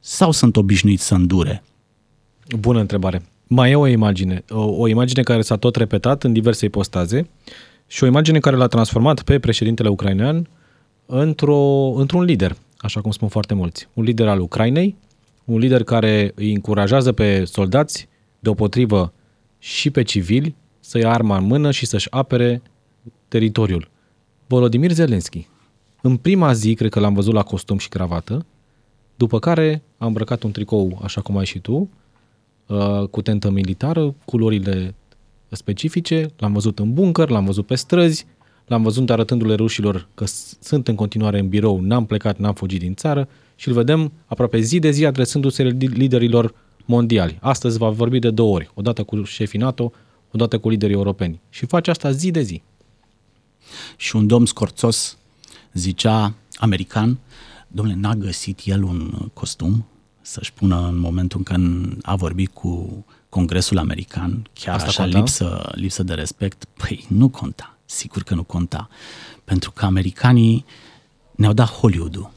Sau 0.00 0.30
sunt 0.30 0.56
obișnuiți 0.56 1.06
să 1.06 1.14
îndure? 1.14 1.62
Bună 2.58 2.80
întrebare. 2.80 3.22
Mai 3.46 3.70
e 3.70 3.74
o 3.74 3.86
imagine, 3.86 4.44
o, 4.50 4.64
o 4.64 4.88
imagine 4.88 5.22
care 5.22 5.42
s-a 5.42 5.56
tot 5.56 5.76
repetat 5.76 6.24
în 6.24 6.32
diverse 6.32 6.64
ipostaze 6.64 7.28
și 7.86 8.04
o 8.04 8.06
imagine 8.06 8.38
care 8.38 8.56
l-a 8.56 8.66
transformat 8.66 9.22
pe 9.22 9.38
președintele 9.38 9.88
ucrainean 9.88 10.48
într-o, 11.06 11.92
într-un 11.96 12.22
lider 12.22 12.56
așa 12.76 13.00
cum 13.00 13.10
spun 13.10 13.28
foarte 13.28 13.54
mulți. 13.54 13.88
Un 13.92 14.04
lider 14.04 14.28
al 14.28 14.40
Ucrainei, 14.40 14.96
un 15.44 15.58
lider 15.58 15.84
care 15.84 16.32
îi 16.34 16.52
încurajează 16.52 17.12
pe 17.12 17.44
soldați, 17.44 18.08
deopotrivă 18.38 19.12
și 19.58 19.90
pe 19.90 20.02
civili, 20.02 20.54
să 20.80 20.98
ia 20.98 21.12
arma 21.12 21.36
în 21.36 21.44
mână 21.44 21.70
și 21.70 21.86
să-și 21.86 22.10
apere 22.10 22.62
teritoriul. 23.28 23.88
Volodymyr 24.46 24.90
Zelensky. 24.90 25.48
În 26.02 26.16
prima 26.16 26.52
zi, 26.52 26.74
cred 26.74 26.90
că 26.90 27.00
l-am 27.00 27.14
văzut 27.14 27.34
la 27.34 27.42
costum 27.42 27.78
și 27.78 27.88
cravată, 27.88 28.46
după 29.16 29.38
care 29.38 29.82
a 29.98 30.06
îmbrăcat 30.06 30.42
un 30.42 30.50
tricou, 30.50 30.98
așa 31.02 31.20
cum 31.20 31.36
ai 31.36 31.44
și 31.44 31.58
tu, 31.58 31.88
uh, 32.66 33.08
cu 33.10 33.22
tentă 33.22 33.50
militară, 33.50 34.14
culorile 34.24 34.94
specifice, 35.48 36.32
l-am 36.36 36.52
văzut 36.52 36.78
în 36.78 36.92
bunker, 36.92 37.28
l-am 37.28 37.44
văzut 37.44 37.66
pe 37.66 37.74
străzi, 37.74 38.26
l-am 38.66 38.82
văzut 38.82 39.10
arătându-le 39.10 39.54
rușilor 39.54 40.08
că 40.14 40.24
sunt 40.60 40.88
în 40.88 40.94
continuare 40.94 41.38
în 41.38 41.48
birou, 41.48 41.80
n-am 41.80 42.06
plecat, 42.06 42.38
n-am 42.38 42.54
fugit 42.54 42.80
din 42.80 42.94
țară 42.94 43.28
și 43.54 43.68
îl 43.68 43.74
vedem 43.74 44.12
aproape 44.26 44.60
zi 44.60 44.78
de 44.78 44.90
zi 44.90 45.06
adresându-se 45.06 45.62
liderilor 45.78 46.54
mondiali. 46.84 47.38
Astăzi 47.40 47.78
va 47.78 47.88
vorbi 47.88 48.18
de 48.18 48.30
două 48.30 48.54
ori, 48.54 48.70
odată 48.74 49.02
cu 49.02 49.22
șefii 49.22 49.58
NATO, 49.58 49.92
odată 50.30 50.58
cu 50.58 50.68
liderii 50.68 50.94
europeni. 50.94 51.40
Și 51.50 51.66
face 51.66 51.90
asta 51.90 52.10
zi 52.10 52.30
de 52.30 52.42
zi. 52.42 52.62
Și 53.96 54.16
un 54.16 54.26
domn 54.26 54.46
scorțos 54.46 55.18
zicea, 55.72 56.34
american, 56.56 57.18
domnule, 57.68 57.98
n-a 58.00 58.14
găsit 58.14 58.60
el 58.64 58.82
un 58.82 59.28
costum 59.32 59.86
să-și 60.20 60.52
pună 60.52 60.86
în 60.88 60.98
momentul 60.98 61.38
în 61.38 61.44
care 61.44 61.96
a 62.02 62.14
vorbit 62.16 62.50
cu 62.52 63.04
Congresul 63.28 63.78
American, 63.78 64.48
chiar 64.52 64.74
Asta 64.74 64.88
așa 64.88 65.02
conta? 65.02 65.18
lipsă, 65.18 65.70
lipsă 65.74 66.02
de 66.02 66.14
respect, 66.14 66.64
păi 66.64 67.04
nu 67.08 67.28
conta, 67.28 67.75
sigur 67.86 68.22
că 68.22 68.34
nu 68.34 68.42
conta, 68.42 68.88
pentru 69.44 69.70
că 69.70 69.84
americanii 69.84 70.64
ne-au 71.34 71.52
dat 71.52 71.68
Hollywood-ul, 71.68 72.30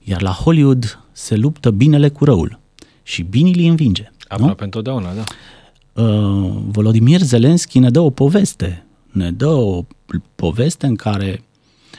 iar 0.00 0.22
la 0.22 0.30
Hollywood 0.30 1.04
se 1.12 1.36
luptă 1.36 1.70
binele 1.70 2.08
cu 2.08 2.24
răul 2.24 2.58
și 3.02 3.22
binii 3.22 3.54
îi 3.54 3.66
învinge. 3.66 4.10
Aproape 4.28 4.64
întotdeauna, 4.64 5.12
da. 5.14 5.24
Uh, 6.02 6.52
Volodymyr 6.66 7.20
Zelensky 7.20 7.78
ne 7.78 7.90
dă 7.90 8.00
o 8.00 8.10
poveste, 8.10 8.86
ne 9.10 9.30
dă 9.30 9.48
o 9.48 9.84
poveste 10.34 10.86
în 10.86 10.96
care 10.96 11.42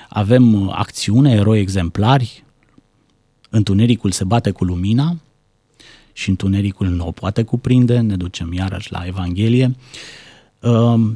avem 0.09 0.69
acțiune, 0.69 1.31
eroi 1.31 1.59
exemplari, 1.59 2.43
întunericul 3.49 4.11
se 4.11 4.23
bate 4.23 4.51
cu 4.51 4.63
lumina 4.63 5.17
și 6.13 6.29
întunericul 6.29 6.87
nu 6.87 7.07
o 7.07 7.11
poate 7.11 7.43
cuprinde, 7.43 7.99
ne 7.99 8.15
ducem 8.15 8.53
iarăși 8.53 8.91
la 8.91 9.03
Evanghelie. 9.05 9.65
Um, 9.65 9.75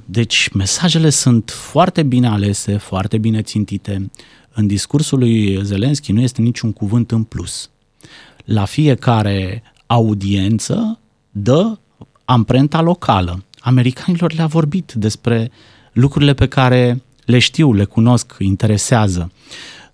deci 0.05 0.49
mesajele 0.53 1.09
sunt 1.09 1.49
foarte 1.49 2.03
bine 2.03 2.27
alese, 2.27 2.77
foarte 2.77 3.17
bine 3.17 3.41
țintite. 3.41 4.11
În 4.53 4.67
discursul 4.67 5.19
lui 5.19 5.59
Zelenski 5.63 6.11
nu 6.11 6.21
este 6.21 6.41
niciun 6.41 6.73
cuvânt 6.73 7.11
în 7.11 7.23
plus. 7.23 7.69
La 8.45 8.65
fiecare 8.65 9.63
audiență 9.85 10.99
dă 11.31 11.77
amprenta 12.25 12.81
locală. 12.81 13.43
Americanilor 13.59 14.33
le-a 14.33 14.45
vorbit 14.45 14.91
despre 14.95 15.51
lucrurile 15.93 16.33
pe 16.33 16.47
care 16.47 17.03
le 17.25 17.39
știu, 17.39 17.73
le 17.73 17.83
cunosc, 17.83 18.35
interesează. 18.39 19.31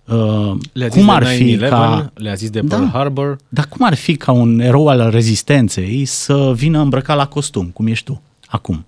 Uh, 0.08 0.51
le-a 0.74 0.88
cum 0.88 1.10
ar 1.10 1.26
fi 1.26 1.58
ca 1.58 2.12
le-a 2.14 2.34
zis 2.34 2.49
de 2.49 2.60
Pearl 2.60 2.84
da, 2.84 2.89
Harbor. 2.89 3.38
Dar 3.49 3.68
cum 3.68 3.86
ar 3.86 3.93
fi 3.93 4.16
ca 4.16 4.32
un 4.32 4.60
erou 4.60 4.88
al 4.88 5.10
rezistenței 5.10 6.06
să 6.06 6.54
vină 6.56 6.80
îmbrăcat 6.80 7.18
la 7.18 7.28
costum, 7.28 7.66
cum 7.66 7.88
ești 7.88 8.06
tu 8.06 8.22
acum, 8.47 8.86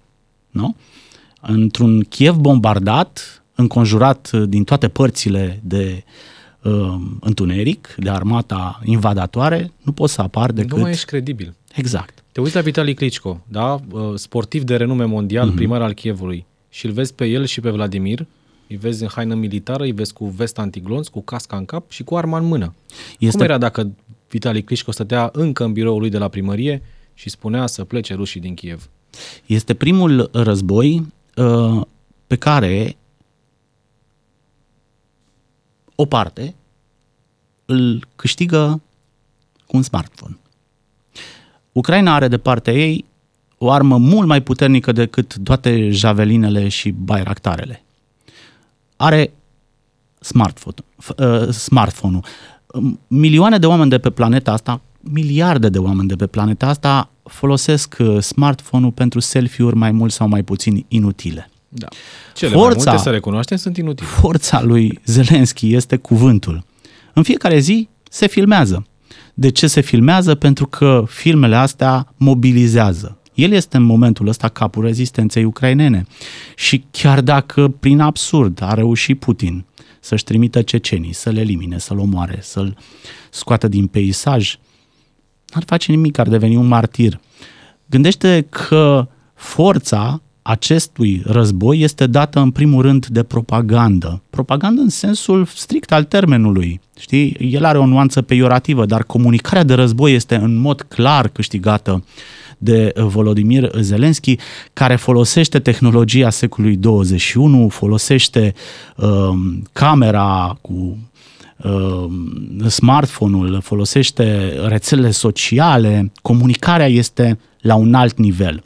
nu? 0.56 0.76
Într-un 1.42 2.02
Kiev 2.02 2.36
bombardat, 2.36 3.44
înconjurat 3.56 4.32
din 4.32 4.64
toate 4.64 4.88
părțile 4.88 5.60
de 5.64 6.04
uh, 6.62 6.96
întuneric, 7.20 7.96
de 7.98 8.10
armata 8.10 8.80
invadatoare, 8.84 9.72
nu 9.82 9.92
poți 9.92 10.14
să 10.14 10.22
apar 10.22 10.52
decât... 10.52 10.76
Nu 10.76 10.82
mai 10.82 10.92
ești 10.92 11.06
credibil. 11.06 11.56
Exact. 11.76 12.24
Te 12.32 12.42
uiți 12.42 12.56
la 12.56 12.62
Vitali 12.62 12.94
Klitschko, 12.94 13.42
da? 13.48 13.80
Uh, 13.92 14.12
sportiv 14.16 14.64
de 14.64 14.76
renume 14.76 15.06
mondial, 15.06 15.52
uh-huh. 15.52 15.56
primar 15.56 15.82
al 15.82 15.94
Kievului, 15.94 16.46
și 16.70 16.86
îl 16.86 16.92
vezi 16.92 17.14
pe 17.14 17.26
el 17.26 17.46
și 17.46 17.60
pe 17.60 17.70
Vladimir, 17.70 18.26
îi 18.68 18.76
vezi 18.76 19.04
în 19.04 19.10
haină 19.14 19.36
militară, 19.36 19.84
îi 19.84 19.92
vezi 19.92 20.14
cu 20.14 20.26
vest 20.26 20.60
antiglonț, 20.60 21.08
cu 21.08 21.22
casca 21.22 21.58
în 21.58 21.66
cap 21.66 21.92
și 21.92 22.04
cu 22.04 22.16
arma 22.16 22.38
în 22.38 22.46
mână. 22.46 22.74
Este... 23.20 23.38
Cum 23.38 23.46
era 23.46 23.58
dacă 23.58 23.92
Vitali 24.30 24.64
Klitschko 24.64 24.92
stătea 24.92 25.30
încă 25.34 25.64
în 25.64 25.74
biroul 25.74 26.00
lui 26.00 26.10
de 26.10 26.18
la 26.18 26.28
primărie 26.28 26.82
și 27.14 27.30
spunea 27.30 27.68
să 27.68 27.84
plece 27.84 28.14
rușii 28.14 28.42
din 28.42 28.54
Kiev? 28.54 28.90
Este 29.46 29.74
primul 29.74 30.30
război 30.34 31.14
uh, 31.36 31.82
pe 32.28 32.36
care 32.36 32.98
o 35.96 36.06
parte 36.06 36.56
îl 37.66 38.08
câștigă 38.16 38.82
cu 39.66 39.78
un 39.78 39.84
smartphone. 39.84 40.38
Ucraina 41.72 42.14
are 42.14 42.28
de 42.28 42.38
partea 42.38 42.74
ei 42.74 43.06
o 43.58 43.72
armă 43.72 43.98
mult 43.98 44.28
mai 44.28 44.42
puternică 44.42 44.92
decât 44.92 45.36
toate 45.44 45.90
javelinele 45.90 46.68
și 46.68 46.92
bairactarele 46.92 47.86
are 48.96 49.34
smartphone, 50.20 50.76
uh, 51.18 51.50
smartphone-ul. 51.50 52.24
Milioane 53.08 53.58
de 53.58 53.66
oameni 53.66 53.90
de 53.90 53.98
pe 53.98 54.10
planeta 54.10 54.52
asta, 54.52 54.82
miliarde 55.00 55.70
de 55.70 55.80
oameni 55.80 56.08
de 56.08 56.16
pe 56.16 56.28
planeta 56.28 56.68
asta 56.68 57.10
folosesc 57.30 57.96
uh, 58.00 58.20
smartphone-ul 58.20 58.92
pentru 58.92 59.20
selfie-uri 59.20 59.76
mai 59.76 59.92
mult 59.92 60.12
sau 60.12 60.28
mai 60.28 60.44
puțin 60.44 60.86
inutile. 60.88 61.50
Da. 61.70 61.88
Cele 62.34 62.52
forța, 62.52 62.76
mai 62.76 62.84
multe, 62.86 63.04
să 63.04 63.10
recunoaștem, 63.10 63.58
sunt 63.58 63.78
inutile. 63.78 64.08
Forța 64.08 64.62
lui 64.62 65.00
Zelensky 65.06 65.74
este 65.74 65.96
cuvântul. 65.96 66.64
În 67.14 67.24
fiecare 67.24 67.60
zi 67.60 67.90
se 68.10 68.28
filmează. 68.28 68.86
De 69.34 69.50
ce 69.50 69.68
se 69.68 69.82
filmează? 69.82 70.36
Pentru 70.36 70.68
că 70.68 71.04
filmele 71.08 71.56
astea 71.56 72.14
mobilizează. 72.18 73.18
El 73.34 73.52
este 73.52 73.78
în 73.78 73.84
momentul 73.84 74.28
ăsta 74.28 74.48
capul 74.48 74.84
rezistenței 74.84 75.44
ucrainene. 75.44 76.06
Și 76.56 76.86
chiar 76.92 77.22
dacă 77.22 77.68
prin 77.68 78.00
absurd 78.00 78.62
a 78.62 78.74
reușit 78.74 79.20
Putin 79.20 79.66
să-și 80.00 80.24
trimită 80.24 80.62
cecenii, 80.62 81.14
să-l 81.14 81.38
elimine, 81.38 81.78
să-l 81.78 82.00
omoare, 82.00 82.40
să-l 82.42 82.78
scoată 83.30 83.68
din 83.68 83.88
peisaj, 83.88 84.56
n-ar 85.56 85.64
face 85.68 85.92
nimic, 85.92 86.18
ar 86.18 86.28
deveni 86.28 86.56
un 86.56 86.68
martir. 86.68 87.20
Gândește 87.86 88.48
că 88.50 89.08
forța 89.34 90.22
acestui 90.42 91.22
război 91.26 91.80
este 91.80 92.08
dată 92.08 92.40
în 92.40 92.52
primul 92.52 92.82
rând 92.82 93.06
de 93.06 93.24
propagandă. 93.24 94.22
Propagandă 94.30 94.82
în 94.82 94.90
sensul 94.90 95.46
strict 95.46 95.92
al 95.92 96.04
termenului. 96.04 96.82
Știi? 97.00 97.38
El 97.40 97.66
are 97.66 97.78
o 97.78 97.86
nuanță 97.86 98.22
peiorativă, 98.22 98.86
dar 98.86 99.04
comunicarea 99.04 99.64
de 99.64 99.74
război 99.74 100.14
este 100.14 100.36
în 100.36 100.56
mod 100.56 100.82
clar 100.82 101.28
câștigată 101.28 102.04
de 102.58 102.94
Volodymyr 102.96 103.72
Zelensky, 103.80 104.36
care 104.74 104.96
folosește 104.96 105.60
tehnologia 105.60 106.30
secolului 106.30 106.76
21, 106.76 107.70
folosește 107.70 108.54
uh, 108.96 109.08
camera 109.72 110.58
cu 110.62 110.74
uh, 110.74 111.15
smartphone-ul, 112.68 113.62
folosește 113.62 114.54
rețelele 114.68 115.12
sociale, 115.12 116.12
comunicarea 116.22 116.88
este 116.88 117.40
la 117.60 117.76
un 117.76 117.94
alt 117.94 118.18
nivel. 118.18 118.62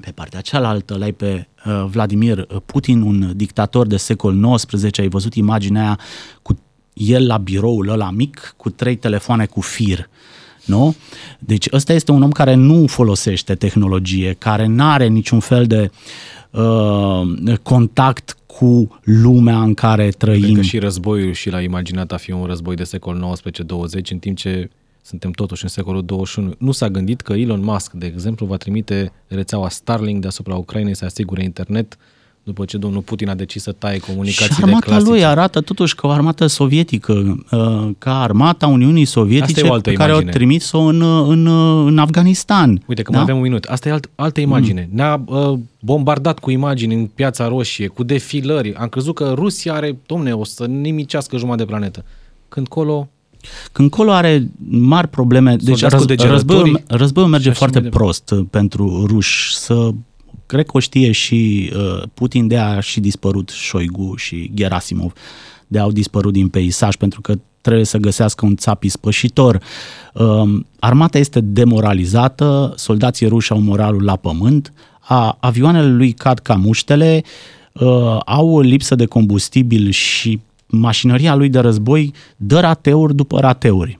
Pe 0.00 0.10
partea 0.10 0.40
cealaltă 0.40 0.96
l-ai 0.98 1.12
pe 1.12 1.48
uh, 1.66 1.84
Vladimir 1.90 2.46
Putin, 2.66 3.00
un 3.00 3.32
dictator 3.36 3.86
de 3.86 3.96
secol 3.96 4.56
XIX, 4.56 4.98
ai 4.98 5.08
văzut 5.08 5.34
imaginea 5.34 5.82
aia 5.82 5.98
cu 6.42 6.58
el 6.92 7.26
la 7.26 7.36
biroul 7.36 7.88
ăla 7.88 8.10
mic, 8.10 8.54
cu 8.56 8.70
trei 8.70 8.96
telefoane 8.96 9.46
cu 9.46 9.60
fir 9.60 10.08
nu? 10.64 10.94
Deci 11.38 11.66
ăsta 11.72 11.92
este 11.92 12.12
un 12.12 12.22
om 12.22 12.30
care 12.30 12.54
nu 12.54 12.86
folosește 12.86 13.54
tehnologie, 13.54 14.32
care 14.38 14.66
nu 14.66 14.84
are 14.84 15.06
niciun 15.06 15.40
fel 15.40 15.66
de 15.66 15.90
uh, 16.52 17.56
contact 17.62 18.36
cu 18.46 19.00
lumea 19.04 19.62
în 19.62 19.74
care 19.74 20.08
trăim. 20.08 20.42
Cred 20.42 20.56
că 20.56 20.62
și 20.62 20.78
războiul 20.78 21.32
și 21.32 21.50
l-a 21.50 21.60
imaginat 21.60 22.12
a 22.12 22.16
fi 22.16 22.32
un 22.32 22.44
război 22.44 22.74
de 22.74 22.84
secol 22.84 23.34
XIX-20, 23.34 24.10
în 24.10 24.18
timp 24.18 24.36
ce 24.36 24.70
suntem 25.02 25.30
totuși 25.30 25.62
în 25.62 25.68
secolul 25.68 26.04
21. 26.04 26.54
Nu 26.58 26.72
s-a 26.72 26.88
gândit 26.88 27.20
că 27.20 27.32
Elon 27.32 27.64
Musk, 27.64 27.92
de 27.92 28.06
exemplu, 28.06 28.46
va 28.46 28.56
trimite 28.56 29.12
rețeaua 29.26 29.68
Starlink 29.68 30.20
deasupra 30.20 30.54
Ucrainei 30.54 30.96
să 30.96 31.04
asigure 31.04 31.42
internet 31.42 31.92
uh, 31.98 32.11
după 32.44 32.64
ce 32.64 32.76
domnul 32.76 33.00
Putin 33.00 33.28
a 33.28 33.34
decis 33.34 33.62
să 33.62 33.72
taie 33.72 33.98
comunicațiile 33.98 34.54
Și 34.54 34.62
armata 34.62 34.86
clasice. 34.86 35.10
lui 35.10 35.24
arată 35.24 35.60
totuși 35.60 35.94
ca 35.94 36.08
o 36.08 36.10
armată 36.10 36.46
sovietică, 36.46 37.44
uh, 37.50 37.90
ca 37.98 38.20
armata 38.20 38.66
Uniunii 38.66 39.04
Sovietice 39.04 39.60
pe 39.60 39.68
care 39.68 40.10
imagine. 40.10 40.12
au 40.12 40.20
trimis-o 40.20 40.78
în, 40.78 41.02
în, 41.28 41.46
în 41.86 41.98
Afganistan. 41.98 42.82
Uite 42.86 43.02
că 43.02 43.10
da? 43.10 43.16
mai 43.16 43.26
avem 43.26 43.36
un 43.36 43.42
minut. 43.42 43.64
Asta 43.64 43.88
e 43.88 43.92
alt, 43.92 44.10
altă 44.14 44.40
imagine. 44.40 44.88
Mm. 44.90 44.96
Ne-a 44.96 45.22
uh, 45.24 45.58
bombardat 45.80 46.38
cu 46.38 46.50
imagini 46.50 46.94
în 46.94 47.06
Piața 47.06 47.48
Roșie, 47.48 47.86
cu 47.86 48.02
defilări. 48.02 48.74
Am 48.74 48.88
crezut 48.88 49.14
că 49.14 49.32
Rusia 49.34 49.74
are, 49.74 49.98
domne, 50.06 50.32
o 50.32 50.44
să 50.44 50.64
nimicească 50.66 51.36
jumătate 51.36 51.62
de 51.62 51.68
planetă. 51.68 52.04
Când 52.48 52.68
colo 52.68 53.08
când 53.72 53.90
colo 53.90 54.12
are 54.12 54.50
mari 54.68 55.08
probleme, 55.08 55.56
deci 55.56 55.82
răz, 55.82 56.04
războiul, 56.16 56.82
războiul 56.86 57.30
merge 57.30 57.50
foarte 57.50 57.80
prost 57.80 58.34
pentru 58.50 59.04
ruși 59.06 59.56
să 59.56 59.90
cred 60.52 60.66
că 60.66 60.76
o 60.76 60.80
știe 60.80 61.12
și 61.12 61.72
uh, 61.76 62.02
Putin, 62.14 62.46
de 62.46 62.58
a 62.58 62.80
și 62.80 63.00
dispărut 63.00 63.48
Șoigu 63.48 64.14
și 64.16 64.50
Gerasimov, 64.54 65.12
de 65.66 65.78
au 65.78 65.92
dispărut 65.92 66.32
din 66.32 66.48
peisaj, 66.48 66.96
pentru 66.96 67.20
că 67.20 67.34
trebuie 67.60 67.84
să 67.84 67.98
găsească 67.98 68.46
un 68.46 68.56
țap 68.56 68.82
ispășitor. 68.82 69.62
Um, 70.14 70.66
armata 70.78 71.18
este 71.18 71.40
demoralizată, 71.40 72.72
soldații 72.76 73.26
ruși 73.26 73.52
au 73.52 73.60
moralul 73.60 74.04
la 74.04 74.16
pământ, 74.16 74.72
a, 75.00 75.36
avioanele 75.40 75.88
lui 75.88 76.12
cad 76.12 76.38
ca 76.38 76.54
muștele, 76.54 77.22
uh, 77.72 78.18
au 78.24 78.60
lipsă 78.60 78.94
de 78.94 79.06
combustibil 79.06 79.90
și 79.90 80.40
mașinăria 80.66 81.34
lui 81.34 81.48
de 81.48 81.58
război 81.58 82.12
dă 82.36 82.60
rateuri 82.60 83.14
după 83.14 83.40
rateuri. 83.40 83.98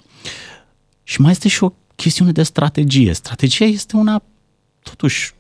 Și 1.02 1.20
mai 1.20 1.30
este 1.30 1.48
și 1.48 1.64
o 1.64 1.72
chestiune 1.94 2.32
de 2.32 2.42
strategie. 2.42 3.12
Strategia 3.12 3.64
este 3.64 3.96
una, 3.96 4.22
totuși, 4.82 5.34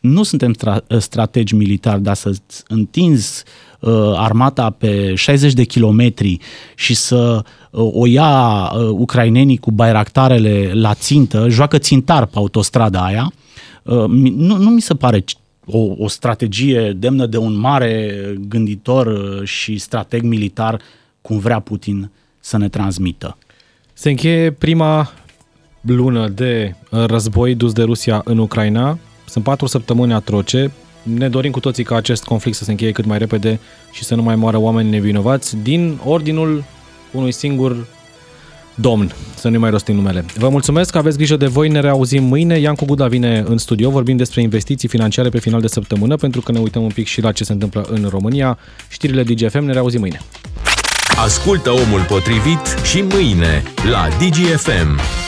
nu 0.00 0.22
suntem 0.22 0.54
stra- 0.54 0.98
strategi 0.98 1.54
militari, 1.54 2.02
dar 2.02 2.14
să 2.14 2.36
întinzi 2.66 3.44
uh, 3.80 4.12
armata 4.14 4.70
pe 4.70 5.14
60 5.14 5.52
de 5.52 5.64
kilometri 5.64 6.38
și 6.74 6.94
să 6.94 7.44
uh, 7.70 7.90
o 7.92 8.06
ia 8.06 8.70
uh, 8.74 8.88
ucrainenii 8.90 9.56
cu 9.56 9.70
bairactarele 9.70 10.70
la 10.72 10.94
țintă, 10.94 11.48
joacă 11.48 11.78
țintar 11.78 12.26
pe 12.26 12.36
autostrada 12.38 13.04
aia, 13.04 13.32
uh, 13.82 14.04
nu, 14.08 14.56
nu 14.56 14.70
mi 14.70 14.80
se 14.80 14.94
pare 14.94 15.24
o, 15.66 15.78
o 15.98 16.08
strategie 16.08 16.92
demnă 16.96 17.26
de 17.26 17.36
un 17.36 17.54
mare 17.54 18.14
gânditor 18.48 19.06
uh, 19.06 19.42
și 19.44 19.78
strateg 19.78 20.22
militar 20.22 20.80
cum 21.20 21.38
vrea 21.38 21.60
Putin 21.60 22.10
să 22.40 22.56
ne 22.56 22.68
transmită. 22.68 23.38
Se 23.92 24.10
încheie 24.10 24.50
prima 24.50 25.12
lună 25.80 26.28
de 26.28 26.74
război 26.90 27.54
dus 27.54 27.72
de 27.72 27.82
Rusia 27.82 28.20
în 28.24 28.38
Ucraina. 28.38 28.98
Sunt 29.28 29.44
patru 29.44 29.66
săptămâni 29.66 30.12
atroce. 30.12 30.70
Ne 31.02 31.28
dorim 31.28 31.50
cu 31.50 31.60
toții 31.60 31.84
ca 31.84 31.96
acest 31.96 32.24
conflict 32.24 32.56
să 32.56 32.64
se 32.64 32.70
încheie 32.70 32.92
cât 32.92 33.04
mai 33.04 33.18
repede 33.18 33.60
și 33.92 34.04
să 34.04 34.14
nu 34.14 34.22
mai 34.22 34.36
moară 34.36 34.56
oameni 34.56 34.90
nevinovați 34.90 35.56
din 35.56 35.98
ordinul 36.04 36.64
unui 37.12 37.32
singur 37.32 37.86
domn, 38.74 39.12
să 39.34 39.48
nu 39.48 39.58
mai 39.58 39.70
rostim 39.70 39.94
numele. 39.94 40.24
Vă 40.34 40.48
mulțumesc, 40.48 40.94
aveți 40.94 41.16
grijă 41.16 41.36
de 41.36 41.46
voi, 41.46 41.68
ne 41.68 41.80
reauzim 41.80 42.24
mâine. 42.24 42.58
Iancu 42.58 42.84
Guda 42.84 43.06
vine 43.06 43.44
în 43.46 43.58
studio, 43.58 43.90
vorbim 43.90 44.16
despre 44.16 44.42
investiții 44.42 44.88
financiare 44.88 45.28
pe 45.28 45.38
final 45.38 45.60
de 45.60 45.66
săptămână, 45.66 46.16
pentru 46.16 46.40
că 46.40 46.52
ne 46.52 46.58
uităm 46.58 46.82
un 46.82 46.90
pic 46.90 47.06
și 47.06 47.20
la 47.20 47.32
ce 47.32 47.44
se 47.44 47.52
întâmplă 47.52 47.86
în 47.90 48.06
România. 48.10 48.58
Știrile 48.88 49.22
DGFM, 49.22 49.64
ne 49.64 49.72
reauzim 49.72 50.00
mâine. 50.00 50.20
Ascultă 51.24 51.70
omul 51.70 52.00
potrivit 52.08 52.60
și 52.84 53.04
mâine 53.12 53.62
la 53.90 54.08
DGFM. 54.18 55.27